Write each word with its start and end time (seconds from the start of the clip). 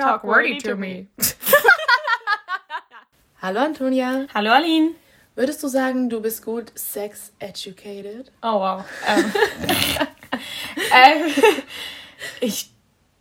talk 0.00 0.24
wordy 0.24 0.58
to 0.58 0.76
me. 0.76 1.08
Hallo 3.42 3.60
Antonia. 3.60 4.26
Hallo 4.34 4.50
Aline. 4.52 4.94
Würdest 5.34 5.62
du 5.62 5.68
sagen, 5.68 6.10
du 6.10 6.20
bist 6.20 6.44
gut 6.44 6.72
sex 6.74 7.32
educated? 7.38 8.30
Oh 8.42 8.60
wow. 8.60 8.84
Ähm, 9.06 9.32
ähm, 10.92 11.32
ich 12.40 12.70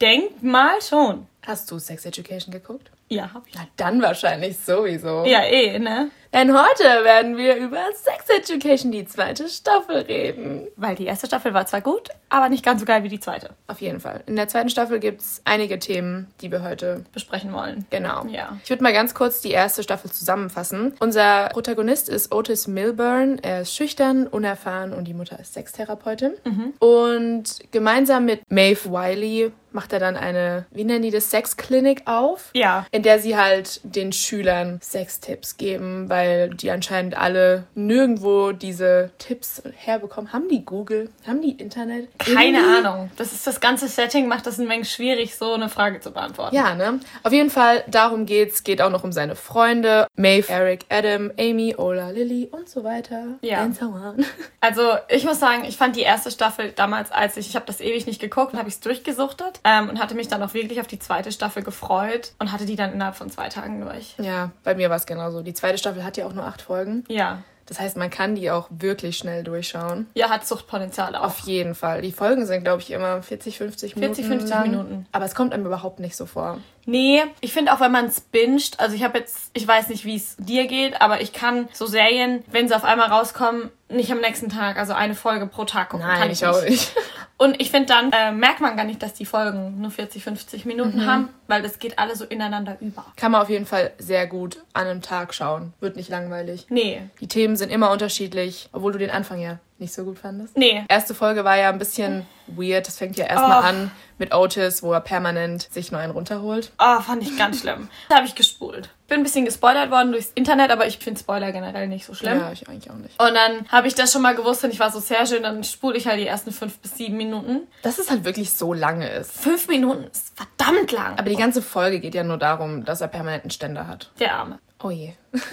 denk 0.01 0.43
mal 0.43 0.81
schon. 0.81 1.27
Hast 1.45 1.71
du 1.71 1.79
Sex 1.79 2.05
Education 2.05 2.51
geguckt? 2.51 2.91
Ja, 3.07 3.33
hab 3.33 3.47
ich. 3.47 3.55
Na 3.55 3.67
dann 3.77 4.01
wahrscheinlich 4.01 4.57
sowieso. 4.57 5.23
Ja, 5.25 5.43
eh, 5.43 5.79
ne? 5.79 6.11
Denn 6.33 6.53
heute 6.53 6.83
werden 6.83 7.37
wir 7.37 7.55
über 7.55 7.79
Sex 7.93 8.29
Education, 8.29 8.91
die 8.91 9.05
zweite 9.05 9.49
Staffel, 9.49 9.97
reden. 10.01 10.67
Weil 10.75 10.95
die 10.95 11.05
erste 11.05 11.27
Staffel 11.27 11.53
war 11.53 11.65
zwar 11.65 11.81
gut, 11.81 12.09
aber 12.29 12.49
nicht 12.49 12.63
ganz 12.63 12.81
so 12.81 12.85
geil 12.85 13.03
wie 13.03 13.09
die 13.09 13.19
zweite. 13.19 13.49
Auf 13.67 13.81
jeden 13.81 13.99
Fall. 13.99 14.23
In 14.27 14.35
der 14.35 14.47
zweiten 14.47 14.69
Staffel 14.69 14.99
gibt 14.99 15.21
es 15.21 15.41
einige 15.45 15.79
Themen, 15.79 16.27
die 16.41 16.51
wir 16.51 16.61
heute 16.61 17.03
Besprechen 17.13 17.51
wollen. 17.51 17.85
Genau. 17.89 18.25
Ja. 18.27 18.57
Ich 18.63 18.69
würde 18.69 18.83
mal 18.83 18.93
ganz 18.93 19.15
kurz 19.15 19.41
die 19.41 19.51
erste 19.51 19.81
Staffel 19.81 20.11
zusammenfassen. 20.11 20.93
Unser 20.99 21.49
Protagonist 21.49 22.09
ist 22.09 22.31
Otis 22.31 22.67
Milburn. 22.67 23.39
Er 23.41 23.61
ist 23.61 23.75
schüchtern, 23.75 24.27
unerfahren 24.27 24.93
und 24.93 25.05
die 25.05 25.13
Mutter 25.15 25.39
ist 25.39 25.53
Sextherapeutin. 25.53 26.33
Und 26.79 27.59
gemeinsam 27.71 28.25
mit 28.25 28.41
Maeve 28.51 28.91
Wiley 28.91 29.51
macht 29.71 29.93
er 29.93 29.99
dann 29.99 30.17
eine, 30.17 30.65
wie 30.71 30.83
nennen 30.83 31.03
die 31.03 31.11
das, 31.11 31.29
Sexklinik 31.29 32.03
auf. 32.05 32.49
Ja. 32.53 32.85
In 32.91 33.03
der 33.03 33.19
sie 33.19 33.37
halt 33.37 33.81
den 33.83 34.11
Schülern 34.11 34.79
Sextipps 34.81 35.57
geben, 35.57 36.09
weil 36.09 36.18
die 36.49 36.71
anscheinend 36.71 37.17
alle 37.17 37.65
nirgendwo 37.75 38.51
diese 38.51 39.11
Tipps 39.17 39.61
herbekommen. 39.75 40.33
Haben 40.33 40.47
die 40.49 40.65
Google? 40.65 41.09
Haben 41.27 41.41
die 41.41 41.51
Internet? 41.51 42.07
Keine 42.17 42.59
Irgendwie? 42.59 42.87
Ahnung. 42.87 43.11
Das 43.17 43.33
ist 43.33 43.45
das 43.45 43.59
ganze 43.59 43.87
Setting, 43.87 44.27
macht 44.27 44.45
das 44.45 44.59
ein 44.59 44.69
wenig 44.69 44.91
schwierig, 44.91 45.35
so 45.35 45.53
eine 45.53 45.69
Frage 45.69 45.99
zu 45.99 46.11
beantworten. 46.11 46.55
Ja, 46.55 46.75
ne? 46.75 46.99
Auf 47.23 47.31
jeden 47.31 47.49
Fall, 47.49 47.83
darum 47.87 48.25
geht's. 48.25 48.63
Geht 48.63 48.81
auch 48.81 48.89
noch 48.89 49.03
um 49.03 49.11
seine 49.11 49.35
Freunde. 49.35 50.07
Maeve, 50.15 50.49
Eric, 50.51 50.85
Adam, 50.89 51.31
Amy, 51.39 51.75
Ola, 51.77 52.09
Lily 52.11 52.49
und 52.51 52.69
so 52.69 52.83
weiter. 52.83 53.37
Ja. 53.41 53.61
And 53.61 53.75
so 53.75 53.85
on. 53.85 54.25
Also 54.61 54.81
ich 55.07 55.23
muss 55.23 55.39
sagen, 55.39 55.63
ich 55.63 55.77
fand 55.77 55.95
die 55.95 56.01
erste 56.01 56.31
Staffel 56.31 56.73
damals, 56.75 57.11
als 57.11 57.37
ich, 57.37 57.47
ich 57.47 57.55
habe 57.55 57.65
das 57.65 57.79
ewig 57.79 58.05
nicht 58.05 58.19
geguckt 58.19 58.53
und 58.53 58.59
habe 58.59 58.67
ich 58.67 58.75
es 58.75 58.81
durchgesuchtet 58.81 59.61
ähm, 59.63 59.89
und 59.89 59.99
hatte 59.99 60.15
mich 60.15 60.27
dann 60.27 60.43
auch 60.43 60.53
wirklich 60.53 60.81
auf 60.81 60.87
die 60.87 60.99
zweite 60.99 61.31
Staffel 61.31 61.63
gefreut 61.63 62.33
und 62.39 62.51
hatte 62.51 62.65
die 62.65 62.75
dann 62.75 62.91
innerhalb 62.91 63.15
von 63.15 63.29
zwei 63.29 63.47
Tagen 63.47 63.81
durch. 63.81 64.15
Ja, 64.17 64.51
bei 64.63 64.75
mir 64.75 64.89
war 64.89 64.97
es 64.97 65.05
genauso. 65.05 65.41
Die 65.41 65.53
zweite 65.53 65.77
Staffel 65.77 66.03
hat 66.09 66.17
ja 66.17 66.25
auch 66.25 66.33
nur 66.33 66.45
acht 66.45 66.61
Folgen. 66.61 67.03
Ja. 67.07 67.43
Das 67.69 67.79
heißt, 67.79 67.97
man 67.97 68.09
kann 68.09 68.33
die 68.33 68.49
auch 68.49 68.67
wirklich 68.71 69.17
schnell 69.19 69.43
durchschauen. 69.43 70.07
Ja, 70.15 70.29
hat 70.29 70.45
Suchtpotenzial 70.45 71.15
auch. 71.15 71.25
Auf 71.25 71.39
jeden 71.41 71.75
Fall. 71.75 72.01
Die 72.01 72.11
Folgen 72.11 72.47
sind, 72.47 72.63
glaube 72.63 72.81
ich, 72.81 72.89
immer 72.89 73.21
40, 73.21 73.59
50 73.59 73.95
Minuten. 73.95 74.15
40, 74.15 74.27
50 74.27 74.49
lang. 74.49 74.71
Minuten. 74.71 75.05
Aber 75.11 75.25
es 75.25 75.35
kommt 75.35 75.53
einem 75.53 75.67
überhaupt 75.67 75.99
nicht 75.99 76.15
so 76.15 76.25
vor. 76.25 76.57
Nee, 76.89 77.23
ich 77.39 77.53
finde 77.53 77.71
auch, 77.71 77.79
wenn 77.79 77.91
man 77.91 78.05
es 78.05 78.19
binscht, 78.19 78.75
also 78.79 78.95
ich 78.95 79.03
habe 79.03 79.19
jetzt, 79.19 79.51
ich 79.53 79.67
weiß 79.67 79.89
nicht, 79.89 80.05
wie 80.05 80.15
es 80.15 80.35
dir 80.37 80.65
geht, 80.65 81.01
aber 81.01 81.21
ich 81.21 81.33
kann 81.33 81.69
so 81.71 81.85
Serien, 81.85 82.43
wenn 82.51 82.67
sie 82.67 82.75
auf 82.75 82.83
einmal 82.83 83.09
rauskommen, 83.09 83.69
nicht 83.89 84.11
am 84.11 84.21
nächsten 84.21 84.49
Tag, 84.49 84.77
also 84.77 84.93
eine 84.93 85.13
Folge 85.13 85.45
pro 85.45 85.65
Tag 85.65 85.89
gucken. 85.89 86.05
kann 86.05 86.19
Nein, 86.19 86.31
ich 86.31 86.45
auch 86.45 86.63
nicht. 86.63 86.93
Und 87.37 87.61
ich 87.61 87.71
finde, 87.71 87.87
dann 87.87 88.11
äh, 88.11 88.31
merkt 88.31 88.59
man 88.59 88.75
gar 88.75 88.83
nicht, 88.83 89.01
dass 89.01 89.13
die 89.13 89.25
Folgen 89.25 89.79
nur 89.79 89.91
40, 89.91 90.23
50 90.23 90.65
Minuten 90.65 91.05
haben, 91.05 91.29
weil 91.47 91.61
das 91.61 91.79
geht 91.79 91.97
alle 91.97 92.15
so 92.15 92.25
ineinander 92.25 92.75
über. 92.81 93.05
Kann 93.15 93.31
man 93.31 93.41
auf 93.41 93.49
jeden 93.49 93.65
Fall 93.65 93.93
sehr 93.97 94.27
gut 94.27 94.57
an 94.73 94.87
einem 94.87 95.01
Tag 95.01 95.33
schauen. 95.33 95.73
Wird 95.79 95.95
nicht 95.95 96.09
langweilig. 96.09 96.65
Nee. 96.69 97.03
Die 97.21 97.27
Themen 97.27 97.55
sind 97.55 97.71
immer 97.71 97.91
unterschiedlich, 97.91 98.67
obwohl 98.73 98.91
du 98.91 98.97
den 98.97 99.09
Anfang 99.09 99.39
ja 99.39 99.59
nicht 99.79 99.93
so 99.93 100.03
gut 100.03 100.19
fandest. 100.19 100.57
Nee. 100.57 100.83
Erste 100.89 101.15
Folge 101.15 101.43
war 101.43 101.57
ja 101.57 101.69
ein 101.69 101.79
bisschen 101.79 102.25
weird. 102.47 102.87
Das 102.87 102.97
fängt 102.97 103.17
ja 103.17 103.25
erstmal 103.25 103.61
Oh. 103.61 103.65
an 103.65 103.91
mit 104.17 104.33
Otis, 104.33 104.83
wo 104.83 104.91
er 104.91 104.99
permanent 105.01 105.67
sich 105.71 105.91
nur 105.91 106.01
einen 106.01 106.11
runterholt. 106.11 106.71
Oh, 106.79 106.99
fand 107.01 107.23
ich 107.23 107.37
ganz 107.37 107.61
schlimm. 107.61 107.87
Da 108.09 108.17
habe 108.17 108.25
ich 108.27 108.35
gespult. 108.35 108.89
Bin 109.07 109.21
ein 109.21 109.23
bisschen 109.23 109.45
gespoilert 109.45 109.89
worden 109.89 110.11
durchs 110.11 110.31
Internet, 110.35 110.69
aber 110.71 110.85
ich 110.85 110.97
finde 110.99 111.19
Spoiler 111.19 111.51
generell 111.51 111.87
nicht 111.87 112.05
so 112.05 112.13
schlimm. 112.13 112.39
Ja, 112.39 112.51
ich 112.51 112.67
eigentlich 112.67 112.91
auch 112.91 112.95
nicht. 112.97 113.19
Und 113.21 113.33
dann 113.33 113.67
habe 113.69 113.87
ich 113.87 113.95
das 113.95 114.11
schon 114.11 114.21
mal 114.21 114.35
gewusst 114.35 114.63
und 114.63 114.71
ich 114.71 114.79
war 114.79 114.91
so 114.91 114.99
sehr 114.99 115.25
schön, 115.25 115.43
dann 115.43 115.63
spule 115.63 115.97
ich 115.97 116.05
halt 116.07 116.19
die 116.19 116.27
ersten 116.27 116.51
fünf 116.51 116.77
bis 116.79 116.95
sieben 116.97 117.17
Minuten. 117.17 117.61
Dass 117.81 117.97
es 117.97 118.09
halt 118.11 118.25
wirklich 118.25 118.51
so 118.51 118.73
lange 118.73 119.09
ist. 119.09 119.31
Fünf 119.31 119.67
Minuten 119.67 120.03
ist 120.03 120.33
verdammt 120.35 120.91
lang. 120.91 121.17
Aber 121.17 121.29
die 121.29 121.35
ganze 121.37 121.61
Folge 121.61 121.99
geht 121.99 122.13
ja 122.15 122.23
nur 122.23 122.37
darum, 122.37 122.83
dass 122.85 123.01
er 123.01 123.07
permanent 123.07 123.43
einen 123.45 123.51
Ständer 123.51 123.87
hat. 123.87 124.11
der 124.19 124.35
Arme. 124.35 124.59
Oh 124.81 124.89
je. 124.89 125.13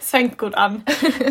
Es 0.00 0.10
fängt 0.10 0.38
gut 0.38 0.54
an. 0.54 0.84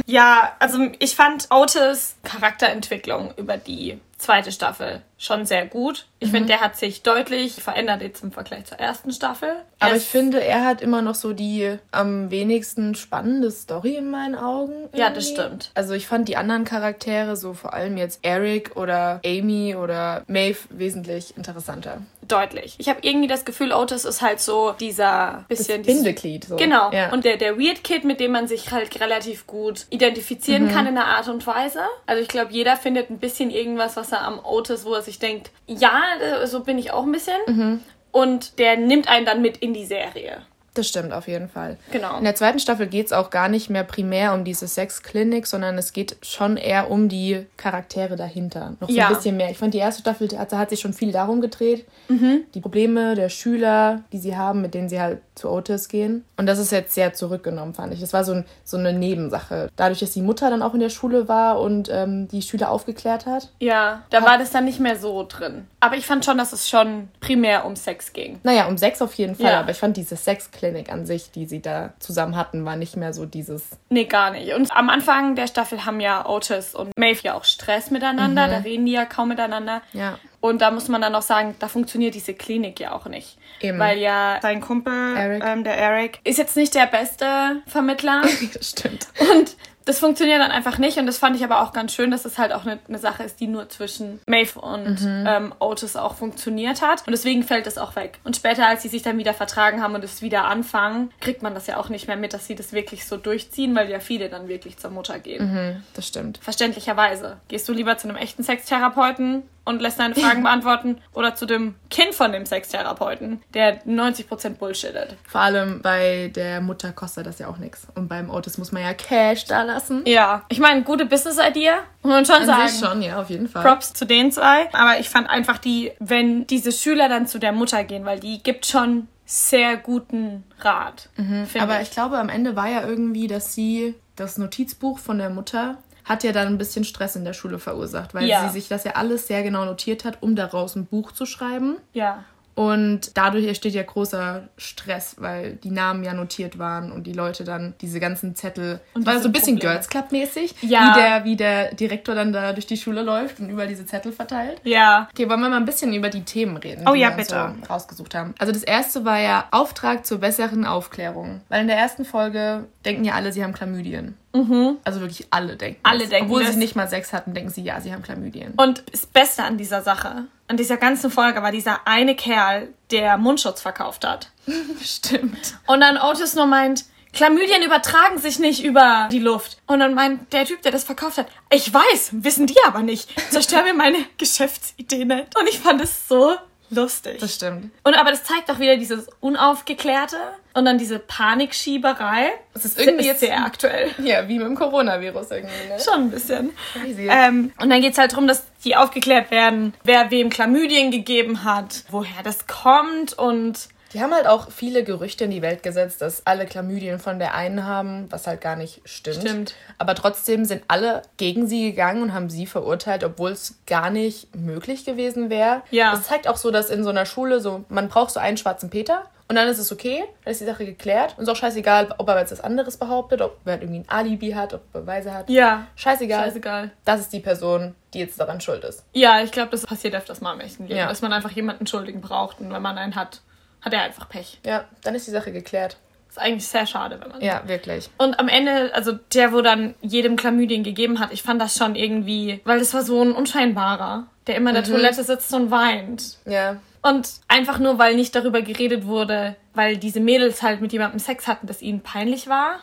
ja, 0.05 0.55
also 0.59 0.77
ich 0.99 1.15
fand 1.15 1.47
Otis 1.49 2.17
Charakterentwicklung 2.23 3.33
über 3.37 3.57
die 3.57 3.99
zweite 4.17 4.51
Staffel 4.51 5.01
schon 5.19 5.45
sehr 5.47 5.65
gut. 5.65 6.05
Ich 6.19 6.29
finde, 6.29 6.47
der 6.49 6.61
hat 6.61 6.75
sich 6.77 7.01
deutlich 7.01 7.53
verändert 7.55 8.01
jetzt 8.03 8.23
im 8.23 8.31
Vergleich 8.31 8.65
zur 8.65 8.79
ersten 8.79 9.11
Staffel. 9.11 9.49
Aber 9.79 9.91
Er 9.91 9.97
ich 9.97 10.03
finde, 10.05 10.43
er 10.43 10.63
hat 10.63 10.79
immer 10.81 11.01
noch 11.01 11.15
so 11.15 11.33
die 11.33 11.77
am 11.91 12.29
wenigsten 12.29 12.93
spannende 12.93 13.49
Story 13.49 13.95
in 13.95 14.11
meinen 14.11 14.35
Augen. 14.35 14.73
Ja, 14.93 15.09
das 15.09 15.25
irgendwie. 15.29 15.41
stimmt. 15.41 15.71
Also 15.73 15.93
ich 15.93 16.05
fand 16.07 16.27
die 16.29 16.37
anderen 16.37 16.65
Charaktere, 16.65 17.35
so 17.35 17.53
vor 17.53 17.73
allem 17.73 17.97
jetzt 17.97 18.19
Eric 18.23 18.75
oder 18.75 19.19
Amy 19.25 19.75
oder 19.75 20.23
Maeve, 20.27 20.59
wesentlich 20.69 21.35
interessanter. 21.35 22.01
deutlich. 22.27 22.75
Ich 22.77 22.89
habe 22.89 22.99
irgendwie 23.03 23.27
das 23.29 23.45
Gefühl, 23.45 23.71
Otis 23.71 24.03
ist 24.03 24.21
halt 24.21 24.41
so 24.41 24.73
dieser 24.77 25.45
Das 25.47 25.59
bisschen 25.59 25.81
dieses- 25.83 26.03
Bindeglied. 26.03 26.43
So. 26.43 26.57
Genau. 26.57 26.91
Ja. 26.91 27.11
Und 27.13 27.23
der, 27.23 27.37
der 27.37 27.57
Weird 27.57 27.83
Kid, 27.85 28.03
mit 28.03 28.19
dem 28.19 28.33
man 28.33 28.47
sich 28.49 28.69
halt 28.71 28.99
relativ 28.99 29.47
gut 29.47 29.85
identifizieren 29.91 30.65
Mhm. 30.65 30.69
kann 30.71 30.87
in 30.87 30.97
einer 30.97 31.05
Art 31.07 31.29
und 31.29 31.47
Weise. 31.47 31.79
Also 32.05 32.21
ich 32.21 32.27
glaube, 32.27 32.51
jeder 32.51 32.75
findet 32.75 33.09
ein 33.09 33.19
bisschen 33.19 33.49
irgendwas, 33.49 33.95
was 33.95 34.06
er 34.11 34.21
am 34.21 34.39
Otis, 34.43 34.85
wo 34.85 34.93
er 34.93 35.01
sich 35.01 35.19
denkt, 35.19 35.51
ja, 35.65 36.01
äh, 36.19 36.47
so 36.47 36.63
bin 36.63 36.77
ich 36.77 36.91
auch 36.91 37.03
ein 37.03 37.11
bisschen. 37.11 37.39
Mhm. 37.47 37.79
Und 38.11 38.59
der 38.59 38.77
nimmt 38.77 39.07
einen 39.07 39.25
dann 39.25 39.41
mit 39.41 39.57
in 39.57 39.73
die 39.73 39.85
Serie. 39.85 40.41
Das 40.77 40.87
stimmt 40.87 41.11
auf 41.13 41.27
jeden 41.27 41.49
Fall. 41.49 41.77
Genau. 41.91 42.17
In 42.17 42.23
der 42.23 42.35
zweiten 42.35 42.59
Staffel 42.59 42.87
geht 42.87 43.07
es 43.07 43.13
auch 43.13 43.29
gar 43.29 43.49
nicht 43.49 43.69
mehr 43.69 43.83
primär 43.83 44.33
um 44.33 44.43
diese 44.43 44.67
Sexklinik, 44.67 45.47
sondern 45.47 45.77
es 45.77 45.91
geht 45.91 46.17
schon 46.21 46.55
eher 46.57 46.91
um 46.91 47.09
die 47.09 47.45
Charaktere 47.57 48.15
dahinter. 48.15 48.75
Noch 48.79 48.89
so 48.89 48.95
Ja. 48.95 49.07
ein 49.07 49.15
bisschen 49.15 49.37
mehr. 49.37 49.49
Ich 49.49 49.57
fand, 49.57 49.73
die 49.73 49.79
erste 49.79 50.01
Staffel 50.01 50.27
da 50.27 50.57
hat 50.57 50.69
sich 50.69 50.79
schon 50.79 50.93
viel 50.93 51.11
darum 51.11 51.41
gedreht. 51.41 51.85
Mhm. 52.09 52.41
Die 52.53 52.61
Probleme 52.61 53.15
der 53.15 53.29
Schüler, 53.29 54.01
die 54.11 54.19
sie 54.19 54.37
haben, 54.37 54.61
mit 54.61 54.73
denen 54.73 54.87
sie 54.89 55.01
halt 55.01 55.19
zu 55.35 55.49
Otis 55.49 55.87
gehen. 55.87 56.25
Und 56.37 56.45
das 56.47 56.59
ist 56.59 56.71
jetzt 56.71 56.93
sehr 56.93 57.13
zurückgenommen, 57.13 57.73
fand 57.73 57.93
ich. 57.93 57.99
Das 57.99 58.13
war 58.13 58.23
so, 58.23 58.33
ein, 58.33 58.45
so 58.63 58.77
eine 58.77 58.93
Nebensache. 58.93 59.69
Dadurch, 59.75 59.99
dass 59.99 60.11
die 60.11 60.21
Mutter 60.21 60.49
dann 60.49 60.61
auch 60.61 60.73
in 60.73 60.79
der 60.79 60.89
Schule 60.89 61.27
war 61.27 61.59
und 61.59 61.89
ähm, 61.91 62.27
die 62.27 62.41
Schüler 62.41 62.71
aufgeklärt 62.71 63.25
hat. 63.25 63.49
Ja, 63.59 64.03
da 64.09 64.23
war 64.23 64.37
das 64.37 64.51
dann 64.51 64.65
nicht 64.65 64.79
mehr 64.79 64.97
so 64.97 65.25
drin. 65.27 65.67
Aber 65.79 65.95
ich 65.95 66.05
fand 66.05 66.25
schon, 66.25 66.37
dass 66.37 66.53
es 66.53 66.67
schon 66.69 67.07
primär 67.19 67.65
um 67.65 67.75
Sex 67.75 68.13
ging. 68.13 68.39
Naja, 68.43 68.67
um 68.67 68.77
Sex 68.77 69.01
auf 69.01 69.13
jeden 69.13 69.35
Fall. 69.35 69.51
Ja. 69.51 69.59
Aber 69.59 69.71
ich 69.71 69.77
fand 69.77 69.95
diese 69.97 70.15
Sexklinik 70.15 70.66
an 70.89 71.05
sich, 71.05 71.31
die 71.31 71.45
sie 71.45 71.61
da 71.61 71.93
zusammen 71.99 72.35
hatten, 72.35 72.65
war 72.65 72.75
nicht 72.75 72.97
mehr 72.97 73.13
so 73.13 73.25
dieses 73.25 73.69
Nee, 73.89 74.05
gar 74.05 74.31
nicht. 74.31 74.53
Und 74.53 74.71
am 74.71 74.89
Anfang 74.89 75.35
der 75.35 75.47
Staffel 75.47 75.85
haben 75.85 75.99
ja 75.99 76.27
Otis 76.27 76.75
und 76.75 76.91
Maeve 76.97 77.19
ja 77.23 77.33
auch 77.33 77.43
Stress 77.43 77.91
miteinander. 77.91 78.47
Da 78.47 78.57
reden 78.57 78.85
die 78.85 78.93
ja 78.93 79.05
kaum 79.05 79.29
miteinander. 79.29 79.81
Mhm. 79.93 79.99
Ja. 79.99 80.19
Und 80.39 80.61
da 80.61 80.71
muss 80.71 80.87
man 80.87 81.01
dann 81.01 81.15
auch 81.15 81.21
sagen, 81.21 81.55
da 81.59 81.67
funktioniert 81.67 82.15
diese 82.15 82.33
Klinik 82.33 82.79
ja 82.79 82.93
auch 82.93 83.05
nicht. 83.05 83.37
Eben. 83.59 83.79
Weil 83.79 83.97
ja 83.97 84.39
sein 84.41 84.61
Kumpel, 84.61 85.15
Eric. 85.15 85.43
Ähm, 85.43 85.63
der 85.63 85.77
Eric, 85.77 86.19
ist 86.23 86.37
jetzt 86.37 86.55
nicht 86.55 86.75
der 86.75 86.85
beste 86.85 87.61
Vermittler. 87.65 88.23
Stimmt. 88.61 89.07
und 89.19 89.55
das 89.87 89.99
funktioniert 89.99 90.39
dann 90.41 90.51
einfach 90.51 90.77
nicht. 90.77 90.97
Und 90.97 91.05
das 91.07 91.17
fand 91.17 91.35
ich 91.35 91.43
aber 91.43 91.61
auch 91.61 91.73
ganz 91.73 91.93
schön, 91.93 92.11
dass 92.11 92.25
es 92.25 92.37
halt 92.37 92.51
auch 92.53 92.65
eine, 92.65 92.79
eine 92.87 92.99
Sache 92.99 93.23
ist, 93.23 93.39
die 93.39 93.47
nur 93.47 93.69
zwischen 93.69 94.19
Maeve 94.27 94.59
und 94.59 95.01
Mhm. 95.01 95.25
ähm, 95.27 95.53
Otis 95.59 95.95
auch 95.95 96.15
funktioniert 96.15 96.81
hat. 96.81 97.05
Und 97.07 97.11
deswegen 97.11 97.43
fällt 97.43 97.67
es 97.67 97.77
auch 97.77 97.95
weg. 97.95 98.19
Und 98.23 98.35
später, 98.35 98.67
als 98.67 98.81
sie 98.83 98.89
sich 98.89 99.01
dann 99.01 99.17
wieder 99.17 99.33
vertragen 99.33 99.81
haben 99.81 99.95
und 99.95 100.03
es 100.03 100.21
wieder 100.21 100.45
anfangen, 100.45 101.11
kriegt 101.21 101.41
man 101.41 101.53
das 101.53 101.67
ja 101.67 101.77
auch 101.77 101.89
nicht 101.89 102.07
mehr 102.07 102.17
mit, 102.17 102.33
dass 102.33 102.45
sie 102.47 102.55
das 102.55 102.73
wirklich 102.73 103.05
so 103.05 103.17
durchziehen, 103.17 103.75
weil 103.75 103.89
ja 103.89 103.99
viele 103.99 104.29
dann 104.29 104.47
wirklich 104.47 104.77
zur 104.77 104.91
Mutter 104.91 105.19
gehen. 105.19 105.51
Mhm, 105.53 105.83
das 105.93 106.07
stimmt. 106.07 106.39
Verständlicherweise. 106.41 107.37
Gehst 107.47 107.67
du 107.69 107.73
lieber 107.73 107.97
zu 107.97 108.07
einem 108.07 108.17
echten 108.17 108.43
Sextherapeuten 108.43 109.43
und 109.67 109.81
lässt 109.81 109.99
deine 109.99 110.15
Fragen 110.15 110.43
beantworten 110.43 110.97
oder 111.13 111.35
zu 111.35 111.45
dem 111.45 111.75
Kind 111.89 112.15
von 112.15 112.31
dem 112.31 112.45
Sextherapeuten, 112.45 113.41
der 113.53 113.83
90% 113.85 114.51
bullshittet? 114.51 115.15
Vor 115.27 115.41
allem 115.41 115.81
bei 115.81 116.31
der 116.33 116.61
Mutter 116.61 116.91
kostet 116.93 117.25
das 117.25 117.39
ja 117.39 117.47
auch 117.47 117.57
nichts. 117.57 117.87
Und 117.95 118.07
beim 118.07 118.29
Otis 118.29 118.57
muss 118.57 118.71
man 118.71 118.83
ja 118.83 118.93
Cash 118.93 119.45
da 119.45 119.63
lassen. 119.63 120.03
Ja, 120.05 120.43
ich 120.49 120.59
meine, 120.59 120.83
gute 120.83 121.05
Business-Idee, 121.05 121.71
muss 122.01 122.11
man 122.11 122.25
schon 122.25 122.35
An 122.35 122.45
sagen. 122.45 122.67
sich 122.67 122.79
schon, 122.79 123.01
ja, 123.01 123.19
auf 123.19 123.29
jeden 123.29 123.49
Fall. 123.49 123.63
Props 123.63 123.93
zu 123.93 124.05
den 124.05 124.31
zwei. 124.31 124.73
Aber 124.73 124.99
ich 124.99 125.09
fand 125.09 125.29
einfach 125.29 125.57
die, 125.57 125.91
wenn 125.99 126.47
diese 126.47 126.71
Schüler 126.71 127.09
dann 127.09 127.27
zu 127.27 127.37
der 127.37 127.51
Mutter 127.51 127.83
gehen, 127.83 128.05
weil 128.05 128.19
die 128.19 128.41
gibt 128.41 128.65
schon 128.65 129.07
sehr 129.25 129.75
guten 129.75 130.45
Rat. 130.61 131.09
Mhm. 131.17 131.45
Aber 131.59 131.81
ich 131.81 131.91
glaube, 131.91 132.17
am 132.17 132.29
Ende 132.29 132.55
war 132.55 132.69
ja 132.69 132.87
irgendwie, 132.87 133.27
dass 133.27 133.53
sie 133.53 133.95
das 134.15 134.37
Notizbuch 134.37 134.99
von 134.99 135.17
der 135.17 135.29
Mutter 135.29 135.77
hat 136.07 136.23
ja 136.23 136.31
dann 136.31 136.47
ein 136.47 136.57
bisschen 136.57 136.83
Stress 136.83 137.15
in 137.15 137.25
der 137.25 137.33
Schule 137.33 137.59
verursacht, 137.59 138.13
weil 138.13 138.25
Ja. 138.25 138.47
sie 138.47 138.53
sich 138.53 138.67
das 138.67 138.83
ja 138.83 138.93
alles 138.93 139.27
sehr 139.27 139.43
genau 139.43 139.65
notiert 139.65 140.05
hat, 140.05 140.17
um 140.21 140.35
daraus 140.35 140.75
ein 140.75 140.85
Buch 140.85 141.11
zu 141.11 141.25
schreiben. 141.25 141.77
Ja. 141.93 142.23
Und 142.55 143.15
dadurch 143.15 143.45
entsteht 143.45 143.75
ja 143.75 143.83
großer 143.83 144.47
Stress, 144.57 145.17
weil 145.19 145.57
die 145.57 145.69
Namen 145.69 146.03
ja 146.03 146.15
notiert 146.15 146.57
waren 146.57 146.91
und 146.91 147.05
die 147.05 147.13
Leute 147.13 147.43
dann 147.43 147.75
diese 147.81 147.99
ganzen 147.99 148.33
Zettel. 148.33 148.79
Und 148.95 149.05
war 149.05 149.19
so 149.19 149.29
ein 149.29 149.31
bisschen 149.31 149.57
Probleme. 149.57 149.73
Girls 149.75 149.89
Club 149.89 150.11
mäßig, 150.11 150.55
ja. 150.61 150.95
wie, 150.95 150.99
der, 150.99 151.23
wie 151.23 151.35
der 151.35 151.75
Direktor 151.75 152.15
dann 152.15 152.33
da 152.33 152.53
durch 152.53 152.65
die 152.65 152.77
Schule 152.77 153.03
läuft 153.03 153.39
und 153.39 153.51
überall 153.51 153.67
diese 153.67 153.85
Zettel 153.85 154.11
verteilt. 154.11 154.59
Ja. 154.63 155.07
Okay, 155.11 155.29
wollen 155.29 155.39
wir 155.41 155.49
mal 155.49 155.57
ein 155.57 155.65
bisschen 155.65 155.93
über 155.93 156.09
die 156.09 156.23
Themen 156.23 156.57
reden, 156.57 156.87
oh, 156.87 156.93
die 156.95 157.01
ja, 157.01 157.09
wir 157.11 157.17
bitte. 157.17 157.53
so 157.61 157.71
rausgesucht 157.71 158.15
haben. 158.15 158.33
Also 158.39 158.51
das 158.51 158.63
erste 158.63 159.05
war 159.05 159.19
ja 159.19 159.45
Auftrag 159.51 160.07
zur 160.07 160.17
besseren 160.17 160.65
Aufklärung. 160.65 161.41
Weil 161.49 161.61
in 161.61 161.67
der 161.67 161.77
ersten 161.77 162.05
Folge 162.05 162.63
denken 162.85 163.03
ja 163.05 163.13
alle, 163.13 163.31
sie 163.31 163.43
haben 163.43 163.53
Chlamydien. 163.53 164.15
Mhm. 164.43 164.77
Also 164.83 165.01
wirklich 165.01 165.27
alle 165.31 165.55
denken. 165.55 165.79
Alle 165.83 165.99
das. 165.99 166.09
denken. 166.09 166.29
Obwohl 166.29 166.43
das. 166.43 166.53
sie 166.53 166.59
nicht 166.59 166.75
mal 166.75 166.87
Sex 166.87 167.13
hatten, 167.13 167.33
denken 167.33 167.49
sie, 167.49 167.63
ja, 167.63 167.81
sie 167.81 167.93
haben 167.93 168.03
Chlamydien. 168.03 168.53
Und 168.57 168.83
das 168.91 169.05
Beste 169.05 169.43
an 169.43 169.57
dieser 169.57 169.81
Sache, 169.81 170.25
an 170.47 170.57
dieser 170.57 170.77
ganzen 170.77 171.11
Folge, 171.11 171.41
war 171.41 171.51
dieser 171.51 171.87
eine 171.87 172.15
Kerl, 172.15 172.69
der 172.91 173.17
Mundschutz 173.17 173.61
verkauft 173.61 174.05
hat. 174.05 174.31
Stimmt. 174.83 175.57
Und 175.65 175.81
dann 175.81 175.97
Otis 175.97 176.35
nur 176.35 176.45
meint, 176.45 176.85
Chlamydien 177.13 177.63
übertragen 177.63 178.19
sich 178.19 178.37
nicht 178.39 178.63
über 178.63 179.09
die 179.11 179.19
Luft. 179.19 179.57
Und 179.65 179.79
dann 179.79 179.93
meint 179.93 180.31
der 180.33 180.45
Typ, 180.45 180.61
der 180.61 180.71
das 180.71 180.83
verkauft 180.83 181.17
hat, 181.17 181.27
ich 181.51 181.73
weiß, 181.73 182.09
wissen 182.11 182.47
die 182.47 182.57
aber 182.65 182.81
nicht. 182.83 183.09
Zerstör 183.31 183.63
mir 183.63 183.73
meine 183.73 183.97
Geschäftsidee 184.17 185.05
nicht. 185.05 185.37
Und 185.39 185.49
ich 185.49 185.59
fand 185.59 185.81
es 185.81 186.07
so 186.07 186.35
lustig. 186.69 187.17
Das 187.19 187.33
stimmt. 187.33 187.71
Und 187.83 187.95
aber 187.95 188.11
das 188.11 188.23
zeigt 188.23 188.51
auch 188.51 188.59
wieder 188.59 188.77
dieses 188.77 189.07
Unaufgeklärte 189.19 190.17
und 190.57 190.65
dann 190.65 190.79
diese 190.79 190.97
Panikschieberei. 190.97 192.31
Das 192.53 192.65
ist 192.65 192.79
irgendwie 192.79 193.01
ist 193.01 193.07
jetzt 193.07 193.19
sehr 193.19 193.45
aktuell. 193.45 193.91
Ja, 193.99 194.27
wie 194.27 194.39
mit 194.39 194.47
dem 194.47 194.55
Coronavirus 194.55 195.29
irgendwie, 195.31 195.69
ne? 195.69 195.79
Schon 195.79 196.05
ein 196.05 196.09
bisschen. 196.11 196.51
Ähm, 196.97 197.51
und 197.61 197.69
dann 197.69 197.79
geht 197.81 197.93
es 197.93 197.99
halt 197.99 198.13
darum, 198.13 198.27
dass 198.27 198.43
die 198.65 198.75
aufgeklärt 198.75 199.29
werden, 199.29 199.73
wer 199.83 200.09
wem 200.09 200.31
Chlamydien 200.31 200.89
gegeben 200.89 201.43
hat, 201.43 201.83
woher 201.91 202.23
das 202.23 202.47
kommt 202.47 203.13
und 203.13 203.69
die 203.93 204.01
haben 204.01 204.13
halt 204.13 204.27
auch 204.27 204.51
viele 204.51 204.83
Gerüchte 204.83 205.23
in 205.23 205.31
die 205.31 205.41
Welt 205.41 205.63
gesetzt, 205.63 206.01
dass 206.01 206.25
alle 206.27 206.45
Chlamydien 206.45 206.99
von 206.99 207.19
der 207.19 207.35
einen 207.35 207.65
haben, 207.65 208.07
was 208.09 208.27
halt 208.27 208.41
gar 208.41 208.57
nicht 208.57 208.81
stimmt. 208.83 209.21
Stimmt. 209.21 209.55
Aber 209.77 209.95
trotzdem 209.95 210.43
sind 210.43 210.63
alle 210.67 211.03
gegen 211.15 211.47
sie 211.47 211.71
gegangen 211.71 212.01
und 212.01 212.13
haben 212.13 212.29
sie 212.29 212.47
verurteilt, 212.47 213.05
obwohl 213.05 213.31
es 213.31 213.55
gar 213.65 213.89
nicht 213.89 214.35
möglich 214.35 214.83
gewesen 214.83 215.29
wäre. 215.29 215.61
Ja. 215.71 215.91
Das 215.91 216.03
zeigt 216.03 216.27
auch 216.27 216.35
so, 216.35 216.51
dass 216.51 216.69
in 216.69 216.83
so 216.83 216.89
einer 216.89 217.05
Schule 217.05 217.39
so, 217.39 217.63
man 217.69 217.87
braucht 217.87 218.11
so 218.11 218.19
einen 218.19 218.35
schwarzen 218.35 218.69
Peter 218.69 219.05
und 219.29 219.35
dann 219.35 219.47
ist 219.49 219.59
es 219.59 219.71
okay, 219.71 220.05
dann 220.23 220.31
ist 220.31 220.39
die 220.39 220.45
Sache 220.45 220.65
geklärt. 220.65 221.15
Und 221.17 221.23
es 221.23 221.27
ist 221.27 221.33
auch 221.33 221.39
scheißegal, 221.39 221.93
ob 221.97 222.07
er 222.07 222.19
jetzt 222.19 222.31
was 222.31 222.39
anderes 222.39 222.77
behauptet, 222.77 223.21
ob 223.21 223.39
er 223.45 223.61
irgendwie 223.61 223.79
ein 223.79 223.89
Alibi 223.89 224.31
hat, 224.31 224.53
ob 224.53 224.61
er 224.73 224.81
Beweise 224.81 225.13
hat. 225.13 225.29
Ja. 225.29 225.67
Scheißegal. 225.75 226.25
Scheißegal. 226.25 226.71
Das 226.85 227.01
ist 227.01 227.11
die 227.11 227.19
Person, 227.19 227.75
die 227.93 227.99
jetzt 227.99 228.19
daran 228.19 228.39
schuld 228.39 228.63
ist. 228.63 228.85
Ja, 228.93 229.21
ich 229.21 229.31
glaube, 229.31 229.51
das 229.51 229.65
passiert 229.65 229.95
öfters 229.95 230.21
mal 230.21 230.33
im 230.33 230.39
echten 230.39 230.67
Leben, 230.67 230.79
ja. 230.79 230.87
dass 230.87 231.01
man 231.01 231.11
einfach 231.11 231.31
jemanden 231.31 231.67
Schuldigen 231.67 231.99
braucht 231.99 232.39
und 232.39 232.53
wenn 232.53 232.61
man 232.61 232.77
einen 232.77 232.95
hat, 232.95 233.21
hat 233.61 233.73
er 233.73 233.81
einfach 233.81 234.07
Pech. 234.07 234.39
Ja, 234.45 234.63
dann 234.83 234.95
ist 234.95 235.07
die 235.07 235.11
Sache 235.11 235.33
geklärt. 235.33 235.75
Ist 236.09 236.19
eigentlich 236.19 236.47
sehr 236.47 236.65
schade, 236.65 236.97
wenn 237.01 237.09
man. 237.09 237.21
Ja, 237.21 237.45
wirklich. 237.47 237.89
Und 237.97 238.17
am 238.19 238.29
Ende, 238.29 238.73
also 238.73 238.93
der, 239.13 239.33
wo 239.33 239.41
dann 239.41 239.75
jedem 239.81 240.15
Chlamydien 240.15 240.63
gegeben 240.63 241.01
hat, 241.01 241.11
ich 241.11 241.21
fand 241.21 241.41
das 241.41 241.57
schon 241.57 241.75
irgendwie, 241.75 242.39
weil 242.45 242.59
das 242.59 242.73
war 242.73 242.83
so 242.83 243.01
ein 243.01 243.11
unscheinbarer, 243.11 244.07
der 244.25 244.35
immer 244.35 244.51
in 244.51 244.55
der 244.55 244.65
mhm. 244.65 244.71
Toilette 244.71 245.03
sitzt 245.03 245.33
und 245.33 245.51
weint. 245.51 246.17
Ja. 246.25 246.57
Und 246.87 247.09
einfach 247.27 247.59
nur, 247.59 247.77
weil 247.79 247.95
nicht 247.95 248.15
darüber 248.15 248.41
geredet 248.41 248.85
wurde, 248.85 249.35
weil 249.53 249.77
diese 249.77 249.99
Mädels 249.99 250.41
halt 250.41 250.61
mit 250.61 250.71
jemandem 250.71 250.99
Sex 250.99 251.27
hatten, 251.27 251.45
das 251.45 251.61
ihnen 251.61 251.81
peinlich 251.81 252.27
war. 252.27 252.59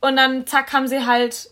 Und 0.00 0.16
dann, 0.16 0.46
zack, 0.46 0.72
haben 0.72 0.88
sie 0.88 1.04
halt 1.04 1.50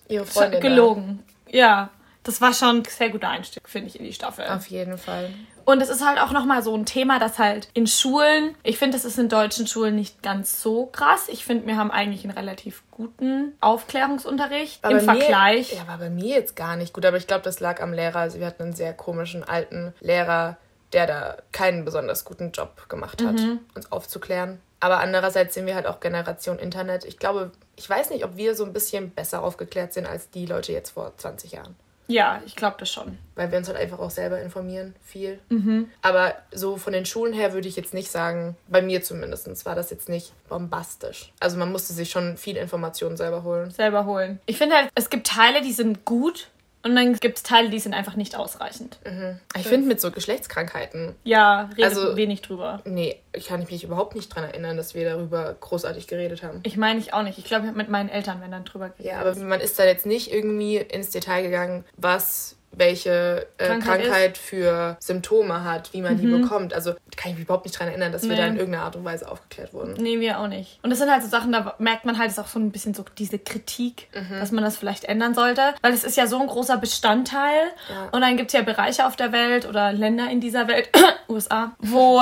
gelogen. 0.60 1.22
Da. 1.50 1.58
Ja. 1.58 1.90
Das 2.22 2.40
war 2.40 2.54
schon 2.54 2.78
ein 2.78 2.84
sehr 2.84 3.10
guter 3.10 3.28
Einstieg, 3.28 3.68
finde 3.68 3.88
ich, 3.88 3.98
in 4.00 4.06
die 4.06 4.14
Staffel. 4.14 4.46
Auf 4.46 4.66
jeden 4.68 4.96
Fall. 4.96 5.28
Und 5.66 5.82
es 5.82 5.90
ist 5.90 6.06
halt 6.06 6.18
auch 6.18 6.30
nochmal 6.30 6.62
so 6.62 6.74
ein 6.74 6.86
Thema, 6.86 7.18
das 7.18 7.38
halt 7.38 7.68
in 7.74 7.86
Schulen, 7.86 8.54
ich 8.62 8.78
finde, 8.78 8.96
das 8.96 9.04
ist 9.04 9.18
in 9.18 9.28
deutschen 9.28 9.66
Schulen 9.66 9.94
nicht 9.94 10.22
ganz 10.22 10.62
so 10.62 10.86
krass. 10.86 11.28
Ich 11.28 11.44
finde, 11.44 11.66
wir 11.66 11.76
haben 11.76 11.90
eigentlich 11.90 12.24
einen 12.24 12.32
relativ 12.32 12.82
guten 12.90 13.52
Aufklärungsunterricht 13.60 14.82
aber 14.82 14.98
im 14.98 15.04
Vergleich. 15.04 15.72
Mir, 15.72 15.78
ja, 15.78 15.86
war 15.86 15.98
bei 15.98 16.10
mir 16.10 16.34
jetzt 16.34 16.56
gar 16.56 16.76
nicht 16.76 16.94
gut, 16.94 17.04
aber 17.04 17.18
ich 17.18 17.26
glaube, 17.26 17.42
das 17.42 17.60
lag 17.60 17.82
am 17.82 17.92
Lehrer. 17.92 18.20
Also 18.20 18.40
wir 18.40 18.46
hatten 18.46 18.62
einen 18.62 18.72
sehr 18.74 18.94
komischen 18.94 19.44
alten 19.44 19.92
Lehrer, 20.00 20.56
der 20.94 21.06
da 21.06 21.36
keinen 21.52 21.84
besonders 21.84 22.24
guten 22.24 22.52
Job 22.52 22.88
gemacht 22.88 23.22
hat, 23.22 23.34
mhm. 23.34 23.60
uns 23.74 23.90
aufzuklären. 23.92 24.60
Aber 24.80 25.00
andererseits 25.00 25.54
sind 25.54 25.66
wir 25.66 25.74
halt 25.74 25.86
auch 25.86 26.00
Generation 26.00 26.58
Internet. 26.58 27.04
Ich 27.04 27.18
glaube, 27.18 27.50
ich 27.76 27.88
weiß 27.88 28.10
nicht, 28.10 28.24
ob 28.24 28.36
wir 28.36 28.54
so 28.54 28.64
ein 28.64 28.72
bisschen 28.72 29.10
besser 29.10 29.42
aufgeklärt 29.42 29.92
sind 29.92 30.06
als 30.06 30.30
die 30.30 30.46
Leute 30.46 30.72
jetzt 30.72 30.90
vor 30.90 31.12
20 31.16 31.52
Jahren. 31.52 31.74
Ja, 32.06 32.42
ich 32.44 32.54
glaube 32.54 32.76
das 32.78 32.90
schon. 32.90 33.16
Weil 33.34 33.50
wir 33.50 33.58
uns 33.58 33.66
halt 33.66 33.78
einfach 33.78 33.98
auch 33.98 34.10
selber 34.10 34.40
informieren, 34.40 34.94
viel. 35.02 35.40
Mhm. 35.48 35.88
Aber 36.02 36.34
so 36.52 36.76
von 36.76 36.92
den 36.92 37.06
Schulen 37.06 37.32
her 37.32 37.54
würde 37.54 37.66
ich 37.66 37.76
jetzt 37.76 37.94
nicht 37.94 38.10
sagen, 38.10 38.56
bei 38.68 38.82
mir 38.82 39.02
zumindest 39.02 39.64
war 39.64 39.74
das 39.74 39.90
jetzt 39.90 40.08
nicht 40.08 40.32
bombastisch. 40.48 41.32
Also 41.40 41.56
man 41.56 41.72
musste 41.72 41.94
sich 41.94 42.10
schon 42.10 42.36
viel 42.36 42.56
Informationen 42.56 43.16
selber 43.16 43.42
holen. 43.42 43.70
Selber 43.70 44.04
holen. 44.04 44.38
Ich 44.46 44.58
finde 44.58 44.76
halt, 44.76 44.90
es 44.94 45.08
gibt 45.08 45.26
Teile, 45.26 45.62
die 45.62 45.72
sind 45.72 46.04
gut 46.04 46.48
und 46.84 46.94
dann 46.94 47.14
gibt 47.14 47.38
es 47.38 47.42
Teile, 47.42 47.70
die 47.70 47.78
sind 47.78 47.94
einfach 47.94 48.14
nicht 48.14 48.36
ausreichend. 48.36 48.98
Mhm. 49.06 49.40
Ich 49.56 49.66
finde 49.66 49.88
mit 49.88 50.00
so 50.00 50.10
Geschlechtskrankheiten. 50.10 51.14
Ja, 51.24 51.70
redet 51.76 51.84
also, 51.84 52.16
wenig 52.16 52.42
drüber. 52.42 52.82
Nee, 52.84 53.20
ich 53.32 53.46
kann 53.46 53.66
mich 53.70 53.84
überhaupt 53.84 54.14
nicht 54.14 54.30
daran 54.30 54.50
erinnern, 54.50 54.76
dass 54.76 54.94
wir 54.94 55.08
darüber 55.08 55.56
großartig 55.58 56.06
geredet 56.06 56.42
haben. 56.42 56.60
Ich 56.62 56.76
meine 56.76 57.00
ich 57.00 57.14
auch 57.14 57.22
nicht. 57.22 57.38
Ich 57.38 57.44
glaube, 57.44 57.72
mit 57.72 57.88
meinen 57.88 58.10
Eltern 58.10 58.42
wenn 58.42 58.50
dann 58.50 58.64
drüber 58.64 58.90
geredet. 58.90 59.12
Ja, 59.12 59.20
aber 59.20 59.34
man 59.36 59.60
ist 59.60 59.78
da 59.78 59.84
jetzt 59.84 60.04
nicht 60.04 60.30
irgendwie 60.30 60.76
ins 60.76 61.08
Detail 61.10 61.42
gegangen, 61.42 61.84
was 61.96 62.56
welche 62.76 63.46
äh, 63.58 63.66
Krankheit, 63.66 64.02
Krankheit 64.02 64.38
für 64.38 64.96
Symptome 65.00 65.64
hat, 65.64 65.92
wie 65.92 66.02
man 66.02 66.14
mhm. 66.14 66.20
die 66.20 66.26
bekommt. 66.26 66.74
Also 66.74 66.94
kann 67.16 67.32
ich 67.32 67.38
mich 67.38 67.44
überhaupt 67.44 67.64
nicht 67.64 67.74
daran 67.76 67.88
erinnern, 67.88 68.12
dass 68.12 68.22
nee. 68.22 68.30
wir 68.30 68.36
da 68.36 68.46
in 68.46 68.56
irgendeiner 68.56 68.84
Art 68.84 68.96
und 68.96 69.04
Weise 69.04 69.30
aufgeklärt 69.30 69.72
wurden. 69.72 69.94
Nee, 69.94 70.20
wir 70.20 70.38
auch 70.38 70.48
nicht. 70.48 70.78
Und 70.82 70.90
das 70.90 70.98
sind 70.98 71.10
halt 71.10 71.22
so 71.22 71.28
Sachen, 71.28 71.52
da 71.52 71.74
merkt 71.78 72.04
man 72.04 72.18
halt 72.18 72.38
auch 72.38 72.46
so 72.46 72.58
ein 72.58 72.70
bisschen 72.70 72.94
so 72.94 73.04
diese 73.18 73.38
Kritik, 73.38 74.08
mhm. 74.14 74.38
dass 74.38 74.52
man 74.52 74.64
das 74.64 74.76
vielleicht 74.76 75.04
ändern 75.04 75.34
sollte. 75.34 75.74
Weil 75.82 75.92
es 75.92 76.04
ist 76.04 76.16
ja 76.16 76.26
so 76.26 76.40
ein 76.40 76.46
großer 76.46 76.76
Bestandteil. 76.76 77.62
Ja. 77.88 78.08
Und 78.12 78.20
dann 78.20 78.36
gibt 78.36 78.50
es 78.50 78.52
ja 78.54 78.62
Bereiche 78.62 79.06
auf 79.06 79.16
der 79.16 79.32
Welt 79.32 79.66
oder 79.66 79.92
Länder 79.92 80.30
in 80.30 80.40
dieser 80.40 80.68
Welt, 80.68 80.90
USA, 81.28 81.72
wo 81.78 82.20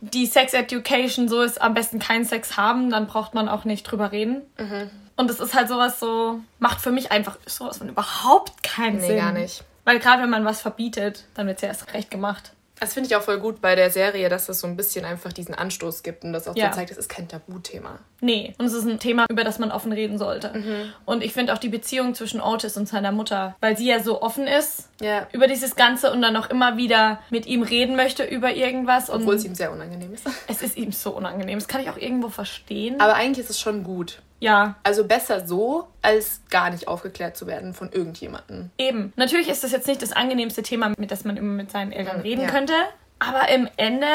die 0.00 0.26
Sex 0.26 0.54
Education 0.54 1.28
so 1.28 1.42
ist, 1.42 1.60
am 1.60 1.74
besten 1.74 1.98
keinen 1.98 2.24
Sex 2.24 2.56
haben, 2.56 2.90
dann 2.90 3.06
braucht 3.06 3.34
man 3.34 3.48
auch 3.48 3.64
nicht 3.64 3.84
drüber 3.84 4.12
reden. 4.12 4.42
Mhm. 4.58 4.90
Und 5.16 5.30
es 5.30 5.40
ist 5.40 5.54
halt 5.54 5.68
sowas 5.68 6.00
so, 6.00 6.40
macht 6.58 6.80
für 6.80 6.90
mich 6.90 7.12
einfach 7.12 7.36
sowas 7.46 7.78
von 7.78 7.88
überhaupt 7.88 8.62
keinen 8.62 8.96
nee, 8.96 9.06
Sinn. 9.06 9.14
Nee, 9.16 9.20
gar 9.20 9.32
nicht. 9.32 9.64
Weil 9.84 9.98
gerade 9.98 10.22
wenn 10.22 10.30
man 10.30 10.44
was 10.44 10.60
verbietet, 10.60 11.24
dann 11.34 11.46
wird 11.46 11.58
es 11.58 11.62
ja 11.62 11.68
erst 11.68 11.92
recht 11.94 12.10
gemacht. 12.10 12.52
Das 12.80 12.92
finde 12.92 13.08
ich 13.08 13.16
auch 13.16 13.22
voll 13.22 13.38
gut 13.38 13.60
bei 13.60 13.76
der 13.76 13.90
Serie, 13.90 14.28
dass 14.28 14.48
es 14.48 14.60
so 14.60 14.66
ein 14.66 14.76
bisschen 14.76 15.04
einfach 15.04 15.32
diesen 15.32 15.54
Anstoß 15.54 16.02
gibt 16.02 16.24
und 16.24 16.32
das 16.32 16.48
auch 16.48 16.56
ja. 16.56 16.70
so 16.70 16.76
zeigt, 16.76 16.90
es 16.90 16.96
ist 16.96 17.08
kein 17.08 17.28
Tabuthema. 17.28 18.00
Nee, 18.20 18.54
und 18.58 18.66
es 18.66 18.72
ist 18.72 18.84
ein 18.84 18.98
Thema, 18.98 19.26
über 19.30 19.44
das 19.44 19.58
man 19.58 19.70
offen 19.70 19.92
reden 19.92 20.18
sollte. 20.18 20.50
Mhm. 20.52 20.92
Und 21.04 21.22
ich 21.22 21.32
finde 21.32 21.54
auch 21.54 21.58
die 21.58 21.68
Beziehung 21.68 22.14
zwischen 22.14 22.40
Otis 22.40 22.76
und 22.76 22.88
seiner 22.88 23.12
Mutter, 23.12 23.54
weil 23.60 23.76
sie 23.76 23.86
ja 23.86 24.02
so 24.02 24.22
offen 24.22 24.46
ist 24.46 24.88
ja. 25.00 25.28
über 25.32 25.46
dieses 25.46 25.76
Ganze 25.76 26.10
und 26.12 26.20
dann 26.20 26.36
auch 26.36 26.50
immer 26.50 26.76
wieder 26.76 27.20
mit 27.30 27.46
ihm 27.46 27.62
reden 27.62 27.94
möchte 27.94 28.24
über 28.24 28.54
irgendwas. 28.54 29.08
Obwohl 29.08 29.36
es 29.36 29.44
ihm 29.44 29.54
sehr 29.54 29.70
unangenehm 29.70 30.12
ist. 30.12 30.26
Es 30.48 30.60
ist 30.60 30.76
ihm 30.76 30.90
so 30.90 31.16
unangenehm. 31.16 31.58
Das 31.58 31.68
kann 31.68 31.80
ich 31.80 31.90
auch 31.90 31.96
irgendwo 31.96 32.28
verstehen. 32.28 33.00
Aber 33.00 33.14
eigentlich 33.14 33.44
ist 33.44 33.50
es 33.50 33.60
schon 33.60 33.84
gut. 33.84 34.20
Ja. 34.44 34.76
Also 34.82 35.04
besser 35.04 35.46
so, 35.46 35.88
als 36.02 36.42
gar 36.50 36.70
nicht 36.70 36.86
aufgeklärt 36.86 37.36
zu 37.36 37.46
werden 37.46 37.72
von 37.72 37.90
irgendjemandem. 37.90 38.70
Eben. 38.76 39.12
Natürlich 39.16 39.48
ist 39.48 39.64
das 39.64 39.72
jetzt 39.72 39.86
nicht 39.86 40.02
das 40.02 40.12
angenehmste 40.12 40.62
Thema, 40.62 40.92
mit 40.98 41.10
das 41.10 41.24
man 41.24 41.36
immer 41.36 41.54
mit 41.54 41.70
seinen 41.70 41.92
Eltern 41.92 42.20
reden 42.20 42.42
ja. 42.42 42.50
könnte. 42.50 42.74
Aber 43.18 43.48
im 43.48 43.68
Ende 43.76 44.06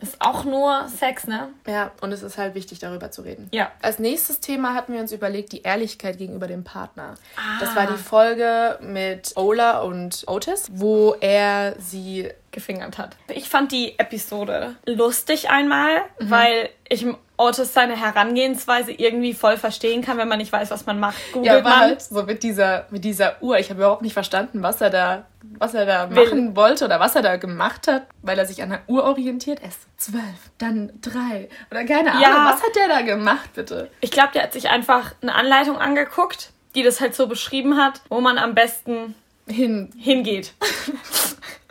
ist 0.00 0.20
auch 0.20 0.44
nur 0.44 0.88
Sex, 0.88 1.26
ne? 1.26 1.48
Ja, 1.66 1.90
und 2.00 2.12
es 2.12 2.22
ist 2.22 2.38
halt 2.38 2.54
wichtig, 2.54 2.78
darüber 2.78 3.10
zu 3.10 3.22
reden. 3.22 3.48
Ja. 3.52 3.72
Als 3.80 3.98
nächstes 3.98 4.40
Thema 4.40 4.74
hatten 4.74 4.92
wir 4.92 5.00
uns 5.00 5.10
überlegt, 5.10 5.52
die 5.52 5.62
Ehrlichkeit 5.62 6.18
gegenüber 6.18 6.46
dem 6.46 6.62
Partner. 6.62 7.14
Ah. 7.36 7.58
Das 7.60 7.74
war 7.74 7.86
die 7.86 7.98
Folge 7.98 8.78
mit 8.82 9.32
Ola 9.36 9.80
und 9.80 10.24
Otis, 10.26 10.68
wo 10.72 11.14
er 11.20 11.74
sie 11.80 12.30
gefingert 12.52 12.98
hat. 12.98 13.16
Ich 13.28 13.48
fand 13.48 13.72
die 13.72 13.98
Episode 13.98 14.76
lustig 14.86 15.50
einmal, 15.50 16.02
mhm. 16.18 16.30
weil 16.30 16.70
ich 16.88 17.06
Otis 17.38 17.74
seine 17.74 17.96
Herangehensweise 17.96 18.92
irgendwie 18.92 19.34
voll 19.34 19.56
verstehen 19.56 20.02
kann, 20.02 20.18
wenn 20.18 20.28
man 20.28 20.38
nicht 20.38 20.52
weiß, 20.52 20.70
was 20.70 20.86
man 20.86 21.00
macht. 21.00 21.16
Googelt 21.32 21.46
ja, 21.52 21.62
man. 21.62 21.80
Halt 21.80 22.02
so 22.02 22.22
mit 22.22 22.42
dieser, 22.42 22.86
mit 22.90 23.04
dieser 23.04 23.42
Uhr. 23.42 23.58
Ich 23.58 23.70
habe 23.70 23.80
überhaupt 23.80 24.02
nicht 24.02 24.12
verstanden, 24.12 24.62
was 24.62 24.80
er 24.80 24.90
da, 24.90 25.26
was 25.58 25.74
er 25.74 25.86
da 25.86 26.10
Will. 26.10 26.24
machen 26.24 26.54
wollte 26.54 26.84
oder 26.84 27.00
was 27.00 27.16
er 27.16 27.22
da 27.22 27.36
gemacht 27.36 27.88
hat, 27.88 28.06
weil 28.22 28.38
er 28.38 28.46
sich 28.46 28.62
an 28.62 28.70
der 28.70 28.82
Uhr 28.86 29.04
orientiert. 29.04 29.60
Erst 29.62 29.80
zwölf, 29.96 30.22
dann 30.58 30.92
drei 31.00 31.48
oder 31.70 31.84
keine 31.84 32.12
Ahnung. 32.12 32.22
Ja. 32.22 32.52
Was 32.52 32.62
hat 32.62 32.76
der 32.76 32.88
da 32.88 33.00
gemacht, 33.02 33.50
bitte? 33.54 33.90
Ich 34.00 34.10
glaube, 34.10 34.30
der 34.34 34.44
hat 34.44 34.52
sich 34.52 34.68
einfach 34.68 35.14
eine 35.22 35.34
Anleitung 35.34 35.78
angeguckt, 35.78 36.50
die 36.74 36.82
das 36.82 37.00
halt 37.00 37.14
so 37.14 37.26
beschrieben 37.26 37.76
hat, 37.76 38.02
wo 38.08 38.20
man 38.20 38.38
am 38.38 38.54
besten 38.54 39.14
hin 39.48 39.90
hingeht. 39.98 40.54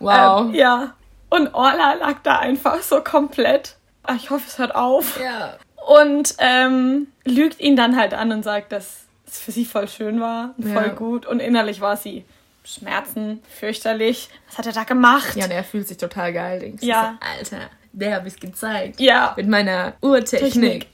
wow. 0.00 0.46
Ähm, 0.46 0.54
ja. 0.54 0.94
Und 1.30 1.54
Orla 1.54 1.94
lag 1.94 2.16
da 2.22 2.38
einfach 2.38 2.80
so 2.82 3.02
komplett 3.02 3.78
ach, 4.08 4.16
ich 4.16 4.30
hoffe, 4.30 4.44
es 4.46 4.58
hört 4.58 4.74
auf. 4.74 5.20
Ja. 5.20 5.56
Und 5.86 6.34
ähm, 6.38 7.08
lügt 7.24 7.60
ihn 7.60 7.76
dann 7.76 7.96
halt 7.96 8.14
an 8.14 8.32
und 8.32 8.42
sagt, 8.42 8.72
dass 8.72 9.04
es 9.26 9.38
für 9.38 9.52
sie 9.52 9.64
voll 9.64 9.88
schön 9.88 10.20
war, 10.20 10.54
voll 10.60 10.72
ja. 10.72 10.88
gut. 10.88 11.26
Und 11.26 11.40
innerlich 11.40 11.80
war 11.80 11.96
sie 11.96 12.24
Schmerzen, 12.64 13.42
fürchterlich. 13.48 14.28
Was 14.48 14.58
hat 14.58 14.66
er 14.66 14.72
da 14.72 14.84
gemacht? 14.84 15.36
Ja, 15.36 15.44
und 15.44 15.50
er 15.50 15.64
fühlt 15.64 15.86
sich 15.86 15.96
total 15.96 16.32
geil, 16.32 16.60
denkst 16.60 16.82
ja. 16.82 17.18
So, 17.20 17.54
Alter, 17.56 17.70
der 17.98 18.16
habe 18.16 18.28
ich 18.28 18.38
gezeigt. 18.38 19.00
Ja. 19.00 19.34
Mit 19.36 19.48
meiner 19.48 19.94
Uhrtechnik. 20.00 20.52
Technik. 20.52 20.86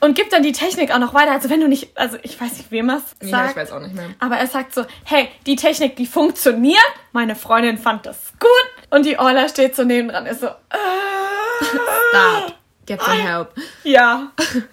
Und 0.00 0.14
gibt 0.14 0.32
dann 0.32 0.42
die 0.42 0.52
Technik 0.52 0.92
auch 0.92 0.98
noch 0.98 1.14
weiter. 1.14 1.32
Also 1.32 1.48
wenn 1.48 1.60
du 1.60 1.68
nicht, 1.68 1.96
also 1.96 2.18
ich 2.22 2.38
weiß 2.38 2.58
nicht, 2.58 2.70
wem 2.70 2.90
er 2.90 2.96
es 2.96 3.30
sagt. 3.30 3.32
Ja, 3.32 3.50
ich 3.50 3.56
weiß 3.56 3.72
auch 3.72 3.80
nicht 3.80 3.94
mehr. 3.94 4.10
Aber 4.18 4.36
er 4.36 4.46
sagt 4.46 4.74
so, 4.74 4.84
hey, 5.04 5.28
die 5.46 5.56
Technik, 5.56 5.96
die 5.96 6.06
funktioniert. 6.06 6.78
Meine 7.12 7.36
Freundin 7.36 7.78
fand 7.78 8.04
das 8.04 8.32
gut. 8.38 8.50
Und 8.90 9.06
die 9.06 9.18
Orla 9.18 9.48
steht 9.48 9.74
so 9.74 9.84
nebendran, 9.84 10.26
ist 10.26 10.40
so, 10.40 10.48
äh, 10.48 10.50
Stop. 11.62 12.54
Get 12.86 13.02
some 13.02 13.16
help. 13.16 13.54
Ja. 13.82 14.32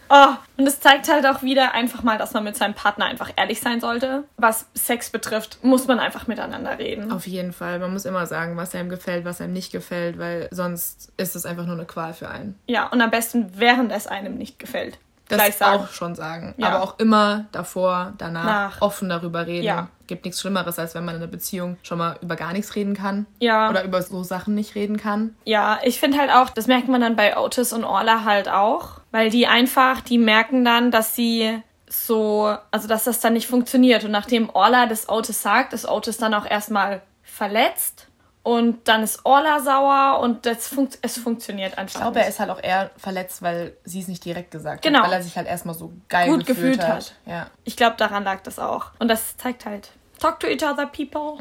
Oh. 0.10 0.27
Und 0.58 0.68
es 0.68 0.80
zeigt 0.80 1.10
halt 1.10 1.25
auch 1.25 1.41
wieder 1.41 1.74
einfach 1.74 2.03
mal, 2.03 2.18
dass 2.18 2.34
man 2.34 2.44
mit 2.44 2.56
seinem 2.56 2.74
Partner 2.74 3.06
einfach 3.06 3.32
ehrlich 3.36 3.62
sein 3.62 3.80
sollte. 3.80 4.25
Was 4.38 4.68
Sex 4.75 5.10
betrifft, 5.10 5.63
muss 5.63 5.88
man 5.88 6.00
einfach 6.00 6.27
miteinander 6.27 6.77
reden. 6.77 7.12
Auf 7.12 7.25
jeden 7.25 7.51
Fall. 7.51 7.80
Man 7.80 7.91
muss 7.94 8.06
immer 8.06 8.27
sagen, 8.27 8.58
was 8.58 8.75
einem 8.75 8.89
gefällt, 8.89 9.25
was 9.25 9.41
einem 9.41 9.53
nicht 9.53 9.72
gefällt, 9.72 10.20
weil 10.20 10.50
sonst 10.51 11.12
ist 11.18 11.36
es 11.36 11.46
einfach 11.46 11.65
nur 11.65 11.75
eine 11.75 11.86
Qual 11.86 12.13
für 12.13 12.30
einen. 12.30 12.60
Ja, 12.68 12.88
und 12.88 13.01
am 13.01 13.10
besten, 13.10 13.53
während 13.56 13.91
es 13.91 14.08
einem 14.08 14.38
nicht 14.38 14.60
gefällt. 14.60 15.00
Das 15.38 15.62
auch 15.62 15.90
schon 15.90 16.16
sagen. 16.16 16.54
Ja. 16.58 16.70
Aber 16.70 16.84
auch 16.84 17.00
immer 17.00 17.46
davor, 17.52 18.14
danach 18.18 18.46
Nach. 18.46 18.82
offen 18.82 19.10
darüber 19.10 19.46
reden. 19.46 19.66
Ja. 19.66 19.88
Gibt 20.08 20.26
nichts 20.26 20.42
Schlimmeres, 20.42 20.78
als 20.78 20.94
wenn 20.96 21.06
man 21.06 21.16
in 21.16 21.22
einer 21.22 21.32
Beziehung 21.32 21.78
schon 21.84 21.98
mal 21.98 22.18
über 22.22 22.36
gar 22.36 22.54
nichts 22.54 22.76
reden 22.76 22.96
kann. 22.96 23.26
Ja. 23.40 23.70
Oder 23.70 23.84
über 23.84 24.02
so 24.02 24.24
Sachen 24.24 24.56
nicht 24.56 24.76
reden 24.76 24.98
kann. 24.98 25.36
Ja, 25.46 25.80
ich 25.84 26.00
finde 26.00 26.18
halt 26.18 26.32
auch, 26.32 26.50
das 26.50 26.68
merkt 26.68 26.88
man 26.88 27.02
dann 27.02 27.16
bei 27.16 27.38
Otis 27.38 27.72
und 27.74 27.84
Orla 27.84 28.24
halt 28.26 28.50
auch, 28.50 29.00
weil 29.12 29.30
die 29.30 29.48
einfach, 29.48 30.02
die 30.02 30.18
merken 30.18 30.66
dann, 30.66 30.92
dass 30.92 31.16
sie 31.16 31.62
so, 31.88 32.56
also 32.72 32.88
dass 32.88 33.06
das 33.06 33.20
dann 33.20 33.34
nicht 33.34 33.48
funktioniert. 33.48 34.04
Und 34.04 34.12
nachdem 34.12 34.50
Orla 34.50 34.86
das 34.86 35.10
Otis 35.10 35.42
sagt, 35.42 35.74
ist 35.74 35.88
Otis 35.88 36.18
dann 36.18 36.34
auch 36.34 36.46
erstmal 36.46 37.02
verletzt 37.24 38.08
und 38.44 38.88
dann 38.88 39.04
ist 39.04 39.24
Orla 39.26 39.60
sauer 39.60 40.20
und 40.22 40.46
das 40.46 40.68
funkt, 40.68 40.98
es 41.02 41.18
funktioniert 41.20 41.78
einfach. 41.78 41.96
Ich 41.96 42.02
glaube, 42.02 42.20
er 42.22 42.28
ist 42.28 42.40
halt 42.40 42.50
auch 42.50 42.62
eher 42.62 42.90
verletzt, 42.98 43.42
weil 43.42 43.74
sie 43.84 44.00
es 44.02 44.08
nicht 44.08 44.26
direkt 44.26 44.52
gesagt 44.52 44.82
Genau. 44.82 45.00
hat. 45.00 45.06
Weil 45.08 45.14
er 45.14 45.24
sich 45.24 45.38
halt 45.38 45.48
erstmal 45.48 45.76
so 45.76 45.92
geil 46.10 46.28
Gut 46.30 46.46
gefühlt, 46.46 46.78
gefühlt 46.80 46.82
hat. 46.88 46.96
hat. 46.96 47.14
Ja. 47.26 47.48
Ich 47.64 47.76
glaube, 47.78 47.98
daran 47.98 48.24
lag 48.24 48.42
das 48.42 48.58
auch. 48.58 48.88
Und 49.00 49.08
das 49.10 49.38
zeigt 49.38 49.66
halt, 49.66 49.90
talk 50.20 50.40
to 50.40 50.48
each 50.48 50.64
other, 50.64 50.88
people. 50.88 51.38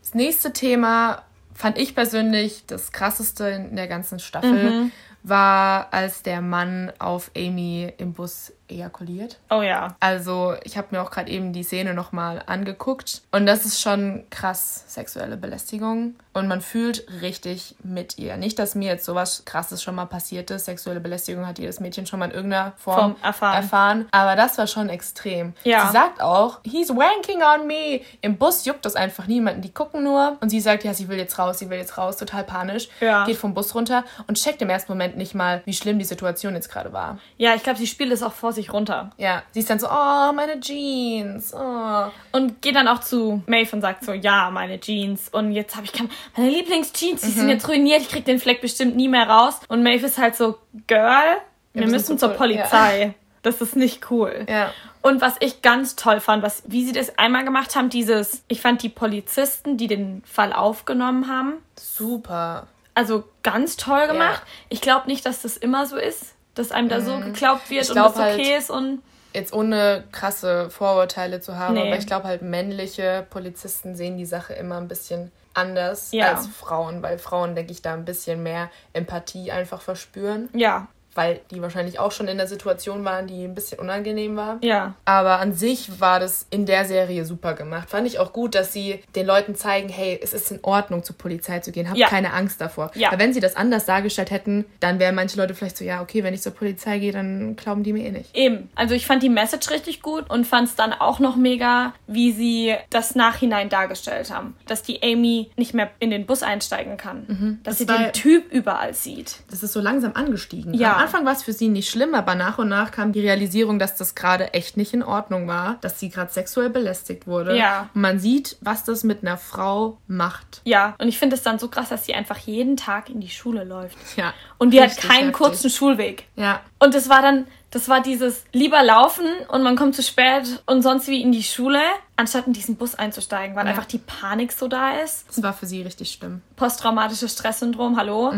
Das 0.00 0.14
nächste 0.14 0.52
Thema 0.52 1.22
fand 1.54 1.76
ich 1.76 1.94
persönlich 1.94 2.64
das 2.66 2.90
krasseste 2.92 3.44
in 3.48 3.76
der 3.76 3.86
ganzen 3.88 4.18
Staffel, 4.18 4.90
war, 5.22 5.88
als 5.92 6.22
der 6.22 6.40
Mann 6.40 6.90
auf 6.98 7.30
Amy 7.36 7.92
im 7.98 8.14
Bus 8.14 8.54
ejakuliert. 8.70 9.38
Oh 9.50 9.62
ja. 9.62 9.96
Also, 10.00 10.54
ich 10.64 10.76
habe 10.76 10.88
mir 10.90 11.02
auch 11.02 11.10
gerade 11.10 11.30
eben 11.30 11.52
die 11.52 11.62
Szene 11.62 11.94
nochmal 11.94 12.42
angeguckt. 12.46 13.22
Und 13.32 13.46
das 13.46 13.64
ist 13.64 13.80
schon 13.80 14.24
krass 14.30 14.84
sexuelle 14.86 15.36
Belästigung. 15.36 16.14
Und 16.32 16.46
man 16.46 16.60
fühlt 16.60 17.06
richtig 17.22 17.74
mit 17.82 18.18
ihr. 18.18 18.36
Nicht, 18.36 18.58
dass 18.58 18.74
mir 18.76 18.88
jetzt 18.88 19.04
sowas 19.04 19.42
krasses 19.44 19.82
schon 19.82 19.96
mal 19.96 20.06
passiert 20.06 20.50
ist. 20.50 20.66
Sexuelle 20.66 21.00
Belästigung 21.00 21.46
hat 21.46 21.58
jedes 21.58 21.80
Mädchen 21.80 22.06
schon 22.06 22.20
mal 22.20 22.26
in 22.26 22.30
irgendeiner 22.32 22.72
Form 22.76 23.00
Form 23.00 23.16
erfahren. 23.22 23.56
erfahren. 23.56 24.08
Aber 24.10 24.36
das 24.36 24.58
war 24.58 24.66
schon 24.66 24.88
extrem. 24.88 25.54
Ja. 25.64 25.86
Sie 25.86 25.92
sagt 25.92 26.20
auch, 26.20 26.60
he's 26.64 26.90
wanking 26.90 27.42
on 27.42 27.66
me. 27.66 28.00
Im 28.20 28.36
Bus 28.36 28.64
juckt 28.64 28.84
das 28.84 28.96
einfach 28.96 29.26
niemanden. 29.26 29.62
Die 29.62 29.72
gucken 29.72 30.04
nur. 30.04 30.36
Und 30.40 30.50
sie 30.50 30.60
sagt, 30.60 30.84
ja, 30.84 30.94
sie 30.94 31.08
will 31.08 31.18
jetzt 31.18 31.38
raus, 31.38 31.58
sie 31.58 31.70
will 31.70 31.78
jetzt 31.78 31.98
raus. 31.98 32.16
Total 32.16 32.44
panisch. 32.44 32.88
Ja. 33.00 33.24
Geht 33.24 33.36
vom 33.36 33.54
Bus 33.54 33.74
runter 33.74 34.04
und 34.26 34.36
checkt 34.36 34.62
im 34.62 34.70
ersten 34.70 34.92
Moment 34.92 35.16
nicht 35.16 35.34
mal, 35.34 35.62
wie 35.64 35.74
schlimm 35.74 35.98
die 35.98 36.04
Situation 36.04 36.54
jetzt 36.54 36.70
gerade 36.70 36.92
war. 36.92 37.18
Ja, 37.36 37.54
ich 37.54 37.62
glaube, 37.62 37.78
sie 37.78 37.86
spielt 37.86 38.12
es 38.12 38.22
auch 38.22 38.32
vor 38.32 38.52
sich 38.52 38.59
runter. 38.72 39.10
Ja, 39.16 39.42
sie 39.52 39.60
ist 39.60 39.70
dann 39.70 39.78
so, 39.78 39.86
oh, 39.88 40.32
meine 40.34 40.60
Jeans. 40.60 41.54
Oh. 41.54 42.04
Und 42.32 42.60
geht 42.62 42.74
dann 42.76 42.88
auch 42.88 43.00
zu 43.00 43.42
Maeve 43.46 43.74
und 43.76 43.82
sagt 43.82 44.04
so, 44.04 44.12
ja, 44.12 44.50
meine 44.50 44.78
Jeans. 44.80 45.28
Und 45.30 45.52
jetzt 45.52 45.74
habe 45.76 45.86
ich 45.86 45.92
keine, 45.92 46.08
meine 46.36 46.50
Lieblingsjeans, 46.50 47.20
die 47.22 47.28
Mhm. 47.28 47.32
sind 47.32 47.48
jetzt 47.48 47.68
ruiniert. 47.68 48.00
Ich 48.02 48.08
krieg 48.08 48.24
den 48.24 48.38
Fleck 48.40 48.60
bestimmt 48.60 48.96
nie 48.96 49.08
mehr 49.08 49.28
raus. 49.28 49.60
Und 49.68 49.82
Maeve 49.82 50.06
ist 50.06 50.18
halt 50.18 50.36
so, 50.36 50.58
Girl, 50.86 51.38
wir, 51.72 51.82
wir 51.82 51.88
müssen 51.90 52.18
zur 52.18 52.28
zur- 52.30 52.36
Polizei. 52.36 53.14
Das 53.42 53.62
ist 53.62 53.74
nicht 53.74 54.10
cool. 54.10 54.44
Ja. 54.50 54.70
Und 55.00 55.22
was 55.22 55.36
ich 55.40 55.62
ganz 55.62 55.96
toll 55.96 56.20
fand, 56.20 56.42
was, 56.42 56.62
wie 56.66 56.84
sie 56.84 56.92
das 56.92 57.18
einmal 57.18 57.42
gemacht 57.44 57.74
haben, 57.74 57.88
dieses, 57.88 58.42
ich 58.48 58.60
fand 58.60 58.82
die 58.82 58.90
Polizisten, 58.90 59.78
die 59.78 59.86
den 59.86 60.22
Fall 60.26 60.52
aufgenommen 60.52 61.26
haben, 61.26 61.54
Super. 61.76 62.66
also 62.94 63.24
ganz 63.42 63.78
toll 63.78 64.06
gemacht. 64.08 64.42
Ich 64.68 64.82
glaube 64.82 65.06
nicht, 65.06 65.24
dass 65.24 65.40
das 65.40 65.56
immer 65.56 65.86
so 65.86 65.96
ist, 65.96 66.34
dass 66.54 66.72
einem 66.72 66.88
da 66.88 67.00
so 67.00 67.18
geglaubt 67.18 67.70
wird 67.70 67.80
Mhm. 67.80 67.82
Ich 67.82 67.88
und 67.90 67.94
glaub 67.94 68.14
das 68.14 68.34
okay 68.34 68.44
halt- 68.52 68.58
ist 68.62 68.70
und 68.70 69.02
Jetzt 69.32 69.52
ohne 69.52 70.02
krasse 70.10 70.70
Vorurteile 70.70 71.40
zu 71.40 71.56
haben, 71.56 71.74
Nee. 71.74 71.86
aber 71.86 71.96
ich 71.96 72.06
glaube 72.08 72.24
halt, 72.26 72.42
männliche 72.42 73.24
Polizisten 73.30 73.94
sehen 73.94 74.16
die 74.18 74.26
Sache 74.26 74.54
immer 74.54 74.76
ein 74.78 74.88
bisschen 74.88 75.30
anders 75.54 76.10
Ja. 76.10 76.32
als 76.34 76.48
Frauen, 76.48 77.00
weil 77.00 77.16
Frauen, 77.16 77.54
denke 77.54 77.70
ich, 77.70 77.80
da 77.80 77.94
ein 77.94 78.04
bisschen 78.04 78.42
mehr 78.42 78.70
Empathie 78.92 79.52
einfach 79.52 79.82
verspüren, 79.82 80.48
ja, 80.52 80.88
weil 81.14 81.40
die 81.50 81.60
wahrscheinlich 81.62 81.98
auch 81.98 82.12
schon 82.12 82.28
in 82.28 82.36
der 82.36 82.46
Situation 82.46 83.04
waren, 83.04 83.26
die 83.26 83.44
ein 83.44 83.54
bisschen 83.54 83.78
unangenehm 83.78 84.36
war. 84.36 84.58
ja, 84.62 84.94
Aber 85.04 85.38
an 85.40 85.52
sich 85.52 86.00
war 86.00 86.20
das 86.20 86.46
in 86.50 86.66
der 86.66 86.84
Serie 86.84 87.24
super 87.24 87.54
gemacht. 87.54 87.90
Fand 87.90 88.06
ich 88.06 88.18
auch 88.18 88.32
gut, 88.32 88.54
dass 88.54 88.72
sie 88.72 89.02
den 89.16 89.26
Leuten 89.26 89.54
zeigen, 89.54 89.88
hey, 89.88 90.18
es 90.22 90.32
ist 90.34 90.50
in 90.52 90.60
Ordnung, 90.62 91.02
zur 91.02 91.16
Polizei 91.18 91.58
zu 91.60 91.72
gehen. 91.72 91.88
Habt 91.88 91.98
Ja. 91.98 92.08
keine 92.08 92.32
Angst 92.32 92.60
davor. 92.60 92.90
Ja. 92.94 93.10
Weil 93.10 93.18
wenn 93.18 93.32
sie 93.34 93.40
das 93.40 93.56
anders 93.56 93.86
dargestellt 93.86 94.30
hätten, 94.30 94.64
dann 94.80 94.98
wären 94.98 95.14
manche 95.14 95.36
Leute 95.36 95.54
vielleicht 95.54 95.76
so, 95.76 95.84
ja, 95.84 96.00
okay, 96.02 96.22
wenn 96.22 96.32
ich 96.34 96.42
zur 96.42 96.52
Polizei 96.52 96.98
gehe, 96.98 97.12
dann 97.12 97.56
glauben 97.56 97.82
die 97.82 97.92
mir 97.92 98.04
eh 98.06 98.10
nicht. 98.12 98.34
Eben. 98.36 98.68
Also 98.74 98.94
ich 98.94 99.06
fand 99.06 99.22
die 99.22 99.28
Message 99.28 99.70
richtig 99.70 100.02
gut 100.02 100.30
und 100.30 100.46
fand 100.46 100.68
es 100.68 100.74
dann 100.76 100.92
auch 100.92 101.18
noch 101.18 101.36
mega, 101.36 101.92
wie 102.06 102.32
sie 102.32 102.74
das 102.90 103.14
Nachhinein 103.14 103.68
dargestellt 103.68 104.30
haben. 104.32 104.56
Dass 104.66 104.82
die 104.82 105.02
Amy 105.02 105.50
nicht 105.56 105.74
mehr 105.74 105.90
in 105.98 106.10
den 106.10 106.26
Bus 106.26 106.42
einsteigen 106.42 106.96
kann. 106.96 107.58
Dass 107.64 107.78
Das 107.78 107.78
sie 107.78 107.86
den 107.86 108.12
Typ 108.12 108.52
überall 108.52 108.94
sieht. 108.94 109.36
Das 109.50 109.62
ist 109.62 109.72
so 109.72 109.80
langsam 109.80 110.12
angestiegen. 110.14 110.74
Ja. 110.74 110.99
Anfang 111.00 111.24
war 111.24 111.32
es 111.32 111.42
für 111.42 111.52
sie 111.52 111.68
nicht 111.68 111.90
schlimm, 111.90 112.14
aber 112.14 112.34
nach 112.34 112.58
und 112.58 112.68
nach 112.68 112.90
kam 112.90 113.12
die 113.12 113.20
Realisierung, 113.20 113.78
dass 113.78 113.96
das 113.96 114.14
gerade 114.14 114.54
echt 114.54 114.76
nicht 114.76 114.92
in 114.94 115.02
Ordnung 115.02 115.48
war, 115.48 115.78
dass 115.80 115.98
sie 115.98 116.10
gerade 116.10 116.32
sexuell 116.32 116.70
belästigt 116.70 117.26
wurde. 117.26 117.56
Ja. 117.56 117.88
Und 117.94 118.02
man 118.02 118.18
sieht, 118.18 118.56
was 118.60 118.84
das 118.84 119.02
mit 119.04 119.22
einer 119.22 119.36
Frau 119.36 119.98
macht. 120.06 120.60
Ja, 120.64 120.94
und 120.98 121.08
ich 121.08 121.18
finde 121.18 121.36
es 121.36 121.42
dann 121.42 121.58
so 121.58 121.68
krass, 121.68 121.88
dass 121.88 122.06
sie 122.06 122.14
einfach 122.14 122.38
jeden 122.38 122.76
Tag 122.76 123.08
in 123.08 123.20
die 123.20 123.30
Schule 123.30 123.64
läuft. 123.64 123.96
Ja. 124.16 124.34
Und 124.58 124.72
die 124.72 124.80
hat 124.80 124.96
keinen 124.96 125.28
heftig. 125.28 125.32
kurzen 125.32 125.70
Schulweg. 125.70 126.24
Ja. 126.36 126.60
Und 126.78 126.94
das 126.94 127.08
war 127.08 127.22
dann, 127.22 127.46
das 127.70 127.88
war 127.88 128.00
dieses 128.02 128.44
lieber 128.52 128.82
laufen 128.82 129.26
und 129.48 129.62
man 129.62 129.76
kommt 129.76 129.94
zu 129.94 130.02
spät 130.02 130.62
und 130.66 130.82
sonst 130.82 131.06
wie 131.08 131.22
in 131.22 131.30
die 131.30 131.42
Schule, 131.44 131.80
anstatt 132.16 132.46
in 132.48 132.52
diesen 132.52 132.76
Bus 132.76 132.94
einzusteigen, 132.96 133.54
weil 133.54 133.64
Ja. 133.66 133.70
einfach 133.70 133.84
die 133.84 133.98
Panik 133.98 134.50
so 134.52 134.66
da 134.68 134.92
ist. 134.98 135.26
Das 135.28 135.42
war 135.42 135.52
für 135.52 135.66
sie 135.66 135.82
richtig 135.82 136.10
schlimm. 136.12 136.42
posttraumatisches 136.56 137.32
Stresssyndrom, 137.32 137.96
hallo. 137.96 138.34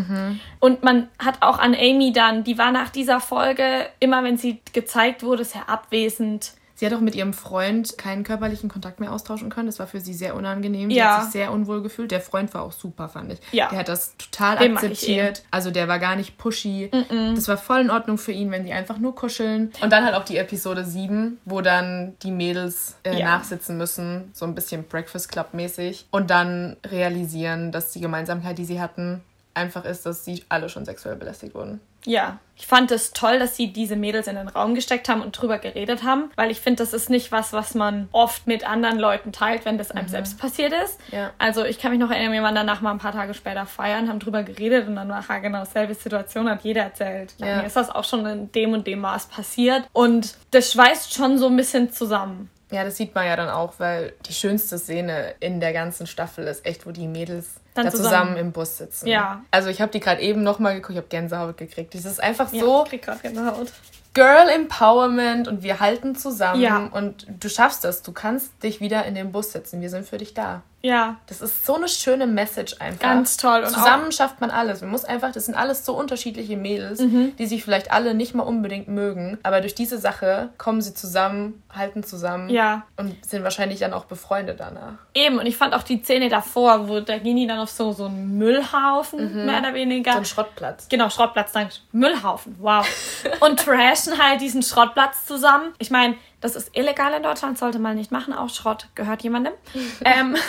Und 0.60 0.82
man 0.82 1.08
hat 1.18 1.40
auch 1.42 1.58
an 1.58 1.74
Amy 1.74 2.12
dann, 2.12 2.44
die 2.44 2.58
war 2.58 2.72
nach 2.72 2.90
dieser 2.90 3.20
Folge, 3.20 3.88
immer 4.00 4.22
wenn 4.22 4.36
sie 4.36 4.60
gezeigt 4.72 5.22
wurde, 5.22 5.44
sehr 5.44 5.68
abwesend. 5.68 6.52
Sie 6.82 6.86
hat 6.86 6.94
auch 6.94 7.00
mit 7.00 7.14
ihrem 7.14 7.32
Freund 7.32 7.96
keinen 7.96 8.24
körperlichen 8.24 8.68
Kontakt 8.68 8.98
mehr 8.98 9.12
austauschen 9.12 9.50
können. 9.50 9.66
Das 9.66 9.78
war 9.78 9.86
für 9.86 10.00
sie 10.00 10.14
sehr 10.14 10.34
unangenehm. 10.34 10.90
Sie 10.90 10.96
Ja. 10.96 11.18
hat 11.18 11.22
sich 11.26 11.32
sehr 11.34 11.52
unwohl 11.52 11.80
gefühlt. 11.80 12.10
Der 12.10 12.20
Freund 12.20 12.52
war 12.54 12.62
auch 12.62 12.72
super, 12.72 13.08
fand 13.08 13.32
ich. 13.34 13.38
Ja. 13.52 13.68
Der 13.68 13.78
hat 13.78 13.88
das 13.88 14.16
total 14.16 14.58
Den 14.58 14.74
akzeptiert. 14.74 15.44
Also 15.52 15.70
der 15.70 15.86
war 15.86 16.00
gar 16.00 16.16
nicht 16.16 16.38
pushy. 16.38 16.90
Das 17.36 17.46
war 17.46 17.56
voll 17.56 17.82
in 17.82 17.90
Ordnung 17.90 18.18
für 18.18 18.32
ihn, 18.32 18.50
wenn 18.50 18.64
die 18.64 18.72
einfach 18.72 18.98
nur 18.98 19.14
kuscheln. 19.14 19.70
Und 19.80 19.92
dann 19.92 20.04
halt 20.04 20.16
auch 20.16 20.24
die 20.24 20.38
Episode 20.38 20.84
7, 20.84 21.38
wo 21.44 21.60
dann 21.60 22.14
die 22.24 22.32
Mädels 22.32 22.96
äh, 23.04 23.16
Ja. 23.16 23.26
nachsitzen 23.36 23.78
müssen. 23.78 24.30
So 24.32 24.44
ein 24.44 24.56
bisschen 24.56 24.82
Breakfast 24.82 25.30
Club 25.30 25.54
mäßig. 25.54 26.06
Und 26.10 26.30
dann 26.30 26.76
realisieren, 26.84 27.70
dass 27.70 27.92
die 27.92 28.00
Gemeinsamkeit, 28.00 28.58
die 28.58 28.64
sie 28.64 28.80
hatten, 28.80 29.20
einfach 29.54 29.84
ist, 29.84 30.06
dass 30.06 30.24
sie 30.24 30.44
alle 30.48 30.68
schon 30.68 30.84
sexuell 30.84 31.16
belästigt 31.16 31.54
wurden. 31.54 31.80
Ja, 32.04 32.38
ich 32.56 32.66
fand 32.66 32.90
es 32.90 33.12
toll, 33.12 33.38
dass 33.38 33.56
sie 33.56 33.72
diese 33.72 33.96
Mädels 33.96 34.26
in 34.26 34.34
den 34.34 34.48
Raum 34.48 34.74
gesteckt 34.74 35.08
haben 35.08 35.22
und 35.22 35.32
drüber 35.32 35.58
geredet 35.58 36.02
haben, 36.02 36.30
weil 36.36 36.50
ich 36.50 36.60
finde, 36.60 36.82
das 36.82 36.92
ist 36.92 37.10
nicht 37.10 37.30
was, 37.30 37.52
was 37.52 37.74
man 37.74 38.08
oft 38.12 38.46
mit 38.46 38.68
anderen 38.68 38.98
Leuten 38.98 39.32
teilt, 39.32 39.64
wenn 39.64 39.78
das 39.78 39.92
einem 39.92 40.08
selbst 40.08 40.38
passiert 40.38 40.72
ist. 40.84 40.98
Ja. 41.12 41.30
Also 41.38 41.64
ich 41.64 41.78
kann 41.78 41.92
mich 41.92 42.00
noch 42.00 42.10
erinnern, 42.10 42.32
wir 42.32 42.42
waren 42.42 42.54
danach 42.54 42.80
mal 42.80 42.90
ein 42.90 42.98
paar 42.98 43.12
Tage 43.12 43.34
später 43.34 43.66
feiern, 43.66 44.08
haben 44.08 44.18
drüber 44.18 44.42
geredet 44.42 44.88
und 44.88 44.96
dann 44.96 45.08
nachher 45.08 45.40
genau 45.40 45.64
selbe 45.64 45.94
Situation 45.94 46.48
hat 46.48 46.62
jeder 46.64 46.82
erzählt. 46.82 47.34
Ja. 47.38 47.58
Mir 47.58 47.66
ist 47.66 47.76
das 47.76 47.90
auch 47.90 48.04
schon 48.04 48.26
in 48.26 48.52
dem 48.52 48.72
und 48.72 48.86
dem 48.86 49.00
Maß 49.00 49.26
passiert 49.26 49.84
und 49.92 50.34
das 50.50 50.72
schweißt 50.72 51.14
schon 51.14 51.38
so 51.38 51.46
ein 51.46 51.56
bisschen 51.56 51.92
zusammen. 51.92 52.50
Ja, 52.72 52.84
das 52.84 52.96
sieht 52.96 53.14
man 53.14 53.26
ja 53.26 53.36
dann 53.36 53.48
auch, 53.50 53.74
weil 53.78 54.12
die 54.26 54.32
schönste 54.32 54.78
Szene 54.78 55.34
in 55.40 55.60
der 55.60 55.72
ganzen 55.72 56.06
Staffel 56.06 56.46
ist 56.46 56.64
echt, 56.66 56.86
wo 56.86 56.90
die 56.90 57.06
Mädels 57.06 57.50
Dann 57.74 57.84
da 57.86 57.90
zusammen. 57.90 58.08
zusammen. 58.10 58.36
im 58.36 58.52
Bus 58.52 58.78
sitzen. 58.78 59.06
Ja. 59.06 59.42
Also 59.50 59.68
ich 59.68 59.80
habe 59.80 59.92
die 59.92 60.00
gerade 60.00 60.20
eben 60.22 60.42
nochmal 60.42 60.74
geguckt, 60.74 60.92
ich 60.92 60.96
habe 60.96 61.08
Gänsehaut 61.08 61.56
gekriegt. 61.56 61.94
Das 61.94 62.04
ist 62.04 62.20
einfach 62.22 62.52
Ja, 62.52 62.60
so 62.60 62.82
ich 62.84 62.90
krieg 62.90 63.02
grad 63.02 63.22
Gänsehaut. 63.22 63.72
Girl 64.14 64.48
Empowerment 64.50 65.48
und 65.48 65.62
wir 65.62 65.80
halten 65.80 66.14
zusammen 66.16 66.60
Ja. 66.60 66.88
und 66.92 67.26
du 67.40 67.48
schaffst 67.48 67.84
das. 67.84 68.02
Du 68.02 68.12
kannst 68.12 68.62
dich 68.62 68.80
wieder 68.80 69.04
in 69.06 69.14
den 69.14 69.32
Bus 69.32 69.52
setzen. 69.52 69.80
Wir 69.80 69.88
sind 69.90 70.06
für 70.06 70.18
dich 70.18 70.34
da. 70.34 70.62
Ja, 70.84 71.16
Das 71.26 71.40
ist 71.40 71.64
so 71.64 71.76
eine 71.76 71.86
schöne 71.88 72.26
Message 72.26 72.74
einfach. 72.80 73.00
Ganz 73.00 73.36
toll. 73.36 73.60
Und 73.60 73.70
Zusammen 73.70 74.10
schafft 74.10 74.40
man 74.40 74.50
alles. 74.50 74.80
Man 74.80 74.90
muss 74.90 75.04
einfach, 75.04 75.30
das 75.32 75.46
sind 75.46 75.54
alles 75.54 75.84
so 75.86 75.94
unterschiedliche 75.96 76.56
Mädels, 76.56 77.00
Mhm. 77.00 77.36
die 77.36 77.46
sich 77.46 77.62
vielleicht 77.62 77.92
alle 77.92 78.14
nicht 78.14 78.34
mal 78.34 78.42
unbedingt 78.42 78.88
mögen, 78.88 79.38
aber 79.44 79.60
durch 79.60 79.74
diese 79.76 79.98
Sache 79.98 80.48
kommen 80.58 80.80
sie 80.82 80.92
zusammen, 80.94 81.62
halten 81.72 82.02
zusammen 82.02 82.48
Ja. 82.50 82.82
und 82.96 83.14
sind 83.24 83.44
wahrscheinlich 83.44 83.78
dann 83.78 83.92
auch 83.92 84.06
befreundet 84.06 84.58
danach. 84.60 84.94
Eben, 85.14 85.38
und 85.38 85.46
ich 85.46 85.56
fand 85.56 85.72
auch 85.74 85.84
die 85.84 86.02
Szene 86.02 86.28
davor, 86.28 86.88
wo 86.88 86.98
der 87.00 87.20
Genie 87.20 87.46
dann 87.46 87.60
auf 87.60 87.70
so, 87.70 87.92
so 87.92 88.06
einen 88.06 88.36
Müllhaufen, 88.36 89.46
mehr 89.46 89.60
oder 89.60 89.74
weniger. 89.74 90.12
So 90.12 90.18
ein 90.18 90.24
Schrottplatz. 90.24 90.88
Genau, 90.88 91.08
Schrottplatz, 91.10 91.52
danke. 91.52 91.74
Müllhaufen, 91.92 92.56
wow. 92.58 92.86
Und 93.40 93.60
trashen 93.60 94.18
halt 94.18 94.40
diesen 94.40 94.62
Schrottplatz 94.62 95.26
zusammen. 95.26 95.72
Ich 95.78 95.90
meine, 95.90 96.16
das 96.42 96.54
ist 96.56 96.76
illegal 96.76 97.14
in 97.14 97.22
Deutschland, 97.22 97.56
sollte 97.58 97.78
man 97.78 97.96
nicht 97.96 98.12
machen. 98.12 98.34
Auch 98.34 98.50
Schrott 98.50 98.88
gehört 98.94 99.22
jemandem. 99.22 99.54
ähm, 100.04 100.36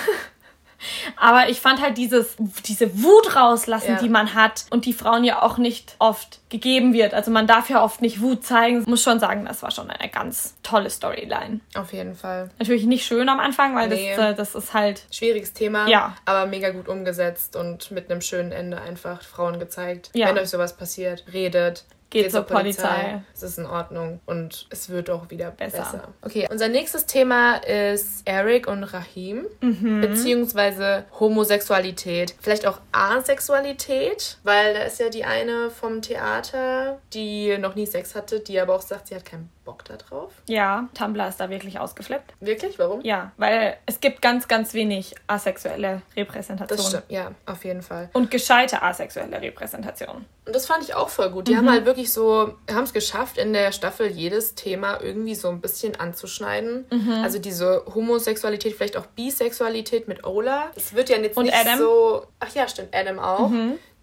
aber 1.16 1.48
ich 1.50 1.62
fand 1.62 1.82
halt 1.82 1.98
dieses, 1.98 2.36
diese 2.66 3.02
Wut 3.02 3.36
rauslassen, 3.36 3.94
Ja. 3.94 4.00
die 4.00 4.10
man 4.10 4.34
hat 4.34 4.66
und 4.70 4.86
die 4.86 4.92
Frauen 4.94 5.24
ja 5.24 5.42
auch 5.42 5.58
nicht 5.58 5.96
oft 6.00 6.42
gegeben 6.50 6.94
wird. 6.94 7.14
Also 7.14 7.32
man 7.32 7.48
darf 7.48 7.70
ja 7.70 7.82
oft 7.84 8.02
nicht 8.02 8.22
Wut 8.22 8.44
zeigen. 8.46 8.84
Muss 8.86 9.02
schon 9.02 9.20
sagen, 9.20 9.46
das 9.46 9.64
war 9.64 9.72
schon 9.72 9.90
eine 9.90 10.10
ganz 10.10 10.56
tolle 10.62 10.90
Storyline. 10.90 11.62
Auf 11.76 11.94
jeden 11.94 12.16
Fall. 12.16 12.50
Natürlich 12.60 12.86
nicht 12.86 13.06
schön 13.06 13.30
am 13.30 13.40
Anfang, 13.40 13.76
weil 13.76 13.90
Nee. 13.90 14.14
das, 14.16 14.26
äh, 14.32 14.36
das 14.36 14.56
ist 14.56 14.74
halt 14.74 15.04
Schwieriges 15.12 15.54
Thema, 15.54 15.88
Ja. 15.88 16.16
aber 16.26 16.46
mega 16.48 16.70
gut 16.72 16.88
umgesetzt 16.90 17.56
und 17.56 17.92
mit 17.92 18.12
einem 18.12 18.22
schönen 18.22 18.52
Ende 18.52 18.82
einfach 18.82 19.22
Frauen 19.24 19.60
gezeigt. 19.60 20.10
Ja. 20.14 20.28
Wenn 20.28 20.38
euch 20.38 20.50
sowas 20.50 20.76
passiert, 20.76 21.24
redet. 21.32 21.86
Geht 22.14 22.32
zur 22.32 22.44
Polizei. 22.44 23.22
Es 23.34 23.44
ist 23.44 23.58
in 23.58 23.66
Ordnung 23.66 24.20
und 24.26 24.68
es 24.70 24.90
wird 24.90 25.10
auch 25.10 25.30
wieder 25.30 25.52
Besser. 25.52 25.80
besser. 25.80 26.08
Okay, 26.22 26.48
unser 26.50 26.68
nächstes 26.70 27.06
Thema 27.06 27.56
ist 27.58 28.22
Eric 28.26 28.68
und 28.68 28.84
Rahim, 28.84 29.46
Mhm. 29.62 30.02
beziehungsweise 30.02 31.06
Homosexualität. 31.20 32.36
Vielleicht 32.42 32.66
auch 32.68 32.80
Asexualität, 32.92 34.38
weil 34.44 34.74
da 34.74 34.82
ist 34.84 35.00
ja 35.00 35.10
die 35.10 35.26
eine 35.26 35.70
vom 35.70 36.02
Theater, 36.02 37.00
die 37.14 37.58
noch 37.58 37.76
nie 37.76 37.86
Sex 37.86 38.16
hatte, 38.16 38.40
die 38.40 38.60
aber 38.60 38.76
auch 38.76 38.82
sagt, 38.82 39.08
sie 39.08 39.16
hat 39.16 39.26
keinen 39.26 39.50
Bock 39.66 39.86
da 39.86 39.96
drauf. 39.98 40.32
Ja, 40.48 40.90
Tumblr 40.94 41.28
ist 41.28 41.40
da 41.40 41.50
wirklich 41.50 41.80
ausgeflippt. 41.80 42.34
Wirklich? 42.40 42.78
Warum? 42.80 43.02
Ja, 43.02 43.32
weil 43.38 43.78
es 43.86 44.00
gibt 44.02 44.22
ganz, 44.22 44.48
ganz 44.48 44.74
wenig 44.74 45.16
asexuelle 45.28 46.02
Repräsentation. 46.16 46.78
Das 46.78 46.88
stimmt, 46.90 47.06
ja, 47.10 47.32
auf 47.46 47.64
jeden 47.64 47.82
Fall. 47.82 48.10
Und 48.14 48.30
gescheite 48.32 48.82
asexuelle 48.82 49.42
Repräsentation. 49.42 50.26
Und 50.46 50.56
das 50.56 50.66
fand 50.66 50.84
ich 50.84 50.94
auch 50.94 51.08
voll 51.10 51.30
gut. 51.30 51.48
Die 51.48 51.56
haben 51.56 51.70
halt 51.70 51.86
wirklich 51.86 52.12
so, 52.12 52.56
haben 52.70 52.84
es 52.84 52.92
geschafft, 52.94 53.38
in 53.38 53.54
der 53.54 53.72
Staffel 53.72 54.08
jedes 54.08 54.56
Thema 54.56 55.00
irgendwie 55.02 55.36
so 55.36 55.48
ein 55.50 55.62
bisschen 55.62 55.96
anzuschneiden. 55.98 56.86
Also 57.24 57.40
diese 57.40 57.84
Homosexualität, 57.94 58.76
vielleicht 58.76 58.98
auch 58.98 59.06
Bisexualität 59.06 60.08
mit 60.08 60.26
Ola. 60.26 60.72
Es 60.76 60.94
wird 60.94 61.10
ja 61.10 61.18
jetzt 61.18 61.38
Und 61.38 61.46
nicht 61.46 61.56
Adam. 61.56 61.80
so. 61.80 62.28
Ach 62.40 62.54
ja, 62.54 62.68
stimmt, 62.68 62.94
Adam 62.94 63.20
auch. 63.20 63.50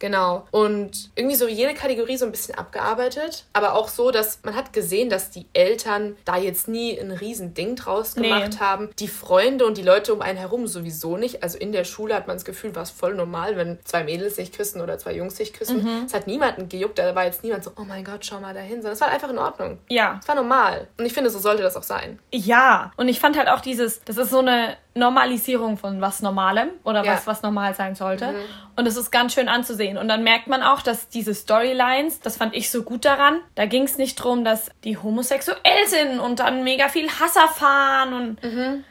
Genau. 0.00 0.47
Und 0.50 1.11
irgendwie 1.14 1.37
so 1.37 1.47
jede 1.47 1.75
Kategorie 1.75 2.16
so 2.16 2.25
ein 2.25 2.33
bisschen 2.33 2.57
abgearbeitet. 2.57 3.45
Aber 3.52 3.75
auch 3.75 3.88
so, 3.88 4.11
dass 4.11 4.40
man 4.42 4.57
hat 4.57 4.73
gesehen, 4.73 5.11
dass 5.11 5.30
die 5.30 5.47
Eltern 5.52 6.16
da 6.25 6.37
jetzt 6.37 6.66
nie 6.66 6.99
ein 6.99 7.12
riesen 7.12 7.54
Ding 7.54 7.76
draus 7.76 8.16
Nee. 8.16 8.28
gemacht 8.28 8.59
haben. 8.61 8.90
Die 8.99 9.07
Freunde 9.09 9.64
und 9.66 9.76
die 9.78 9.83
Leute 9.83 10.12
um 10.12 10.23
einen 10.23 10.38
herum 10.38 10.66
sowieso 10.66 11.16
nicht. 11.16 11.42
Also 11.42 11.59
in 11.59 11.71
der 11.73 11.85
Schule 11.85 12.14
hat 12.14 12.26
man 12.26 12.37
das 12.37 12.45
Gefühl, 12.45 12.75
war 12.75 12.83
es 12.83 12.90
voll 12.90 13.14
normal, 13.14 13.57
wenn 13.57 13.78
zwei 13.85 14.02
Mädels 14.02 14.37
sich 14.37 14.52
küssen 14.52 14.80
oder 14.80 14.99
zwei 14.99 15.12
Jungs 15.14 15.37
sich 15.37 15.52
küssen. 15.52 15.87
Es 16.07 16.14
hat 16.14 16.26
niemanden 16.26 16.69
gejuckt. 16.69 16.99
Da 16.99 17.14
war 17.14 17.26
jetzt 17.26 17.45
niemand 17.45 17.62
so, 17.62 17.71
oh 17.76 17.85
mein 17.87 18.02
Gott, 18.04 18.25
schau 18.25 18.40
mal 18.40 18.54
dahin. 18.54 18.76
Sondern 18.76 18.92
es 18.95 19.00
war 19.00 19.09
einfach 19.09 19.28
in 19.30 19.38
Ordnung. 19.38 19.78
Ja. 19.88 20.19
Es 20.23 20.26
war 20.28 20.35
normal. 20.35 20.88
Und 20.99 21.04
ich 21.04 21.12
finde, 21.12 21.28
so 21.30 21.38
sollte 21.38 21.62
das 21.62 21.76
auch 21.76 21.83
sein. 21.83 22.19
Ja. 22.33 22.90
Und 22.97 23.09
ich 23.09 23.21
fand 23.21 23.37
halt 23.37 23.49
auch 23.49 23.61
dieses, 23.61 24.02
das 24.04 24.16
ist 24.16 24.30
so 24.30 24.38
eine 24.38 24.76
Normalisierung 25.00 25.76
von 25.76 26.00
was 26.00 26.23
Normalem 26.23 26.69
oder 26.85 27.04
Ja. 27.04 27.14
was, 27.14 27.26
was 27.26 27.42
normal 27.42 27.75
sein 27.75 27.97
sollte. 27.97 28.35
Und 28.76 28.87
es 28.87 28.97
ist 28.97 29.11
ganz 29.11 29.35
schön 29.35 29.49
anzusehen. 29.49 29.99
Und 29.99 30.07
dann 30.09 30.23
merkt 30.23 30.47
man 30.47 30.62
auch, 30.62 30.80
dass 30.80 31.09
diese 31.09 31.35
Storylines, 31.35 32.21
das 32.21 32.37
fand 32.37 32.54
ich 32.54 32.71
so 32.71 32.83
gut 32.85 33.04
daran, 33.04 33.40
da 33.57 33.66
ging 33.66 33.83
es 33.83 33.99
nicht 33.99 34.14
drum, 34.16 34.45
dass 34.45 34.71
die 34.85 34.97
homosexuell 34.97 35.87
sind 35.87 36.21
und 36.21 36.38
dann 36.38 36.62
mega 36.62 36.88
viel 36.88 37.09
Hass 37.11 37.35
erfahren 37.37 38.12
und 38.14 38.38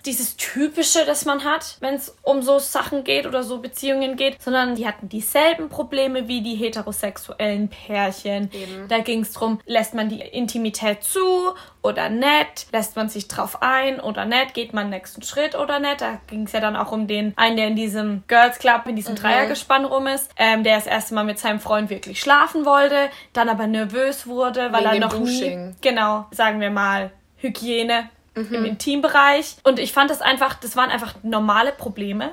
dieses 0.06 0.36
Typische, 0.36 1.06
das 1.06 1.24
man 1.26 1.44
hat, 1.46 1.78
wenn 1.80 1.94
es 1.96 2.16
um 2.24 2.42
so 2.42 2.60
Sachen 2.60 3.04
geht 3.04 3.26
oder 3.26 3.42
so 3.44 3.60
Beziehungen 3.60 4.16
geht, 4.18 4.42
sondern 4.42 4.76
die 4.76 4.86
hatten 4.88 5.08
dieselben 5.10 5.70
Probleme 5.70 6.28
wie 6.28 6.42
die 6.42 6.56
heterosexuellen 6.56 7.70
Pärchen. 7.70 8.50
Eben. 8.52 8.88
Da 8.90 9.00
ging 9.00 9.22
es 9.22 9.32
drum, 9.34 9.60
lässt 9.66 9.94
man 9.94 10.10
die 10.10 10.20
Intimität 10.22 11.04
zu 11.04 11.54
oder 11.82 12.10
nicht, 12.10 12.68
lässt 12.72 12.96
man 12.96 13.08
sich 13.10 13.28
drauf 13.28 13.62
ein 13.62 14.00
oder 14.00 14.26
nicht, 14.26 14.54
geht 14.54 14.74
man 14.74 14.90
nächsten 14.90 15.22
Schritt 15.22 15.56
oder 15.56 15.80
nicht. 15.80 16.02
Da 16.02 16.20
ging 16.28 16.44
es 16.44 16.52
ja 16.52 16.60
dann 16.60 16.76
auch 16.76 16.92
um 16.92 17.08
den 17.08 17.34
einen, 17.38 17.58
der 17.58 17.68
in 17.68 17.76
diesem 17.76 18.24
Girls 18.28 18.60
Club, 18.60 18.82
in 18.86 18.96
diesem 18.96 19.16
Dreiergespann 19.16 19.86
rum 19.86 20.08
ist, 20.08 20.30
ähm, 20.38 20.64
der 20.64 20.76
das 20.76 20.88
erste 20.88 21.14
Mal 21.14 21.24
mit 21.24 21.40
seinem 21.40 21.60
Freund 21.60 21.90
wirklich 21.90 22.20
schlafen 22.20 22.66
wollte, 22.66 23.10
dann 23.34 23.48
aber 23.48 23.68
nervös 23.68 24.28
wurde, 24.28 24.74
weil 24.74 24.84
Wegen 24.84 24.94
er 24.96 25.00
noch 25.00 25.14
Dusching. 25.14 25.70
nie, 25.70 25.76
genau, 25.82 26.28
sagen 26.32 26.60
wir 26.60 26.70
mal, 26.70 27.12
Hygiene 27.38 28.10
im 28.36 28.66
Intimbereich. 28.66 29.58
Und 29.64 29.80
ich 29.80 29.92
fand 29.92 30.10
das 30.10 30.22
einfach, 30.22 30.54
das 30.56 30.76
waren 30.78 30.90
einfach 30.92 31.16
normale 31.24 31.72
Probleme 31.72 32.32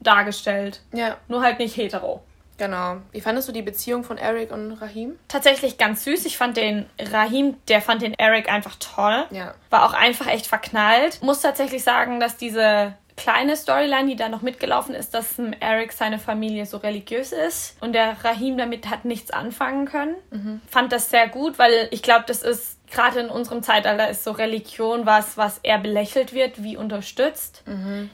dargestellt. 0.00 0.82
Ja, 0.92 1.16
Nur 1.26 1.42
halt 1.42 1.58
nicht 1.58 1.76
hetero. 1.76 2.22
Genau. 2.58 2.98
Wie 3.12 3.20
fandest 3.20 3.48
du 3.48 3.52
die 3.52 3.62
Beziehung 3.62 4.04
von 4.04 4.18
Eric 4.18 4.52
und 4.52 4.72
Rahim? 4.72 5.18
tatsächlich 5.28 5.78
ganz 5.78 6.04
süß. 6.04 6.26
Ich 6.26 6.36
fand 6.36 6.56
den 6.56 6.86
Rahim, 7.00 7.56
der 7.68 7.80
fand 7.80 8.02
den 8.02 8.14
Eric 8.14 8.50
einfach 8.50 8.76
toll. 8.78 9.24
Ja. 9.30 9.54
War 9.70 9.86
auch 9.86 9.94
einfach 9.94 10.26
echt 10.26 10.46
verknallt. 10.46 11.22
Muss 11.22 11.40
tatsächlich 11.40 11.82
sagen, 11.82 12.20
dass 12.20 12.36
diese 12.36 12.94
kleine 13.16 13.56
Storyline, 13.56 14.06
die 14.06 14.16
da 14.16 14.28
noch 14.28 14.42
mitgelaufen 14.42 14.94
ist, 14.94 15.12
dass 15.12 15.34
Eric 15.60 15.92
seine 15.92 16.18
Familie 16.18 16.66
so 16.66 16.76
religiös 16.76 17.32
ist 17.32 17.76
und 17.80 17.92
der 17.92 18.16
Rahim 18.24 18.56
damit 18.56 18.88
hat 18.88 19.04
nichts 19.04 19.32
anfangen 19.32 19.86
können. 19.86 20.60
Fand 20.68 20.92
das 20.92 21.10
sehr 21.10 21.28
gut, 21.28 21.58
weil 21.58 21.88
ich 21.90 22.02
glaube, 22.02 22.24
das 22.28 22.42
ist 22.42 22.77
gerade 22.90 23.20
in 23.20 23.28
unserem 23.28 23.62
Zeitalter 23.62 24.08
ist 24.08 24.24
so 24.24 24.32
Religion 24.32 25.06
was, 25.06 25.36
was 25.36 25.58
eher 25.58 25.78
belächelt 25.78 26.32
wird, 26.32 26.62
wie 26.62 26.76
unterstützt. 26.76 27.62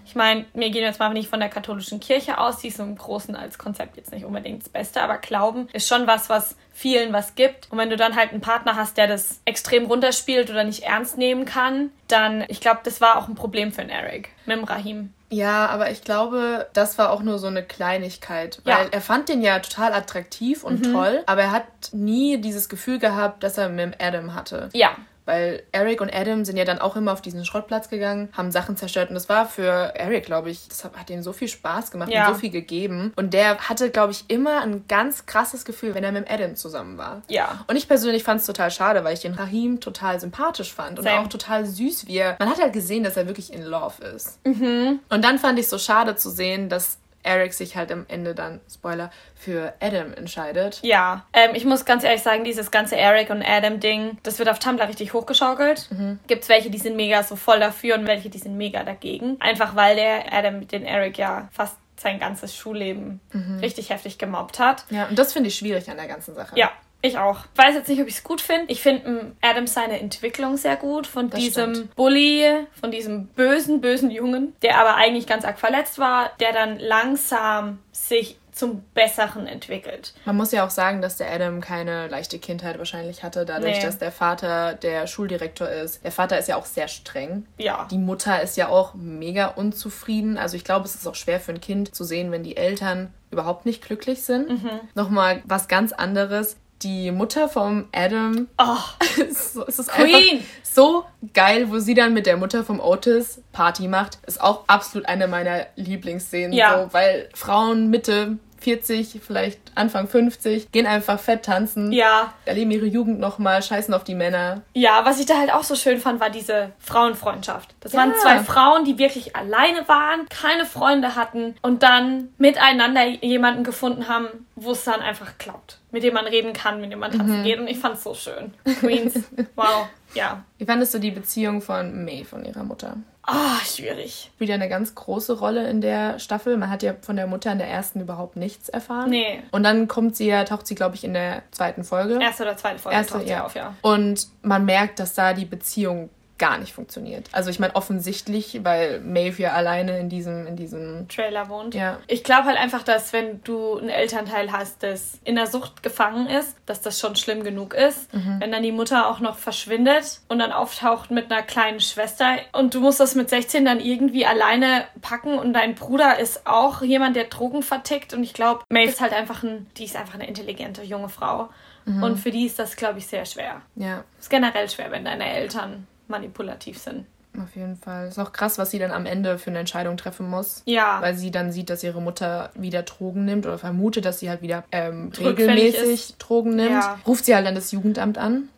Ich 0.04 0.14
meine, 0.14 0.44
wir 0.54 0.70
gehen 0.70 0.82
jetzt 0.82 0.98
mal 0.98 1.12
nicht 1.12 1.28
von 1.28 1.40
der 1.40 1.48
katholischen 1.48 2.00
Kirche 2.00 2.38
aus, 2.38 2.58
die 2.58 2.68
ist 2.68 2.78
im 2.80 2.96
Großen 2.96 3.36
als 3.36 3.58
Konzept 3.58 3.96
jetzt 3.96 4.12
nicht 4.12 4.24
unbedingt 4.24 4.62
das 4.62 4.68
Beste, 4.68 5.02
aber 5.02 5.18
Glauben 5.18 5.68
ist 5.72 5.88
schon 5.88 6.06
was, 6.06 6.28
was 6.28 6.56
vielen 6.72 7.12
was 7.12 7.34
gibt. 7.34 7.70
Und 7.70 7.78
wenn 7.78 7.90
du 7.90 7.96
dann 7.96 8.16
halt 8.16 8.32
einen 8.32 8.40
Partner 8.40 8.76
hast, 8.76 8.96
der 8.96 9.06
das 9.06 9.40
extrem 9.44 9.86
runterspielt 9.86 10.50
oder 10.50 10.64
nicht 10.64 10.82
ernst 10.82 11.16
nehmen 11.16 11.44
kann, 11.44 11.90
dann, 12.08 12.44
ich 12.48 12.60
glaube, 12.60 12.80
das 12.84 13.00
war 13.00 13.16
auch 13.16 13.28
ein 13.28 13.34
Problem 13.34 13.72
für 13.72 13.82
den 13.82 13.90
Eric 13.90 14.30
mit 14.44 14.56
dem 14.56 14.64
Rahim. 14.64 15.12
Ja, 15.34 15.66
aber 15.66 15.90
ich 15.90 16.02
glaube, 16.02 16.68
das 16.72 16.96
war 16.98 17.10
auch 17.10 17.22
nur 17.22 17.38
so 17.38 17.46
eine 17.48 17.62
Kleinigkeit. 17.62 18.60
Weil 18.64 18.84
Ja. 18.84 18.88
er 18.92 19.00
fand 19.00 19.28
den 19.28 19.42
ja 19.42 19.58
total 19.58 19.92
attraktiv 19.92 20.62
und 20.64 20.92
toll, 20.92 21.22
aber 21.26 21.42
er 21.42 21.50
hat 21.52 21.64
nie 21.92 22.38
dieses 22.40 22.68
Gefühl 22.68 22.98
gehabt, 22.98 23.42
dass 23.42 23.58
er 23.58 23.68
mit 23.68 24.00
Adam 24.00 24.34
hatte. 24.34 24.68
Ja, 24.72 24.90
Weil 25.26 25.62
Eric 25.72 26.00
und 26.00 26.14
Adam 26.14 26.44
sind 26.44 26.56
ja 26.56 26.64
dann 26.64 26.78
auch 26.78 26.96
immer 26.96 27.12
auf 27.12 27.22
diesen 27.22 27.44
Schrottplatz 27.44 27.88
gegangen, 27.88 28.28
haben 28.36 28.50
Sachen 28.50 28.76
zerstört. 28.76 29.08
Und 29.08 29.14
das 29.14 29.28
war 29.28 29.46
für 29.46 29.94
Eric, 29.94 30.26
glaube 30.26 30.50
ich, 30.50 30.68
das 30.68 30.84
hat, 30.84 31.08
ihm 31.10 31.22
so 31.22 31.32
viel 31.32 31.48
Spaß 31.48 31.90
gemacht 31.90 32.10
Ja. 32.10 32.28
und 32.28 32.34
so 32.34 32.40
viel 32.40 32.50
gegeben. 32.50 33.12
Und 33.16 33.32
der 33.34 33.58
hatte, 33.58 33.90
glaube 33.90 34.12
ich, 34.12 34.24
immer 34.28 34.60
ein 34.62 34.84
ganz 34.88 35.26
krasses 35.26 35.64
Gefühl, 35.64 35.94
wenn 35.94 36.04
er 36.04 36.12
mit 36.12 36.30
Adam 36.30 36.56
zusammen 36.56 36.98
war. 36.98 37.22
ja. 37.28 37.64
Und 37.66 37.76
ich 37.76 37.88
persönlich 37.88 38.22
fand 38.24 38.40
es 38.40 38.46
total 38.46 38.70
schade, 38.70 39.02
weil 39.04 39.14
ich 39.14 39.20
den 39.20 39.34
Rahim 39.34 39.80
total 39.80 40.20
sympathisch 40.20 40.72
fand 40.72 40.98
und 40.98 41.04
Same. 41.04 41.20
auch 41.20 41.28
total 41.28 41.64
süß, 41.64 42.06
wie 42.06 42.16
er. 42.18 42.36
Man 42.38 42.48
hat 42.50 42.60
halt 42.60 42.72
gesehen, 42.72 43.04
dass 43.04 43.16
er 43.16 43.26
wirklich 43.26 43.52
in 43.52 43.62
Love 43.62 44.02
ist. 44.04 44.38
Mhm. 44.46 45.00
Und 45.08 45.24
dann 45.24 45.38
fand 45.38 45.58
ich 45.58 45.64
es 45.64 45.70
so 45.70 45.78
schade 45.78 46.16
zu 46.16 46.30
sehen, 46.30 46.68
dass 46.68 46.98
Eric 47.24 47.52
sich 47.54 47.76
halt 47.76 47.90
am 47.90 48.06
Ende 48.08 48.34
dann, 48.34 48.60
Spoiler, 48.72 49.10
für 49.34 49.74
Adam 49.80 50.12
entscheidet. 50.14 50.80
Ja, 50.82 51.26
ähm, 51.32 51.50
ich 51.54 51.64
muss 51.64 51.84
ganz 51.84 52.04
ehrlich 52.04 52.22
sagen, 52.22 52.44
dieses 52.44 52.70
ganze 52.70 52.96
Eric 52.96 53.30
und 53.30 53.42
Adam-Ding, 53.42 54.18
das 54.22 54.38
wird 54.38 54.48
auf 54.48 54.58
Tumblr 54.58 54.86
richtig 54.88 55.12
hochgeschaukelt. 55.12 55.88
Gibt's 56.26 56.48
welche, 56.48 56.70
die 56.70 56.78
sind 56.78 56.96
mega 56.96 57.22
so 57.22 57.36
voll 57.36 57.60
dafür 57.60 57.96
und 57.96 58.06
welche, 58.06 58.30
die 58.30 58.38
sind 58.38 58.56
mega 58.56 58.84
dagegen. 58.84 59.36
Einfach 59.40 59.74
weil 59.74 59.96
der 59.96 60.32
Adam 60.32 60.66
den 60.68 60.84
Eric 60.84 61.18
ja 61.18 61.48
fast 61.52 61.76
sein 61.96 62.18
ganzes 62.18 62.54
Schulleben 62.54 63.20
richtig 63.60 63.90
heftig 63.90 64.18
gemobbt 64.18 64.58
hat. 64.58 64.84
Ja, 64.90 65.06
und 65.06 65.18
das 65.18 65.32
finde 65.32 65.48
ich 65.48 65.56
schwierig 65.56 65.90
an 65.90 65.96
der 65.96 66.06
ganzen 66.08 66.34
Sache. 66.34 66.58
Ja, 66.58 66.70
ich 67.04 67.18
auch. 67.18 67.40
Ich 67.52 67.58
weiß 67.64 67.74
jetzt 67.74 67.88
nicht, 67.88 68.00
ob 68.00 68.08
ich 68.08 68.14
es 68.14 68.24
gut 68.24 68.40
finde. 68.40 68.64
Ich 68.72 68.80
finde 68.82 69.32
Adam 69.42 69.66
seine 69.66 70.00
Entwicklung 70.00 70.56
sehr 70.56 70.76
gut 70.76 71.06
von 71.06 71.30
Das 71.30 71.40
diesem 71.40 71.74
stimmt. 71.74 71.94
Bully, 71.96 72.66
von 72.80 72.90
diesem 72.90 73.26
bösen, 73.28 73.80
bösen 73.80 74.10
Jungen, 74.10 74.54
der 74.62 74.78
aber 74.78 74.96
eigentlich 74.96 75.26
ganz 75.26 75.44
arg 75.44 75.58
verletzt 75.58 75.98
war, 75.98 76.30
der 76.40 76.52
dann 76.52 76.78
langsam 76.78 77.78
sich 77.92 78.38
zum 78.52 78.84
Besseren 78.94 79.48
entwickelt. 79.48 80.14
Man 80.24 80.36
muss 80.36 80.52
ja 80.52 80.64
auch 80.64 80.70
sagen, 80.70 81.02
dass 81.02 81.16
der 81.16 81.28
Adam 81.32 81.60
keine 81.60 82.06
leichte 82.06 82.38
Kindheit 82.38 82.78
wahrscheinlich 82.78 83.24
hatte, 83.24 83.44
dadurch, 83.44 83.78
Nee. 83.78 83.82
dass 83.82 83.98
der 83.98 84.12
Vater 84.12 84.74
der 84.74 85.08
Schuldirektor 85.08 85.68
ist. 85.68 86.04
Der 86.04 86.12
Vater 86.12 86.38
ist 86.38 86.46
ja 86.48 86.54
auch 86.56 86.64
sehr 86.64 86.86
streng. 86.86 87.46
Ja. 87.58 87.88
Die 87.90 87.98
Mutter 87.98 88.40
ist 88.42 88.56
ja 88.56 88.68
auch 88.68 88.94
mega 88.94 89.48
unzufrieden. 89.48 90.38
Also 90.38 90.56
ich 90.56 90.62
glaube, 90.64 90.84
es 90.86 90.94
ist 90.94 91.06
auch 91.08 91.16
schwer 91.16 91.40
für 91.40 91.50
ein 91.52 91.60
Kind 91.60 91.96
zu 91.96 92.04
sehen, 92.04 92.30
wenn 92.30 92.44
die 92.44 92.56
Eltern 92.56 93.12
überhaupt 93.32 93.66
nicht 93.66 93.82
glücklich 93.84 94.22
sind. 94.22 94.48
Mhm. 94.48 94.70
Nochmal 94.94 95.42
was 95.46 95.66
ganz 95.66 95.92
anderes. 95.92 96.56
Die 96.84 97.10
Mutter 97.10 97.48
vom 97.48 97.88
Adam 97.92 98.46
Oh, 98.58 98.76
es 99.20 99.56
ist- 99.56 99.88
Queen. 99.88 100.44
so 100.62 101.04
geil, 101.32 101.70
wo 101.70 101.78
sie 101.78 101.94
dann 101.94 102.12
mit 102.14 102.26
der 102.26 102.36
Mutter 102.36 102.62
vom 102.64 102.78
Otis 102.80 103.40
Party 103.52 103.88
macht. 103.88 104.18
Ist 104.26 104.40
auch 104.40 104.64
absolut 104.66 105.08
eine 105.08 105.26
meiner 105.26 105.66
Lieblingsszenen. 105.76 106.52
Ja. 106.52 106.84
So, 106.84 106.92
weil 106.92 107.28
Frauen 107.34 107.88
Mitte 107.90 108.38
40, 108.60 109.20
vielleicht 109.22 109.60
Anfang 109.74 110.08
50, 110.08 110.72
gehen 110.72 110.86
einfach 110.86 111.20
fett 111.20 111.44
tanzen, 111.44 111.92
Ja. 111.92 112.32
erleben 112.46 112.70
ihre 112.70 112.86
Jugend 112.86 113.20
nochmal, 113.20 113.62
scheißen 113.62 113.92
auf 113.92 114.04
die 114.04 114.14
Männer. 114.14 114.62
Ja, 114.72 115.04
was 115.04 115.20
ich 115.20 115.26
da 115.26 115.38
halt 115.38 115.52
auch 115.52 115.64
so 115.64 115.74
schön 115.76 116.00
fand, 116.00 116.18
war 116.18 116.30
diese 116.30 116.72
Frauenfreundschaft. 116.78 117.74
Das 117.80 117.92
waren 117.92 118.10
Ja. 118.12 118.16
zwei 118.16 118.38
Frauen, 118.40 118.84
die 118.86 118.96
wirklich 118.96 119.36
alleine 119.36 119.86
waren, 119.86 120.26
keine 120.30 120.64
Freunde 120.64 121.14
hatten 121.14 121.56
und 121.60 121.82
dann 121.82 122.30
miteinander 122.38 123.04
jemanden 123.06 123.64
gefunden 123.64 124.08
haben, 124.08 124.28
wo 124.56 124.70
es 124.72 124.84
dann 124.84 125.00
einfach 125.02 125.36
klappt. 125.38 125.78
Mit 125.94 126.02
dem 126.02 126.12
man 126.12 126.26
reden 126.26 126.52
kann, 126.52 126.80
mit 126.80 126.90
dem 126.90 126.98
man 126.98 127.12
tanzen 127.12 127.44
geht. 127.44 127.60
Und 127.60 127.68
ich 127.68 127.78
fand's 127.78 128.02
so 128.02 128.14
schön. 128.14 128.52
Queens, 128.80 129.14
wow. 129.54 129.86
Ja. 130.12 130.42
Wie 130.58 130.64
fandest 130.64 130.92
du 130.92 130.98
die 130.98 131.12
Beziehung 131.12 131.62
von 131.62 132.04
Maeve 132.04 132.34
und 132.34 132.44
ihrer 132.44 132.64
Mutter? 132.64 132.96
Ah, 133.22 133.60
schwierig. 133.64 134.32
Spielt 134.34 134.50
ja 134.50 134.56
eine 134.56 134.68
ganz 134.68 134.96
große 134.96 135.38
Rolle 135.38 135.70
in 135.70 135.80
der 135.80 136.18
Staffel. 136.18 136.56
Man 136.56 136.68
hat 136.68 136.82
ja 136.82 136.94
von 137.00 137.14
der 137.14 137.28
Mutter 137.28 137.52
in 137.52 137.58
der 137.58 137.68
ersten 137.68 138.00
überhaupt 138.00 138.34
nichts 138.34 138.68
erfahren. 138.68 139.10
Nee. 139.10 139.40
Und 139.52 139.62
dann 139.62 139.86
kommt 139.86 140.16
sie 140.16 140.26
ja, 140.26 140.42
taucht 140.42 140.66
sie, 140.66 140.74
glaube 140.74 140.96
ich, 140.96 141.04
in 141.04 141.14
der 141.14 141.44
zweiten 141.52 141.84
Folge. 141.84 142.18
Erste 142.20 142.42
oder 142.42 142.56
zweite 142.56 142.80
Folge 142.80 142.96
Erste, 142.96 143.12
taucht 143.12 143.26
sie 143.26 143.30
ja. 143.30 143.44
auf, 143.44 143.54
ja. 143.54 143.76
Und 143.82 144.26
man 144.42 144.64
merkt, 144.64 144.98
dass 144.98 145.14
da 145.14 145.32
die 145.32 145.44
Beziehung 145.44 146.10
gar 146.38 146.58
nicht 146.58 146.72
funktioniert. 146.72 147.28
Also 147.32 147.50
ich 147.50 147.60
meine 147.60 147.76
offensichtlich, 147.76 148.60
weil 148.64 149.00
Maeve 149.00 149.40
ja 149.42 149.52
alleine 149.52 149.98
in 149.98 150.08
diesem, 150.08 150.46
in 150.46 150.56
diesem 150.56 151.06
Trailer 151.08 151.48
wohnt. 151.48 151.74
Ja. 151.74 151.98
Ich 152.08 152.24
glaube 152.24 152.44
halt 152.44 152.58
einfach, 152.58 152.82
dass 152.82 153.12
wenn 153.12 153.42
du 153.44 153.78
einen 153.78 153.88
Elternteil 153.88 154.50
hast, 154.50 154.82
das 154.82 155.18
in 155.24 155.36
der 155.36 155.46
Sucht 155.46 155.82
gefangen 155.82 156.26
ist, 156.26 156.56
dass 156.66 156.80
das 156.80 156.98
schon 156.98 157.14
schlimm 157.16 157.44
genug 157.44 157.74
ist. 157.74 158.12
Mhm. 158.12 158.40
Wenn 158.40 158.52
dann 158.52 158.62
die 158.62 158.72
Mutter 158.72 159.08
auch 159.08 159.20
noch 159.20 159.38
verschwindet 159.38 160.20
und 160.28 160.40
dann 160.40 160.50
auftaucht 160.50 161.10
mit 161.10 161.30
einer 161.30 161.42
kleinen 161.42 161.80
Schwester 161.80 162.36
und 162.52 162.74
du 162.74 162.80
musst 162.80 163.00
das 163.00 163.14
mit 163.14 163.30
16 163.30 163.64
dann 163.64 163.80
irgendwie 163.80 164.26
alleine 164.26 164.84
packen 165.02 165.38
und 165.38 165.52
dein 165.52 165.74
Bruder 165.74 166.18
ist 166.18 166.46
auch 166.46 166.82
jemand, 166.82 167.14
der 167.16 167.24
Drogen 167.24 167.62
vertickt 167.62 168.12
und 168.12 168.24
ich 168.24 168.34
glaube, 168.34 168.64
Maeve 168.68 168.90
ist 168.90 169.00
halt 169.00 169.12
einfach 169.12 169.42
ein, 169.44 169.66
die 169.76 169.84
ist 169.84 169.96
einfach 169.96 170.14
eine 170.14 170.26
intelligente 170.26 170.82
junge 170.82 171.08
Frau. 171.08 171.48
Mhm. 171.84 172.02
Und 172.02 172.16
für 172.16 172.30
die 172.30 172.46
ist 172.46 172.58
das, 172.58 172.76
glaube 172.76 172.98
ich, 172.98 173.06
sehr 173.06 173.26
schwer. 173.26 173.60
ja, 173.76 174.04
Ist 174.18 174.30
generell 174.30 174.68
schwer, 174.68 174.90
wenn 174.90 175.04
deine 175.04 175.32
Eltern 175.32 175.86
manipulativ 176.08 176.78
sind. 176.78 177.06
auf 177.42 177.56
jeden 177.56 177.76
Fall. 177.76 178.08
Ist 178.08 178.18
auch 178.18 178.32
krass, 178.32 178.58
was 178.58 178.70
sie 178.70 178.78
dann 178.78 178.92
am 178.92 179.06
Ende 179.06 179.38
für 179.38 179.50
eine 179.50 179.58
Entscheidung 179.58 179.96
treffen 179.96 180.28
muss. 180.28 180.62
Ja. 180.66 181.00
Weil 181.00 181.16
sie 181.16 181.30
dann 181.30 181.50
sieht, 181.50 181.68
dass 181.70 181.82
ihre 181.82 182.00
Mutter 182.00 182.50
wieder 182.54 182.82
Drogen 182.82 183.24
nimmt 183.24 183.44
oder 183.46 183.58
vermutet, 183.58 184.04
dass 184.04 184.20
sie 184.20 184.30
halt 184.30 184.40
wieder 184.42 184.62
ähm, 184.70 185.10
regelmäßig 185.18 186.14
Drogen 186.18 186.54
nimmt. 186.56 186.70
Ja. 186.70 186.98
Ruft 187.06 187.24
sie 187.24 187.34
halt 187.34 187.46
dann 187.46 187.54
das 187.56 187.72
Jugendamt 187.72 188.18
an. 188.18 188.48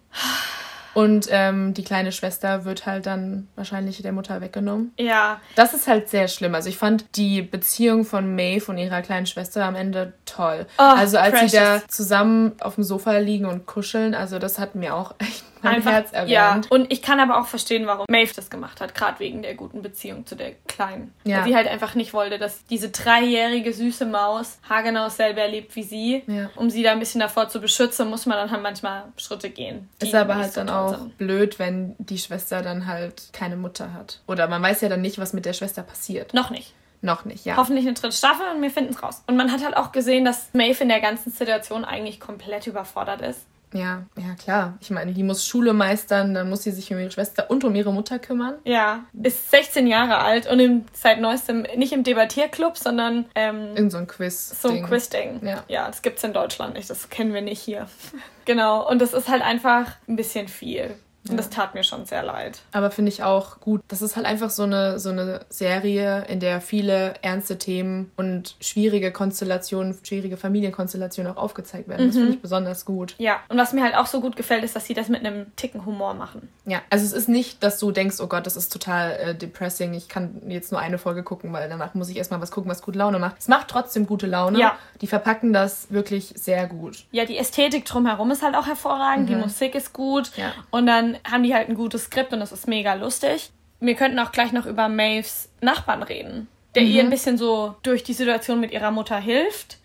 Und 0.94 1.28
ähm, 1.30 1.74
die 1.74 1.84
kleine 1.84 2.10
Schwester 2.10 2.64
wird 2.64 2.86
halt 2.86 3.04
dann 3.04 3.48
wahrscheinlich 3.54 4.00
der 4.00 4.12
Mutter 4.12 4.40
weggenommen. 4.40 4.92
ja, 4.98 5.42
Das 5.54 5.74
ist 5.74 5.86
halt 5.88 6.08
sehr 6.08 6.26
schlimm. 6.26 6.54
Also 6.54 6.70
ich 6.70 6.78
fand 6.78 7.04
die 7.16 7.42
Beziehung 7.42 8.06
von 8.06 8.34
Maeve 8.34 8.70
und 8.70 8.78
ihrer 8.78 9.02
kleinen 9.02 9.26
Schwester 9.26 9.66
am 9.66 9.74
Ende 9.74 10.14
toll. 10.24 10.64
Oh, 10.78 10.82
also 10.82 11.18
als 11.18 11.38
sie 11.50 11.56
da 11.58 11.80
precious. 11.80 11.88
zusammen 11.88 12.52
auf 12.60 12.76
dem 12.76 12.84
Sofa 12.84 13.18
liegen 13.18 13.44
und 13.44 13.66
kuscheln, 13.66 14.14
also 14.14 14.38
das 14.38 14.58
hat 14.58 14.74
mir 14.74 14.94
auch 14.94 15.14
echt 15.18 15.44
mein 15.72 15.82
Herz 15.82 16.12
ja. 16.12 16.18
erwärmt. 16.18 16.70
Und 16.70 16.92
ich 16.92 17.02
kann 17.02 17.20
aber 17.20 17.40
auch 17.40 17.46
verstehen, 17.46 17.86
warum 17.86 18.06
Maeve 18.10 18.32
das 18.34 18.50
gemacht 18.50 18.80
hat, 18.80 18.94
gerade 18.94 19.20
wegen 19.20 19.42
der 19.42 19.54
guten 19.54 19.82
Beziehung 19.82 20.26
zu 20.26 20.36
der 20.36 20.52
Kleinen. 20.66 21.12
Ja. 21.24 21.38
Weil 21.38 21.44
sie 21.44 21.56
halt 21.56 21.68
einfach 21.68 21.94
nicht 21.94 22.12
wollte, 22.12 22.38
dass 22.38 22.64
diese 22.66 22.90
dreijährige 22.90 23.72
süße 23.72 24.06
Maus 24.06 24.58
haargenau 24.68 25.04
dasselbe 25.04 25.40
erlebt 25.40 25.76
wie 25.76 25.82
sie. 25.82 26.22
Ja. 26.26 26.50
Um 26.56 26.70
sie 26.70 26.82
da 26.82 26.92
ein 26.92 26.98
bisschen 26.98 27.20
davor 27.20 27.48
zu 27.48 27.60
beschützen, 27.60 28.08
muss 28.08 28.26
man 28.26 28.38
dann 28.38 28.50
halt 28.50 28.62
manchmal 28.62 29.04
Schritte 29.16 29.50
gehen. 29.50 29.88
Ist 30.00 30.14
aber 30.14 30.36
halt 30.36 30.52
so 30.52 30.60
dann 30.60 30.70
auch 30.70 30.98
sind. 30.98 31.18
blöd, 31.18 31.58
wenn 31.58 31.94
die 31.98 32.18
Schwester 32.18 32.62
dann 32.62 32.86
halt 32.86 33.30
keine 33.32 33.56
Mutter 33.56 33.92
hat. 33.92 34.20
Oder 34.26 34.48
man 34.48 34.62
weiß 34.62 34.80
ja 34.80 34.88
dann 34.88 35.02
nicht, 35.02 35.18
was 35.18 35.32
mit 35.32 35.44
der 35.44 35.52
Schwester 35.52 35.82
passiert. 35.82 36.34
Noch 36.34 36.50
nicht. 36.50 36.72
Noch 37.02 37.24
nicht, 37.24 37.44
ja. 37.44 37.56
Hoffentlich 37.56 37.86
eine 37.86 37.94
dritte 37.94 38.16
Staffel 38.16 38.46
und 38.54 38.62
wir 38.62 38.70
finden 38.70 38.92
es 38.92 39.02
raus. 39.02 39.22
Und 39.26 39.36
man 39.36 39.52
hat 39.52 39.62
halt 39.62 39.76
auch 39.76 39.92
gesehen, 39.92 40.24
dass 40.24 40.48
Maeve 40.54 40.82
in 40.82 40.88
der 40.88 41.00
ganzen 41.00 41.30
Situation 41.30 41.84
eigentlich 41.84 42.20
komplett 42.20 42.66
überfordert 42.66 43.20
ist. 43.20 43.46
Ja, 43.76 44.04
ja 44.16 44.34
klar. 44.34 44.78
Ich 44.80 44.90
meine, 44.90 45.12
die 45.12 45.22
muss 45.22 45.46
Schule 45.46 45.72
meistern, 45.72 46.34
dann 46.34 46.48
muss 46.48 46.62
sie 46.62 46.70
sich 46.70 46.92
um 46.92 46.98
ihre 46.98 47.10
Schwester 47.10 47.50
und 47.50 47.64
um 47.64 47.74
ihre 47.74 47.92
Mutter 47.92 48.18
kümmern. 48.18 48.54
Ja, 48.64 49.04
ist 49.22 49.50
16 49.50 49.86
Jahre 49.86 50.18
alt 50.18 50.50
und 50.50 50.60
im, 50.60 50.84
seit 50.92 51.20
neuestem 51.20 51.66
nicht 51.76 51.92
im 51.92 52.02
Debattierclub, 52.02 52.76
sondern 52.76 53.26
ähm, 53.34 53.76
Irgend 53.76 53.92
so 53.92 53.98
ein 53.98 54.06
Quiz. 54.06 54.60
So 54.60 54.68
ein 54.68 54.82
Quiz-Ding. 54.82 55.40
Ja. 55.46 55.64
ja, 55.68 55.86
das 55.86 56.02
gibt's 56.02 56.24
in 56.24 56.32
Deutschland 56.32 56.74
nicht. 56.74 56.88
Das 56.90 57.10
kennen 57.10 57.34
wir 57.34 57.42
nicht 57.42 57.60
hier. 57.60 57.86
genau. 58.44 58.88
Und 58.88 59.00
das 59.00 59.12
ist 59.12 59.28
halt 59.28 59.42
einfach 59.42 59.92
ein 60.08 60.16
bisschen 60.16 60.48
viel. 60.48 60.96
Und 61.30 61.36
das 61.36 61.50
tat 61.50 61.74
mir 61.74 61.82
schon 61.84 62.04
sehr 62.06 62.22
leid. 62.22 62.60
Aber 62.72 62.90
finde 62.90 63.10
ich 63.10 63.22
auch 63.22 63.60
gut. 63.60 63.82
Das 63.88 64.02
ist 64.02 64.16
halt 64.16 64.26
einfach 64.26 64.50
so 64.50 64.62
eine, 64.64 64.98
so 64.98 65.10
eine 65.10 65.40
Serie, 65.48 66.24
in 66.28 66.40
der 66.40 66.60
viele 66.60 67.14
ernste 67.22 67.58
Themen 67.58 68.10
und 68.16 68.56
schwierige 68.60 69.12
Konstellationen, 69.12 69.96
schwierige 70.02 70.36
Familienkonstellationen 70.36 71.32
auch 71.32 71.36
aufgezeigt 71.36 71.88
werden. 71.88 72.06
Das 72.08 72.16
finde 72.16 72.32
ich 72.32 72.40
besonders 72.42 72.84
gut. 72.84 73.14
Ja, 73.18 73.40
und 73.48 73.58
was 73.58 73.72
mir 73.72 73.82
halt 73.82 73.96
auch 73.96 74.06
so 74.06 74.20
gut 74.20 74.36
gefällt, 74.36 74.64
ist, 74.64 74.76
dass 74.76 74.86
sie 74.86 74.94
das 74.94 75.08
mit 75.08 75.24
einem 75.24 75.54
Ticken 75.56 75.84
Humor 75.86 76.14
machen. 76.14 76.48
Ja, 76.64 76.80
also 76.90 77.04
es 77.04 77.12
ist 77.12 77.28
nicht, 77.28 77.62
dass 77.62 77.78
du 77.78 77.90
denkst, 77.92 78.16
oh 78.20 78.26
Gott, 78.26 78.46
das 78.46 78.56
ist 78.56 78.72
total 78.72 79.12
äh, 79.12 79.34
depressing. 79.34 79.94
Ich 79.94 80.08
kann 80.08 80.42
jetzt 80.48 80.72
nur 80.72 80.80
eine 80.80 80.98
Folge 80.98 81.22
gucken, 81.22 81.52
weil 81.52 81.68
danach 81.68 81.94
muss 81.94 82.08
ich 82.08 82.16
erstmal 82.16 82.40
was 82.40 82.50
gucken, 82.50 82.70
was 82.70 82.82
gut 82.82 82.96
Laune 82.96 83.18
macht. 83.18 83.36
Es 83.38 83.48
macht 83.48 83.68
trotzdem 83.68 84.06
gute 84.06 84.26
Laune. 84.26 84.58
Ja. 84.58 84.76
Die 85.00 85.06
verpacken 85.06 85.52
das 85.52 85.90
wirklich 85.90 86.32
sehr 86.36 86.66
gut. 86.66 87.04
Ja, 87.12 87.24
die 87.24 87.36
Ästhetik 87.38 87.84
drumherum 87.84 88.30
ist 88.30 88.42
halt 88.42 88.54
auch 88.54 88.66
hervorragend, 88.66 89.28
die 89.28 89.36
Musik 89.36 89.74
ist 89.74 89.92
gut 89.92 90.30
Ja. 90.36 90.52
und 90.70 90.86
dann 90.86 91.15
haben 91.28 91.42
die 91.42 91.54
halt 91.54 91.68
ein 91.68 91.74
gutes 91.74 92.04
Skript 92.04 92.32
und 92.32 92.40
das 92.40 92.52
ist 92.52 92.68
mega 92.68 92.94
lustig. 92.94 93.50
Wir 93.80 93.94
könnten 93.94 94.18
auch 94.18 94.32
gleich 94.32 94.52
noch 94.52 94.66
über 94.66 94.88
Maves 94.88 95.48
Nachbarn 95.60 96.02
reden, 96.02 96.48
der 96.74 96.82
ihr 96.82 97.02
ein 97.02 97.10
bisschen 97.10 97.36
so 97.38 97.74
durch 97.82 98.04
die 98.04 98.14
Situation 98.14 98.60
mit 98.60 98.72
ihrer 98.72 98.90
Mutter 98.90 99.18
hilft. 99.18 99.78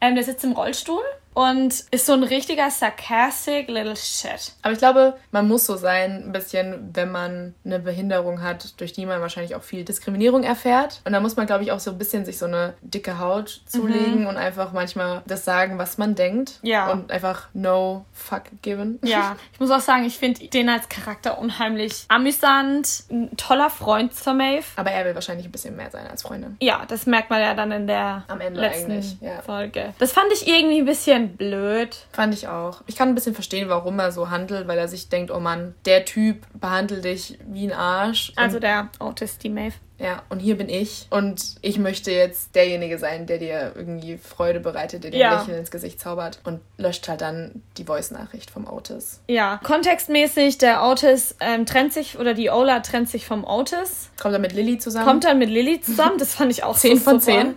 Ähm, 0.00 0.14
der 0.14 0.24
sitzt 0.24 0.44
im 0.44 0.52
Rollstuhl 0.52 1.02
und 1.36 1.84
ist 1.90 2.06
so 2.06 2.14
ein 2.14 2.22
richtiger 2.22 2.70
sarcastic 2.70 3.68
little 3.68 3.94
shit. 3.94 4.52
Aber 4.62 4.72
ich 4.72 4.78
glaube, 4.78 5.18
man 5.32 5.46
muss 5.46 5.66
so 5.66 5.76
sein, 5.76 6.24
ein 6.24 6.32
bisschen, 6.32 6.88
wenn 6.94 7.12
man 7.12 7.54
eine 7.62 7.78
Behinderung 7.78 8.42
hat, 8.42 8.80
durch 8.80 8.94
die 8.94 9.04
man 9.04 9.20
wahrscheinlich 9.20 9.54
auch 9.54 9.62
viel 9.62 9.84
Diskriminierung 9.84 10.44
erfährt. 10.44 11.02
Und 11.04 11.12
da 11.12 11.20
muss 11.20 11.36
man, 11.36 11.46
glaube 11.46 11.62
ich, 11.62 11.72
auch 11.72 11.78
so 11.78 11.90
ein 11.90 11.98
bisschen 11.98 12.24
sich 12.24 12.38
so 12.38 12.46
eine 12.46 12.72
dicke 12.80 13.18
Haut 13.18 13.60
zulegen 13.66 14.26
und 14.26 14.38
einfach 14.38 14.72
manchmal 14.72 15.20
das 15.26 15.44
sagen, 15.44 15.76
was 15.76 15.98
man 15.98 16.14
denkt. 16.14 16.58
Ja. 16.62 16.90
Und 16.90 17.12
einfach 17.12 17.48
no 17.52 18.06
fuck 18.14 18.44
given. 18.62 18.98
Ja, 19.04 19.36
ich 19.52 19.60
muss 19.60 19.70
auch 19.70 19.80
sagen, 19.80 20.06
ich 20.06 20.16
finde 20.16 20.48
den 20.48 20.70
als 20.70 20.88
Charakter 20.88 21.38
unheimlich 21.38 22.06
amüsant, 22.08 23.04
ein 23.10 23.36
toller 23.36 23.68
Freund 23.68 24.14
zur 24.14 24.32
Maeve. 24.32 24.64
Aber 24.76 24.90
er 24.90 25.04
will 25.04 25.14
wahrscheinlich 25.14 25.44
ein 25.44 25.52
bisschen 25.52 25.76
mehr 25.76 25.90
sein 25.90 26.06
als 26.06 26.22
Freundin. 26.22 26.56
Ja, 26.62 26.86
das 26.88 27.04
merkt 27.04 27.28
man 27.28 27.42
ja 27.42 27.52
dann 27.52 27.72
in 27.72 27.86
der 27.86 28.24
Am 28.28 28.40
Ende 28.40 28.58
letzten 28.58 28.92
eigentlich, 28.92 29.18
ja. 29.20 29.42
Folge. 29.42 29.92
Das 29.98 30.12
fand 30.12 30.32
ich 30.32 30.48
irgendwie 30.48 30.78
ein 30.78 30.86
bisschen 30.86 31.25
blöd. 31.26 31.96
Fand 32.12 32.32
ich 32.34 32.48
auch. 32.48 32.82
Ich 32.86 32.96
kann 32.96 33.08
ein 33.08 33.14
bisschen 33.14 33.34
verstehen, 33.34 33.68
warum 33.68 33.98
er 33.98 34.12
so 34.12 34.30
handelt, 34.30 34.66
weil 34.68 34.78
er 34.78 34.88
sich 34.88 35.08
denkt, 35.08 35.30
oh 35.30 35.40
Mann, 35.40 35.74
der 35.84 36.04
Typ 36.04 36.46
behandelt 36.54 37.04
dich 37.04 37.38
wie 37.46 37.66
ein 37.66 37.72
Arsch. 37.72 38.32
Also 38.36 38.58
der 38.58 38.88
Otis, 39.00 39.38
die 39.38 39.48
Maeve. 39.50 39.74
Ja, 39.98 40.22
und 40.28 40.40
hier 40.40 40.58
bin 40.58 40.68
ich. 40.68 41.06
Und 41.08 41.54
ich 41.62 41.78
möchte 41.78 42.10
jetzt 42.10 42.54
derjenige 42.54 42.98
sein, 42.98 43.24
der 43.26 43.38
dir 43.38 43.72
irgendwie 43.74 44.18
Freude 44.18 44.60
bereitet, 44.60 45.04
der 45.04 45.10
dir 45.10 45.18
Ja. 45.18 45.32
ein 45.32 45.38
Lächeln 45.38 45.58
ins 45.58 45.70
Gesicht 45.70 45.98
zaubert. 46.00 46.38
Und 46.44 46.60
löscht 46.76 47.08
halt 47.08 47.22
dann 47.22 47.62
die 47.78 47.84
Voice-Nachricht 47.84 48.50
vom 48.50 48.66
Otis. 48.70 49.22
Ja, 49.26 49.58
kontextmäßig, 49.64 50.58
der 50.58 50.82
Otis 50.84 51.34
ähm, 51.40 51.64
trennt 51.64 51.94
sich, 51.94 52.18
oder 52.18 52.34
die 52.34 52.50
Ola 52.50 52.80
trennt 52.80 53.08
sich 53.08 53.24
vom 53.26 53.44
Otis, 53.44 54.10
Kommt 54.20 54.34
er 54.34 54.38
mit 54.38 54.52
Lilly 54.52 54.76
zusammen? 54.76 55.06
kommt 55.06 55.24
dann 55.24 55.38
mit 55.38 55.48
Lilly 55.48 55.80
zusammen, 55.80 56.18
das 56.18 56.34
fand 56.34 56.52
ich 56.52 56.62
auch 56.62 56.76
Zehn 56.76 56.98
so 56.98 57.04
von 57.04 57.20
super. 57.20 57.32
zehn. 57.32 57.54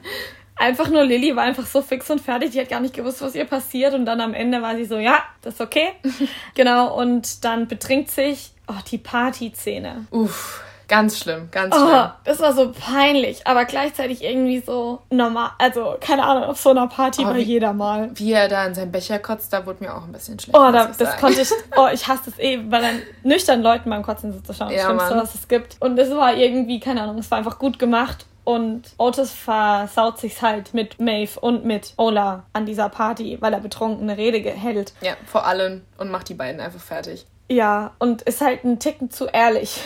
Einfach 0.59 0.89
nur 0.89 1.03
Lilly 1.05 1.35
war 1.35 1.43
einfach 1.43 1.65
so 1.65 1.81
fix 1.81 2.09
und 2.09 2.19
fertig, 2.21 2.51
die 2.51 2.59
hat 2.59 2.69
gar 2.69 2.81
nicht 2.81 2.93
gewusst, 2.93 3.21
was 3.21 3.33
ihr 3.33 3.45
passiert 3.45 3.93
und 3.93 4.05
dann 4.05 4.19
am 4.21 4.33
Ende 4.33 4.61
war 4.61 4.75
sie 4.75 4.85
so, 4.85 4.97
ja, 4.97 5.19
das 5.41 5.55
ist 5.55 5.61
okay. 5.61 5.93
genau, 6.55 6.93
und 6.99 7.45
dann 7.45 7.67
betrinkt 7.67 8.11
sich, 8.11 8.51
oh, 8.67 8.73
die 8.91 8.97
Partyszene. 8.97 10.05
Uff, 10.11 10.61
ganz 10.89 11.17
schlimm, 11.19 11.47
ganz 11.51 11.73
Oh, 11.73 11.79
schlimm. 11.87 12.09
das 12.25 12.39
war 12.41 12.53
so 12.53 12.71
peinlich, 12.73 13.47
aber 13.47 13.63
gleichzeitig 13.65 14.21
irgendwie 14.23 14.59
so 14.59 15.01
normal. 15.09 15.51
Also, 15.59 15.95
keine 16.01 16.23
Ahnung, 16.23 16.43
auf 16.43 16.59
so 16.59 16.71
einer 16.71 16.87
Party 16.87 17.21
Oh, 17.23 17.27
war 17.27 17.35
wie- 17.35 17.41
jeder 17.41 17.71
mal. 17.73 18.09
Wie 18.15 18.33
er 18.33 18.47
da 18.49 18.65
in 18.65 18.73
seinen 18.75 18.91
Becher 18.91 19.19
kotzt, 19.19 19.53
da 19.53 19.65
wurde 19.65 19.83
mir 19.83 19.95
auch 19.95 20.03
ein 20.03 20.11
bisschen 20.11 20.37
schlecht. 20.39 20.57
Oh, 20.57 20.71
da, 20.71 20.85
das 20.87 20.97
sagen. 20.97 21.19
konnte 21.21 21.41
ich. 21.41 21.49
Oh, 21.77 21.87
ich 21.93 22.05
hasse 22.07 22.23
das 22.25 22.39
eh, 22.39 22.59
weil 22.69 22.81
dann 22.81 23.01
nüchtern 23.23 23.61
Leuten 23.61 23.89
beim 23.89 24.03
Kotzen 24.03 24.33
zuzuschauen. 24.33 24.71
Das 24.71 24.77
Ja, 24.81 24.85
Schlimmste, 24.87 25.09
Mann. 25.11 25.23
was 25.23 25.35
es 25.35 25.47
gibt. 25.47 25.77
Und 25.79 25.97
es 25.97 26.09
war 26.11 26.33
irgendwie, 26.35 26.79
keine 26.81 27.01
Ahnung, 27.03 27.17
es 27.19 27.31
war 27.31 27.37
einfach 27.37 27.59
gut 27.59 27.79
gemacht. 27.79 28.25
Und 28.43 28.93
Otis 28.97 29.31
versaut 29.31 30.19
sich's 30.19 30.41
halt 30.41 30.73
mit 30.73 30.99
Maeve 30.99 31.39
und 31.39 31.65
mit 31.65 31.93
Ola 31.97 32.45
an 32.53 32.65
dieser 32.65 32.89
Party, 32.89 33.37
weil 33.41 33.53
er 33.53 33.59
betrunken 33.59 34.09
eine 34.09 34.17
Rede 34.17 34.39
hält. 34.49 34.93
Ja, 35.01 35.13
vor 35.25 35.45
allem. 35.45 35.83
Und 35.97 36.09
macht 36.09 36.29
die 36.29 36.33
beiden 36.33 36.59
einfach 36.59 36.79
fertig. 36.79 37.25
Ja, 37.49 37.91
und 37.99 38.21
ist 38.23 38.41
halt 38.41 38.63
ein 38.63 38.79
Ticken 38.79 39.09
zu 39.09 39.25
ehrlich. 39.25 39.81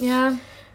Ja. 0.00 0.32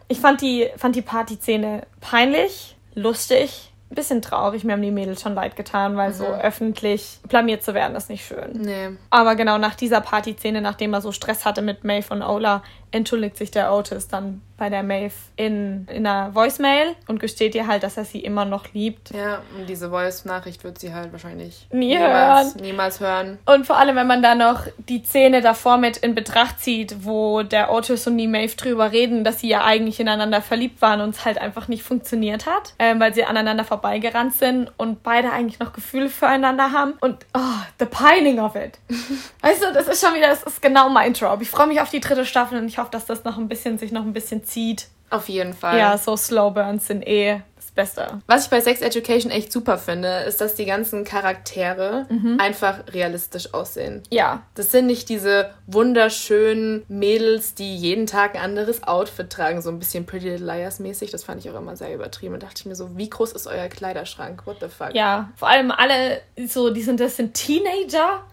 Ich 0.07 0.19
fand 0.19 0.41
die, 0.41 0.69
fand 0.75 0.95
die 0.95 1.01
Partyszene 1.01 1.83
peinlich, 2.01 2.75
lustig, 2.95 3.71
ein 3.91 3.95
bisschen 3.95 4.21
traurig. 4.21 4.63
Mir 4.63 4.73
haben 4.73 4.81
die 4.81 4.91
Mädels 4.91 5.21
schon 5.21 5.35
leid 5.35 5.55
getan, 5.55 5.97
weil 5.97 6.13
so 6.13 6.25
öffentlich 6.25 7.19
blamiert 7.27 7.63
zu 7.63 7.73
werden, 7.73 7.95
ist 7.95 8.09
nicht 8.09 8.25
schön. 8.25 8.53
Nee. 8.53 8.97
Aber 9.09 9.35
genau 9.35 9.57
nach 9.57 9.75
dieser 9.75 10.01
Partyszene, 10.01 10.61
nachdem 10.61 10.93
er 10.93 11.01
so 11.01 11.11
Stress 11.11 11.45
hatte 11.45 11.61
mit 11.61 11.83
Maeve 11.83 12.13
und 12.13 12.23
Ola, 12.23 12.63
entschuldigt 12.91 13.37
sich 13.37 13.51
der 13.51 13.73
Otis 13.73 14.07
dann 14.07 14.41
bei 14.61 14.69
der 14.69 14.83
Maeve 14.83 15.15
in, 15.37 15.87
in 15.89 16.05
einer 16.05 16.35
Voicemail 16.35 16.95
und 17.07 17.19
gesteht 17.19 17.55
ihr 17.55 17.65
halt, 17.65 17.81
dass 17.81 17.97
er 17.97 18.05
sie 18.05 18.19
immer 18.19 18.45
noch 18.45 18.71
liebt. 18.73 19.09
Ja, 19.09 19.41
und 19.57 19.67
diese 19.67 19.89
Voice-Nachricht 19.89 20.63
wird 20.63 20.77
sie 20.77 20.93
halt 20.93 21.11
wahrscheinlich 21.11 21.65
Nie 21.71 21.95
niemals, 21.97 22.53
hören. 22.53 22.61
niemals 22.61 22.99
hören. 22.99 23.39
Und 23.47 23.65
vor 23.65 23.77
allem, 23.79 23.95
wenn 23.95 24.05
man 24.05 24.21
dann 24.21 24.37
noch 24.37 24.67
die 24.87 25.01
Szene 25.03 25.41
davor 25.41 25.77
mit 25.77 25.97
in 25.97 26.13
Betracht 26.13 26.59
zieht, 26.59 27.03
wo 27.03 27.41
der 27.41 27.71
Otis 27.71 28.05
und 28.05 28.19
die 28.19 28.27
Maeve 28.27 28.55
drüber 28.55 28.91
reden, 28.91 29.23
dass 29.23 29.39
sie 29.39 29.47
ja 29.47 29.63
eigentlich 29.63 29.99
ineinander 29.99 30.43
verliebt 30.43 30.79
waren 30.83 31.01
und 31.01 31.15
es 31.15 31.25
halt 31.25 31.39
einfach 31.39 31.67
nicht 31.67 31.81
funktioniert 31.81 32.45
hat, 32.45 32.75
ähm, 32.77 32.99
weil 32.99 33.15
sie 33.15 33.23
aneinander 33.23 33.63
vorbeigerannt 33.63 34.35
sind 34.35 34.71
und 34.77 35.01
beide 35.01 35.31
eigentlich 35.31 35.59
noch 35.59 35.73
Gefühle 35.73 36.07
füreinander 36.07 36.71
haben. 36.71 36.93
Und 37.01 37.25
oh, 37.33 37.39
the 37.79 37.85
pining 37.85 38.39
of 38.39 38.55
it. 38.55 38.77
weißt 39.41 39.63
du, 39.63 39.73
das 39.73 39.87
ist 39.87 40.05
schon 40.05 40.13
wieder, 40.13 40.27
das 40.27 40.43
ist 40.43 40.61
genau 40.61 40.87
mein 40.89 41.13
Job. 41.13 41.41
Ich 41.41 41.49
freue 41.49 41.65
mich 41.65 41.81
auf 41.81 41.89
die 41.89 41.99
dritte 41.99 42.27
Staffel 42.27 42.59
und 42.59 42.67
ich 42.67 42.77
hoffe, 42.81 42.91
dass 42.91 43.05
das 43.05 43.23
noch 43.23 43.37
ein 43.37 43.47
bisschen, 43.47 43.77
sich 43.77 43.91
noch 43.91 44.03
ein 44.03 44.13
bisschen 44.13 44.43
zieht. 44.43 44.87
Auf 45.09 45.27
jeden 45.27 45.53
Fall. 45.53 45.77
Ja, 45.77 45.97
so 45.97 46.15
Slow 46.15 46.51
Burns 46.51 46.87
sind 46.87 47.05
eh 47.05 47.41
das 47.57 47.71
Beste. 47.71 48.21
Was 48.27 48.45
ich 48.45 48.49
bei 48.49 48.61
Sex 48.61 48.79
Education 48.81 49.29
echt 49.29 49.51
super 49.51 49.77
finde, 49.77 50.07
ist, 50.21 50.39
dass 50.39 50.55
die 50.55 50.63
ganzen 50.63 51.03
Charaktere 51.03 52.07
einfach 52.39 52.79
realistisch 52.93 53.53
aussehen. 53.53 54.03
Ja, 54.09 54.43
Das 54.55 54.71
sind 54.71 54.85
nicht 54.87 55.09
diese 55.09 55.51
wunderschönen 55.67 56.83
Mädels, 56.87 57.55
die 57.55 57.75
jeden 57.75 58.07
Tag 58.07 58.35
ein 58.35 58.41
anderes 58.41 58.83
Outfit 58.83 59.29
tragen, 59.29 59.61
so 59.61 59.69
ein 59.69 59.79
bisschen 59.79 60.05
Pretty 60.05 60.29
Little 60.29 60.45
Liars 60.45 60.79
mäßig. 60.79 61.11
Das 61.11 61.25
fand 61.25 61.43
ich 61.43 61.51
auch 61.51 61.57
immer 61.57 61.75
sehr 61.75 61.93
übertrieben. 61.93 62.33
Und 62.35 62.43
dachte 62.43 62.55
ich 62.59 62.65
mir 62.65 62.75
so, 62.75 62.95
wie 62.97 63.09
groß 63.09 63.33
ist 63.33 63.47
euer 63.47 63.67
Kleiderschrank? 63.67 64.47
What 64.47 64.57
the 64.61 64.69
fuck? 64.69 64.95
Ja, 64.95 65.29
vor 65.35 65.49
allem 65.49 65.71
alle 65.71 66.21
so, 66.47 66.69
die 66.69 66.81
sind, 66.83 67.01
das 67.01 67.17
sind 67.17 67.33
Teenager 67.33 68.23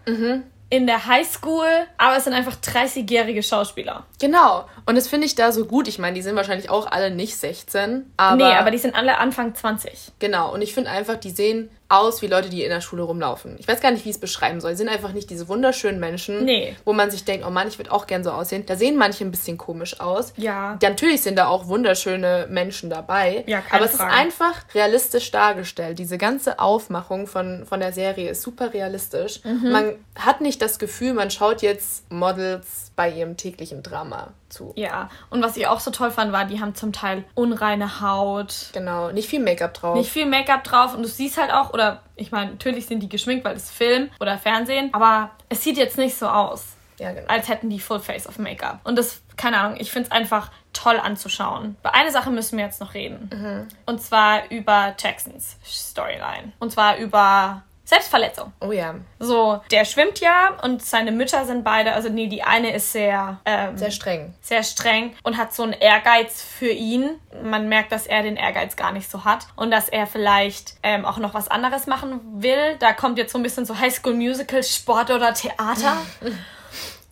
in 0.69 0.85
der 0.85 1.07
Highschool, 1.07 1.67
aber 1.97 2.17
es 2.17 2.25
sind 2.25 2.33
einfach 2.33 2.55
30-jährige 2.55 3.41
Schauspieler. 3.41 4.05
Genau. 4.19 4.65
Und 4.85 4.95
das 4.95 5.07
finde 5.07 5.25
ich 5.25 5.35
da 5.35 5.51
so 5.51 5.65
gut. 5.65 5.87
Ich 5.87 5.97
meine, 5.97 6.13
die 6.13 6.21
sind 6.21 6.35
wahrscheinlich 6.35 6.69
auch 6.69 6.85
alle 6.85 7.09
nicht 7.09 7.37
16. 7.37 8.11
Aber 8.17 8.35
nee, 8.35 8.55
aber 8.55 8.69
die 8.69 8.77
sind 8.77 8.95
alle 8.95 9.17
Anfang 9.17 9.55
20. 9.55 10.11
Genau, 10.19 10.53
und 10.53 10.61
ich 10.61 10.73
finde 10.73 10.91
einfach, 10.91 11.15
die 11.15 11.31
sehen 11.31 11.71
aus 11.89 12.21
wie 12.21 12.27
Leute, 12.27 12.49
die 12.49 12.63
in 12.63 12.69
der 12.69 12.81
Schule 12.81 13.01
rumlaufen. 13.03 13.55
Ich 13.59 13.67
weiß 13.67 13.81
gar 13.81 13.89
nicht, 13.91 14.05
wie 14.05 14.09
ich 14.09 14.15
es 14.15 14.21
beschreiben 14.21 14.61
soll. 14.61 14.71
Die 14.71 14.77
sind 14.77 14.89
einfach 14.89 15.11
nicht 15.11 15.29
diese 15.29 15.47
wunderschönen 15.47 15.99
Menschen, 15.99 16.45
Nee. 16.45 16.75
wo 16.85 16.93
man 16.93 17.09
sich 17.09 17.25
denkt, 17.25 17.45
oh 17.45 17.49
Mann, 17.49 17.67
ich 17.67 17.79
würde 17.79 17.91
auch 17.91 18.05
gern 18.07 18.23
so 18.23 18.29
aussehen. 18.31 18.63
Da 18.67 18.75
sehen 18.75 18.95
manche 18.95 19.25
ein 19.25 19.31
bisschen 19.31 19.57
komisch 19.57 19.99
aus. 19.99 20.33
Ja. 20.37 20.77
Natürlich 20.81 21.21
sind 21.21 21.35
da 21.37 21.47
auch 21.47 21.67
wunderschöne 21.67 22.47
Menschen 22.49 22.89
dabei. 22.91 23.43
Ja, 23.47 23.61
keine 23.61 23.81
aber 23.81 23.91
es 23.91 23.97
Frage. 23.97 24.11
ist 24.11 24.17
einfach 24.19 24.53
realistisch 24.75 25.31
dargestellt. 25.31 25.97
Diese 25.99 26.17
ganze 26.19 26.59
Aufmachung 26.59 27.25
von, 27.25 27.65
von 27.65 27.79
der 27.79 27.91
Serie 27.91 28.29
ist 28.29 28.43
super 28.43 28.71
realistisch. 28.73 29.41
Mhm. 29.43 29.71
Man 29.71 29.95
hat 30.15 30.41
nicht 30.41 30.61
das 30.61 30.77
Gefühl, 30.77 31.13
man 31.13 31.31
schaut 31.31 31.61
jetzt 31.63 32.11
Models 32.11 32.88
bei 32.99 33.09
ihrem 33.09 33.37
täglichen 33.37 33.81
Drama 33.81 34.33
zu. 34.49 34.73
Ja, 34.75 35.09
und 35.29 35.41
was 35.41 35.55
ich 35.55 35.67
auch 35.67 35.79
so 35.79 35.89
toll 35.89 36.11
fand, 36.11 36.33
war, 36.33 36.43
die 36.43 36.59
haben 36.59 36.75
zum 36.75 36.91
Teil 36.91 37.23
unreine 37.33 38.01
Haut, 38.01 38.71
Genau, 38.73 39.09
nicht 39.11 39.29
viel 39.29 39.39
Make-up 39.39 39.73
drauf. 39.73 39.95
nicht 39.95 40.11
viel 40.11 40.25
Make-up 40.25 40.65
drauf 40.65 40.93
und 40.93 41.03
du 41.03 41.07
siehst 41.07 41.37
halt 41.37 41.49
auch, 41.53 41.71
oder 41.73 42.01
ich 42.17 42.33
meine, 42.33 42.51
natürlich 42.51 42.87
sind 42.87 42.99
die 43.01 43.07
geschminkt, 43.07 43.45
weil 43.45 43.55
es 43.55 43.71
Film 43.71 44.09
oder 44.19 44.37
Fernsehen, 44.37 44.89
aber 44.93 45.29
es 45.47 45.63
sieht 45.63 45.77
jetzt 45.77 45.97
nicht 45.97 46.17
so 46.17 46.27
aus, 46.27 46.75
ja, 46.99 47.13
genau. 47.13 47.25
als 47.29 47.47
hätten 47.47 47.69
die 47.69 47.79
Full 47.79 48.01
Face 48.01 48.27
of 48.27 48.37
Make-up. 48.37 48.81
Und 48.83 48.97
das, 48.97 49.21
keine 49.37 49.59
Ahnung, 49.61 49.77
ich 49.79 49.89
finde 49.93 50.09
es 50.09 50.11
einfach 50.11 50.51
toll 50.73 50.99
anzuschauen. 50.99 51.77
Über 51.79 51.95
eine 51.95 52.11
Sache 52.11 52.31
müssen 52.31 52.57
wir 52.57 52.65
jetzt 52.65 52.81
noch 52.81 52.93
reden. 52.95 53.65
Und 53.85 54.01
zwar 54.01 54.51
über 54.51 54.93
Jacksons 54.99 55.55
Storyline. 55.63 56.51
Und 56.59 56.73
zwar 56.73 56.97
über 56.97 57.63
Selbstverletzung. 57.89 58.53
Oh 58.61 58.71
ja, 58.71 58.93
So, 59.17 59.61
der 59.71 59.83
schwimmt 59.83 60.19
ja 60.19 60.57
und 60.61 60.83
seine 60.85 61.11
Mütter 61.11 61.43
sind 61.45 61.63
beide, 61.63 61.93
also 61.93 62.07
nee, 62.09 62.27
die 62.27 62.43
eine 62.43 62.71
ist 62.73 62.91
sehr, 62.91 63.39
ähm, 63.45 63.77
sehr 63.77 63.89
streng. 63.91 64.33
sehr 64.41 64.61
streng 64.63 65.15
und 65.23 65.37
hat 65.37 65.53
so 65.53 65.63
einen 65.63 65.73
Ehrgeiz 65.73 66.41
für 66.43 66.69
ihn. 66.69 67.19
Man 67.43 67.67
merkt, 67.67 67.91
dass 67.91 68.05
er 68.05 68.21
den 68.21 68.35
Ehrgeiz 68.37 68.75
gar 68.75 68.91
nicht 68.91 69.09
so 69.09 69.25
hat 69.25 69.47
und 69.55 69.71
dass 69.71 69.89
er 69.89 70.05
vielleicht 70.05 70.75
ähm, 70.83 71.03
auch 71.03 71.17
noch 71.17 71.33
was 71.33 71.47
anderes 71.47 71.87
machen 71.87 72.19
will. 72.43 72.75
Da 72.77 72.93
kommt 72.93 73.17
jetzt 73.17 73.31
so 73.33 73.39
ein 73.39 73.43
bisschen 73.43 73.65
so 73.65 73.79
Highschool 73.79 74.13
Musical, 74.13 74.63
Sport 74.63 75.09
oder 75.09 75.33
Theater. 75.33 75.97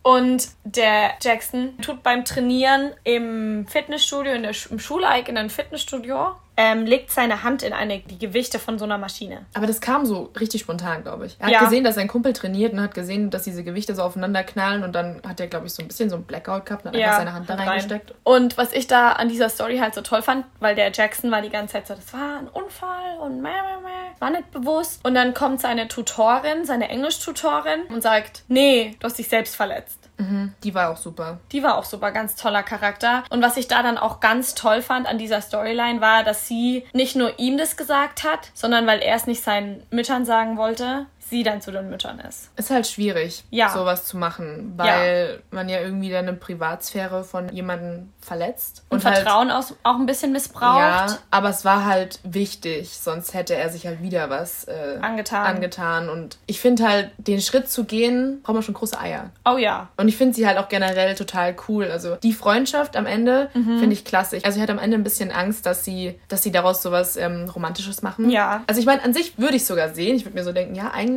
Und 0.04 0.48
der 0.64 1.12
Jackson 1.22 1.78
tut 1.82 2.02
beim 2.02 2.24
Trainieren 2.24 2.94
im 3.04 3.68
Fitnessstudio, 3.68 4.32
in 4.34 4.44
der, 4.44 4.54
Sch- 4.54 4.72
im 4.72 4.80
schuleigenen 4.80 5.50
Fitnessstudio, 5.50 6.32
ähm, 6.58 6.86
legt 6.86 7.12
seine 7.12 7.44
Hand 7.44 7.62
in 7.64 7.72
eine, 7.72 8.00
die 8.00 8.18
Gewichte 8.18 8.58
von 8.60 8.80
so 8.80 8.86
einer 8.86 8.98
Maschine. 8.98 9.46
Aber 9.54 9.68
das 9.68 9.80
kam 9.80 10.06
so 10.06 10.32
richtig 10.40 10.62
spontan, 10.62 11.04
glaube 11.04 11.28
ich. 11.28 11.36
Er 11.40 11.46
hat 11.48 11.54
Ja. 11.54 11.60
gesehen, 11.64 11.84
dass 11.84 11.96
sein 11.96 12.08
Kumpel 12.08 12.34
trainiert 12.34 12.74
und 12.74 12.82
hat 12.82 12.96
gesehen, 12.96 13.30
dass 13.30 13.44
diese 13.44 13.64
Gewichte 13.64 13.94
so 13.96 14.02
aufeinander 14.02 14.44
knallen 14.44 14.84
und 14.84 14.94
dann 14.94 15.22
hat 15.28 15.40
er, 15.40 15.48
glaube 15.48 15.68
ich, 15.68 15.74
so 15.74 15.84
ein 15.84 15.88
bisschen 15.88 16.10
so 16.10 16.16
ein 16.16 16.24
Blackout 16.24 16.66
gehabt 16.66 16.86
und 16.86 16.92
hat 16.94 17.00
einfach 17.02 17.18
seine 17.18 17.34
Hand 17.34 17.50
da 17.50 17.56
rein. 17.56 17.68
reingesteckt. 17.68 18.14
Und 18.24 18.58
was 18.58 18.74
ich 18.74 18.88
da 18.88 19.12
an 19.14 19.30
dieser 19.30 19.50
Story 19.50 19.78
halt 19.78 19.94
so 19.94 20.02
toll 20.02 20.22
fand, 20.24 20.46
weil 20.60 20.76
der 20.76 20.92
Jackson 20.92 21.30
war 21.32 21.42
die 21.42 21.50
ganze 21.50 21.74
Zeit 21.74 21.88
so, 21.88 21.94
das 21.94 22.12
war 22.14 22.40
ein 22.40 22.48
Unfall 22.48 23.18
und 23.22 23.42
meh, 23.42 23.50
meh, 23.50 23.84
meh, 23.84 24.20
war 24.20 24.32
nicht 24.32 24.50
bewusst. 24.52 25.06
Und 25.06 25.14
dann 25.14 25.34
kommt 25.36 25.62
seine 25.62 25.88
Tutorin, 25.88 26.66
seine 26.66 26.90
Englisch-Tutorin 26.90 27.82
und 27.90 28.02
sagt, 28.02 28.44
nee, 28.48 28.96
du 29.00 29.06
hast 29.06 29.20
dich 29.20 29.28
selbst 29.28 29.56
verletzt. 29.56 30.07
Die 30.64 30.74
war 30.74 30.90
auch 30.90 30.98
super. 30.98 31.40
Die 31.52 31.64
war 31.64 31.78
auch 31.78 31.86
super, 31.86 32.12
ganz 32.12 32.36
toller 32.36 32.64
Charakter. 32.64 33.24
Und 33.30 33.42
was 33.42 33.58
ich 33.58 33.68
da 33.68 33.84
dann 33.84 33.98
auch 33.98 34.20
ganz 34.20 34.56
toll 34.56 34.82
fand 34.82 35.08
an 35.08 35.18
dieser 35.18 35.42
Storyline 35.42 36.02
war, 36.02 36.24
dass 36.24 36.48
sie 36.48 36.86
nicht 36.94 37.16
nur 37.16 37.38
ihm 37.40 37.58
das 37.58 37.78
gesagt 37.78 38.24
hat, 38.24 38.52
sondern 38.54 38.88
weil 38.88 39.00
er 39.00 39.16
es 39.16 39.28
nicht 39.28 39.44
seinen 39.44 39.84
Müttern 39.92 40.26
sagen 40.26 40.58
wollte, 40.58 41.06
sie 41.30 41.44
dann 41.44 41.62
zu 41.62 41.72
den 41.72 41.90
Müttern 41.90 42.20
ist. 42.20 42.50
Ist 42.56 42.70
halt 42.70 42.88
schwierig, 42.88 43.44
Ja. 43.50 43.70
sowas 43.70 44.06
zu 44.06 44.18
machen, 44.18 44.74
weil 44.78 45.42
man 45.52 45.70
ja 45.70 45.80
irgendwie 45.82 46.10
dann 46.10 46.28
eine 46.28 46.36
Privatsphäre 46.38 47.24
von 47.24 47.50
jemandem 47.50 48.12
verletzt. 48.22 48.84
Und, 48.90 49.04
halt, 49.06 49.18
Vertrauen 49.18 49.52
aus, 49.52 49.74
auch 49.84 49.96
ein 49.96 50.06
bisschen 50.06 50.32
missbraucht. 50.32 50.80
Ja, 50.80 51.18
aber 51.32 51.50
es 51.50 51.64
war 51.66 51.86
halt 51.86 52.20
wichtig, 52.24 52.90
sonst 52.98 53.34
hätte 53.34 53.56
er 53.56 53.70
sich 53.70 53.86
halt 53.88 54.02
wieder 54.02 54.30
was 54.30 54.66
äh, 54.66 54.98
Angetan. 55.02 55.46
angetan. 55.46 56.10
Und 56.10 56.38
ich 56.46 56.60
finde 56.60 56.88
halt, 56.88 57.12
den 57.18 57.42
Schritt 57.42 57.70
zu 57.70 57.84
gehen, 57.86 58.42
braucht 58.44 58.56
man 58.56 58.64
schon 58.64 58.74
große 58.74 59.00
Eier. 59.00 59.30
Oh 59.46 59.58
ja. 59.58 59.88
Und 59.98 60.08
ich 60.08 60.18
finde 60.18 60.34
sie 60.36 60.46
halt 60.48 60.58
auch 60.58 60.68
generell 60.70 61.16
total 61.16 61.56
cool. 61.68 61.90
Also 61.90 62.16
die 62.18 62.34
Freundschaft 62.34 62.96
am 62.96 63.06
Ende 63.06 63.50
Mhm. 63.54 63.80
finde 63.80 63.94
ich 63.94 64.04
klasse. 64.06 64.40
Also 64.44 64.58
ich 64.58 64.62
hatte 64.64 64.74
am 64.74 64.80
Ende 64.80 64.98
ein 64.98 65.04
bisschen 65.04 65.32
Angst, 65.32 65.66
dass 65.66 65.84
sie, 65.86 66.20
dass 66.28 66.44
sie 66.44 66.52
daraus 66.52 66.82
sowas 66.82 67.16
ähm, 67.18 67.50
Romantisches 67.50 68.02
machen. 68.02 68.30
Ja. 68.30 68.64
Also 68.68 68.80
ich 68.80 68.86
meine, 68.86 69.04
an 69.04 69.14
sich 69.14 69.38
würde 69.38 69.56
ich 69.56 69.66
sogar 69.66 69.90
sehen. 69.90 70.16
Ich 70.16 70.26
würde 70.26 70.36
mir 70.38 70.44
so 70.44 70.52
denken, 70.52 70.76
ja, 70.76 70.92
eigentlich 70.92 71.17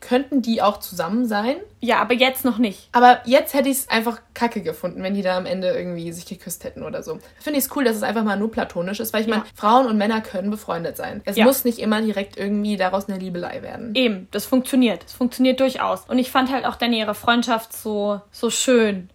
könnten 0.00 0.42
die 0.42 0.62
auch 0.62 0.80
zusammen 0.80 1.26
sein. 1.26 1.56
Ja, 1.84 1.98
aber 2.00 2.14
jetzt 2.14 2.44
noch 2.44 2.58
nicht. 2.58 2.88
Aber 2.92 3.20
jetzt 3.24 3.54
hätte 3.54 3.68
ich 3.68 3.78
es 3.78 3.88
einfach 3.90 4.20
kacke 4.34 4.62
gefunden, 4.62 5.02
wenn 5.02 5.14
die 5.14 5.22
da 5.22 5.36
am 5.36 5.46
Ende 5.46 5.68
irgendwie 5.72 6.12
sich 6.12 6.26
geküsst 6.26 6.62
hätten 6.62 6.84
oder 6.84 7.02
so. 7.02 7.18
Finde 7.40 7.58
ich 7.58 7.64
es 7.64 7.76
cool, 7.76 7.82
dass 7.82 7.96
es 7.96 8.04
einfach 8.04 8.22
mal 8.22 8.38
nur 8.38 8.52
platonisch 8.52 9.00
ist, 9.00 9.12
weil 9.12 9.22
ich 9.22 9.26
meine, 9.26 9.42
Frauen 9.56 9.86
und 9.86 9.98
Männer 9.98 10.20
können 10.20 10.50
befreundet 10.50 10.96
sein. 10.96 11.22
Es 11.24 11.36
Ja. 11.36 11.44
muss 11.44 11.64
nicht 11.64 11.80
immer 11.80 12.00
direkt 12.00 12.36
irgendwie 12.38 12.76
daraus 12.76 13.08
eine 13.08 13.18
Liebelei 13.18 13.62
werden. 13.62 13.94
Eben, 13.96 14.28
das 14.30 14.44
funktioniert. 14.46 15.02
Das 15.02 15.12
funktioniert 15.12 15.58
durchaus. 15.58 16.04
Und 16.06 16.18
ich 16.20 16.30
fand 16.30 16.52
halt 16.52 16.66
auch 16.66 16.76
dann 16.76 16.92
ihre 16.92 17.14
Freundschaft 17.16 17.72
so, 17.72 18.20
so 18.30 18.48
schön. 18.48 19.10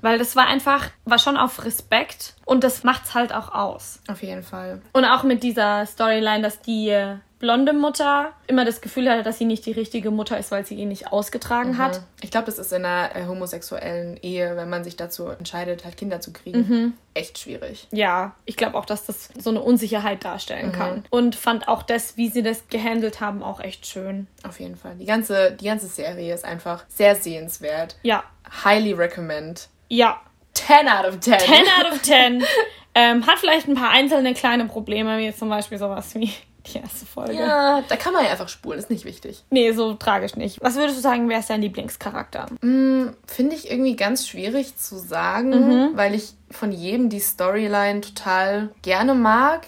Weil 0.00 0.18
das 0.18 0.36
war 0.36 0.46
einfach, 0.46 0.90
war 1.04 1.18
schon 1.18 1.36
auf 1.36 1.64
Respekt 1.64 2.34
und 2.44 2.62
das 2.62 2.84
macht's 2.84 3.14
halt 3.14 3.34
auch 3.34 3.52
aus. 3.52 3.98
Auf 4.08 4.22
jeden 4.22 4.44
Fall. 4.44 4.80
Und 4.92 5.04
auch 5.04 5.24
mit 5.24 5.42
dieser 5.42 5.84
Storyline, 5.86 6.42
dass 6.42 6.60
die 6.60 6.90
äh, 6.90 7.16
blonde 7.38 7.72
Mutter 7.72 8.32
immer 8.46 8.64
das 8.64 8.80
Gefühl 8.80 9.10
hatte, 9.10 9.22
dass 9.22 9.38
sie 9.38 9.44
nicht 9.44 9.66
die 9.66 9.72
richtige 9.72 10.10
Mutter 10.10 10.38
ist, 10.38 10.50
weil 10.50 10.64
sie 10.64 10.76
ihn 10.76 10.88
nicht 10.88 11.12
ausgetragen 11.12 11.76
hat. 11.78 12.02
Ich 12.20 12.30
glaube, 12.30 12.46
das 12.46 12.58
ist 12.58 12.72
in 12.72 12.84
einer 12.84 13.14
äh, 13.14 13.26
homosexuellen 13.26 14.16
Ehe, 14.22 14.56
wenn 14.56 14.68
man 14.68 14.84
sich 14.84 14.96
dazu 14.96 15.28
entscheidet, 15.28 15.84
halt 15.84 15.96
Kinder 15.96 16.20
zu 16.20 16.32
kriegen, 16.32 16.96
echt 17.14 17.38
schwierig. 17.38 17.86
Ja, 17.92 18.34
ich 18.44 18.56
glaube 18.56 18.76
auch, 18.76 18.86
dass 18.86 19.06
das 19.06 19.30
so 19.38 19.50
eine 19.50 19.60
Unsicherheit 19.60 20.24
darstellen 20.24 20.72
kann. 20.72 21.04
Und 21.10 21.36
fand 21.36 21.68
auch 21.68 21.82
das, 21.82 22.16
wie 22.16 22.28
sie 22.28 22.42
das 22.42 22.68
gehandelt 22.68 23.20
haben, 23.20 23.42
auch 23.42 23.60
echt 23.60 23.86
schön. 23.86 24.26
Auf 24.46 24.60
jeden 24.60 24.76
Fall. 24.76 24.94
Die 24.96 25.06
ganze, 25.06 25.52
die 25.52 25.66
ganze 25.66 25.86
Serie 25.86 26.34
ist 26.34 26.44
einfach 26.44 26.84
sehr 26.88 27.16
sehenswert. 27.16 27.96
Ja, 28.02 28.24
Highly 28.64 28.92
recommend. 28.92 29.68
ja. 29.88 30.20
10 30.54 30.88
out 30.88 31.04
of 31.06 31.18
10. 31.18 31.38
10 31.40 31.52
out 31.80 31.92
of 31.92 32.02
10. 32.02 32.44
ähm, 32.94 33.26
hat 33.26 33.40
vielleicht 33.40 33.66
ein 33.66 33.74
paar 33.74 33.90
einzelne 33.90 34.34
kleine 34.34 34.66
Probleme, 34.66 35.18
wie 35.18 35.24
jetzt 35.24 35.40
zum 35.40 35.48
Beispiel 35.48 35.78
sowas 35.78 36.14
wie 36.14 36.30
die 36.72 36.78
erste 36.78 37.04
Folge. 37.06 37.34
Ja, 37.34 37.82
da 37.88 37.96
kann 37.96 38.12
man 38.12 38.24
ja 38.24 38.30
einfach 38.30 38.48
spulen, 38.48 38.78
ist 38.78 38.90
nicht 38.90 39.04
wichtig. 39.04 39.44
Nee, 39.50 39.72
so 39.72 39.94
tragisch 39.94 40.36
nicht. 40.36 40.62
Was 40.62 40.76
würdest 40.76 40.96
du 40.98 41.02
sagen, 41.02 41.28
wer 41.28 41.38
ist 41.40 41.50
dein 41.50 41.60
Lieblingscharakter? 41.62 42.46
Finde 42.60 43.54
ich 43.56 43.70
irgendwie 43.70 43.96
ganz 43.96 44.26
schwierig 44.26 44.76
zu 44.76 44.96
sagen, 44.96 45.96
weil 45.96 46.14
ich 46.14 46.32
von 46.50 46.72
jedem 46.72 47.08
die 47.10 47.20
Storyline 47.20 48.00
total 48.00 48.70
gerne 48.82 49.14
mag. 49.14 49.66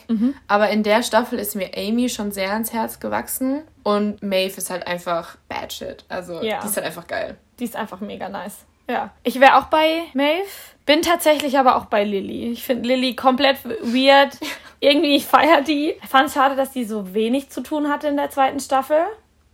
Aber 0.48 0.70
in 0.70 0.82
der 0.82 1.02
Staffel 1.02 1.38
ist 1.38 1.54
mir 1.56 1.70
Amy 1.76 2.09
schon 2.09 2.32
sehr 2.32 2.52
ans 2.52 2.72
Herz 2.72 3.00
gewachsen. 3.00 3.62
Und 3.82 4.22
Maeve 4.22 4.56
ist 4.56 4.70
halt 4.70 4.87
einfach 4.87 5.37
bad 5.48 5.72
shit. 5.72 6.04
Also, 6.09 6.42
Ja. 6.42 6.61
die 6.61 6.66
ist 6.66 6.76
halt 6.76 6.87
einfach 6.87 7.06
geil. 7.06 7.37
Die 7.59 7.64
ist 7.64 7.76
einfach 7.76 8.00
mega 8.00 8.28
nice. 8.28 8.64
Ja. 8.88 9.11
Ich 9.22 9.40
wäre 9.40 9.57
auch 9.57 9.66
bei 9.66 10.03
Maeve. 10.14 10.46
Bin 10.85 11.03
tatsächlich 11.03 11.59
aber 11.59 11.77
auch 11.77 11.87
bei 11.87 12.05
Lilly. 12.05 12.53
Ich 12.53 12.62
finde 12.62 12.88
Lilly 12.88 13.16
komplett 13.16 13.64
weird. 13.64 14.38
Irgendwie, 14.81 15.16
ich 15.16 15.27
feiere 15.27 15.62
die. 15.62 15.94
Ich 16.03 16.09
fand 16.09 16.29
es 16.29 16.35
schade, 16.35 16.55
dass 16.55 16.70
die 16.70 16.85
so 16.85 17.12
wenig 17.12 17.51
zu 17.51 17.62
tun 17.62 17.88
hatte 17.88 18.09
in 18.09 18.16
der 18.16 18.31
zweiten 18.31 18.61
Staffel. 18.61 18.99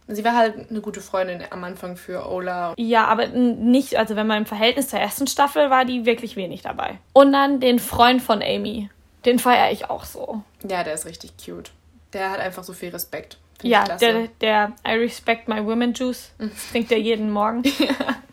Sie 0.09 0.25
war 0.25 0.37
halt 0.37 0.69
eine 0.69 0.81
gute 0.81 1.01
Freundin 1.01 1.43
am 1.51 1.65
Anfang 1.65 1.97
für 1.97 2.29
Ola. 2.29 2.75
Ja, 2.77 3.07
aber 3.07 3.29
nicht, 3.29 3.97
also 3.97 4.17
wenn 4.17 4.27
man 4.27 4.39
im 4.39 4.47
Verhältnis 4.47 4.89
zur 4.89 4.99
ersten 4.99 5.27
Staffel 5.27 5.71
war, 5.71 5.85
die 5.85 6.05
wirklich 6.05 6.37
wenig 6.37 6.63
dabei. 6.63 6.99
Und 7.13 7.33
dann 7.33 7.61
den 7.61 7.79
Freund 7.79 8.21
von 8.21 8.43
Amy. 8.43 8.91
Den 9.25 9.39
feiere 9.39 9.71
ich 9.71 9.89
auch 9.89 10.05
so. 10.05 10.43
Ja, 10.69 10.83
der 10.83 10.95
ist 10.95 11.07
richtig 11.07 11.35
cute. 11.43 11.71
Der 12.13 12.31
hat 12.31 12.41
einfach 12.41 12.65
so 12.65 12.73
viel 12.73 12.91
Respekt. 12.91 13.39
Find 13.61 13.73
ja, 13.73 13.85
der, 13.85 14.29
der 14.41 14.73
I 14.87 14.93
respect 14.95 15.49
my 15.49 15.65
women 15.65 15.95
juice. 15.95 16.33
Das 16.39 16.71
trinkt 16.73 16.91
er 16.91 16.99
jeden 16.99 17.31
Morgen. 17.31 17.63
ja. 17.79 17.95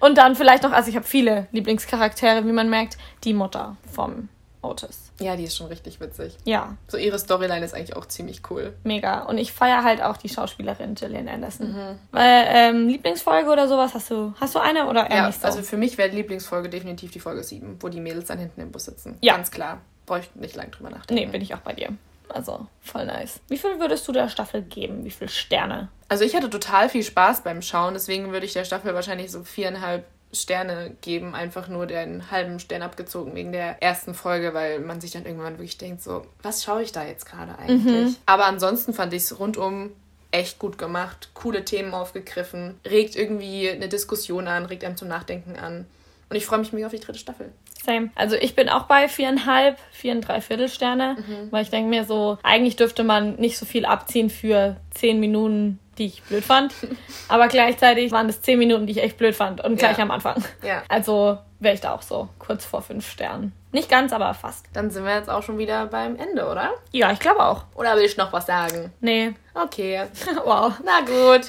Und 0.00 0.18
dann 0.18 0.34
vielleicht 0.34 0.62
noch, 0.62 0.72
also 0.72 0.88
ich 0.88 0.96
habe 0.96 1.06
viele 1.06 1.46
Lieblingscharaktere, 1.52 2.46
wie 2.46 2.52
man 2.52 2.70
merkt, 2.70 2.96
die 3.24 3.34
Mutter 3.34 3.76
vom 3.92 4.28
Otis. 4.62 5.10
Ja, 5.20 5.36
die 5.36 5.44
ist 5.44 5.56
schon 5.56 5.68
richtig 5.68 6.00
witzig. 6.00 6.36
Ja. 6.44 6.76
So 6.88 6.96
ihre 6.96 7.18
Storyline 7.18 7.64
ist 7.64 7.74
eigentlich 7.74 7.96
auch 7.96 8.06
ziemlich 8.06 8.42
cool. 8.50 8.74
Mega. 8.84 9.22
Und 9.22 9.38
ich 9.38 9.52
feiere 9.52 9.84
halt 9.84 10.02
auch 10.02 10.16
die 10.16 10.28
Schauspielerin 10.28 10.94
Gillian 10.94 11.28
Anderson. 11.28 11.72
Mhm. 11.72 11.98
Weil, 12.10 12.44
ähm, 12.48 12.88
Lieblingsfolge 12.88 13.50
oder 13.50 13.68
sowas, 13.68 13.94
hast 13.94 14.10
du, 14.10 14.34
hast 14.38 14.54
du 14.54 14.58
eine 14.58 14.86
oder 14.86 15.08
eher 15.10 15.16
ja, 15.16 15.26
nicht 15.26 15.40
so? 15.40 15.46
Also 15.46 15.62
für 15.62 15.76
mich 15.76 15.96
wäre 15.98 16.10
Lieblingsfolge 16.10 16.68
definitiv 16.68 17.10
die 17.10 17.20
Folge 17.20 17.42
7, 17.42 17.76
wo 17.80 17.88
die 17.88 18.00
Mädels 18.00 18.26
dann 18.26 18.38
hinten 18.38 18.60
im 18.60 18.70
Bus 18.70 18.84
sitzen. 18.84 19.16
Ja. 19.20 19.34
Ganz 19.34 19.50
klar. 19.50 19.80
Brauche 20.06 20.20
ich 20.20 20.34
nicht 20.34 20.56
lange 20.56 20.70
drüber 20.70 20.90
nachdenken. 20.90 21.14
Nee, 21.14 21.26
bin 21.26 21.40
ich 21.40 21.54
auch 21.54 21.60
bei 21.60 21.72
dir. 21.72 21.90
Also 22.30 22.66
voll 22.80 23.06
nice. 23.06 23.40
Wie 23.48 23.58
viel 23.58 23.78
würdest 23.80 24.06
du 24.08 24.12
der 24.12 24.28
Staffel 24.28 24.62
geben? 24.62 25.04
Wie 25.04 25.10
viele 25.10 25.30
Sterne? 25.30 25.88
Also 26.08 26.24
ich 26.24 26.34
hatte 26.34 26.50
total 26.50 26.88
viel 26.88 27.04
Spaß 27.04 27.42
beim 27.42 27.62
Schauen, 27.62 27.94
deswegen 27.94 28.32
würde 28.32 28.46
ich 28.46 28.52
der 28.52 28.64
Staffel 28.64 28.94
wahrscheinlich 28.94 29.30
so 29.30 29.44
viereinhalb 29.44 30.04
Sterne 30.32 30.96
geben, 31.00 31.34
einfach 31.34 31.68
nur 31.68 31.86
den 31.86 32.30
halben 32.30 32.60
Stern 32.60 32.82
abgezogen 32.82 33.34
wegen 33.34 33.50
der 33.52 33.82
ersten 33.82 34.14
Folge, 34.14 34.54
weil 34.54 34.78
man 34.78 35.00
sich 35.00 35.10
dann 35.10 35.26
irgendwann 35.26 35.54
wirklich 35.54 35.78
denkt, 35.78 36.02
so, 36.02 36.24
was 36.42 36.62
schaue 36.62 36.82
ich 36.82 36.92
da 36.92 37.04
jetzt 37.04 37.26
gerade 37.26 37.58
eigentlich? 37.58 37.84
Mhm. 37.84 38.16
Aber 38.26 38.46
ansonsten 38.46 38.94
fand 38.94 39.12
ich 39.12 39.24
es 39.24 39.38
rundum 39.38 39.90
echt 40.30 40.60
gut 40.60 40.78
gemacht, 40.78 41.30
coole 41.34 41.64
Themen 41.64 41.92
aufgegriffen, 41.94 42.78
regt 42.86 43.16
irgendwie 43.16 43.68
eine 43.68 43.88
Diskussion 43.88 44.46
an, 44.46 44.66
regt 44.66 44.84
einem 44.84 44.96
zum 44.96 45.08
Nachdenken 45.08 45.56
an. 45.56 45.86
Und 46.28 46.36
ich 46.36 46.46
freue 46.46 46.60
mich 46.60 46.72
mega 46.72 46.86
auf 46.86 46.92
die 46.92 47.00
dritte 47.00 47.18
Staffel. 47.18 47.50
Same. 47.84 48.10
Also 48.14 48.36
ich 48.36 48.54
bin 48.54 48.68
auch 48.68 48.84
bei 48.84 49.08
viereinhalb, 49.08 49.78
vier 49.90 50.12
und 50.12 50.22
drei 50.22 50.40
Viertelsterne, 50.40 51.16
mhm. 51.18 51.48
weil 51.50 51.62
ich 51.62 51.70
denke 51.70 51.88
mir 51.88 52.04
so, 52.04 52.38
eigentlich 52.42 52.76
dürfte 52.76 53.04
man 53.04 53.36
nicht 53.36 53.58
so 53.58 53.66
viel 53.66 53.86
abziehen 53.86 54.30
für 54.30 54.76
zehn 54.90 55.20
Minuten 55.20 55.78
die 56.00 56.06
ich 56.06 56.22
blöd 56.22 56.42
fand. 56.42 56.72
Aber 57.28 57.46
gleichzeitig 57.46 58.10
waren 58.10 58.28
es 58.28 58.42
zehn 58.42 58.58
Minuten, 58.58 58.86
die 58.86 58.92
ich 58.92 59.02
echt 59.02 59.18
blöd 59.18 59.36
fand. 59.36 59.62
Und 59.62 59.78
gleich 59.78 59.98
ja. 59.98 60.02
am 60.02 60.10
Anfang. 60.10 60.42
Ja. 60.62 60.82
Also 60.88 61.38
wäre 61.60 61.74
ich 61.74 61.80
da 61.80 61.94
auch 61.94 62.02
so 62.02 62.28
kurz 62.38 62.64
vor 62.64 62.82
fünf 62.82 63.08
Sternen. 63.08 63.52
Nicht 63.70 63.88
ganz, 63.88 64.12
aber 64.12 64.34
fast. 64.34 64.66
Dann 64.72 64.90
sind 64.90 65.04
wir 65.04 65.14
jetzt 65.14 65.30
auch 65.30 65.42
schon 65.42 65.58
wieder 65.58 65.86
beim 65.86 66.16
Ende, 66.16 66.48
oder? 66.48 66.72
Ja, 66.90 67.12
ich 67.12 67.20
glaube 67.20 67.44
auch. 67.44 67.64
Oder 67.74 67.94
will 67.96 68.04
ich 68.04 68.16
noch 68.16 68.32
was 68.32 68.46
sagen? 68.46 68.92
Nee. 69.00 69.34
Okay. 69.54 70.06
wow. 70.44 70.72
Na 70.84 71.00
gut. 71.00 71.46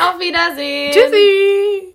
Auf 0.00 0.18
Wiedersehen. 0.20 0.92
Tschüssi. 0.92 1.88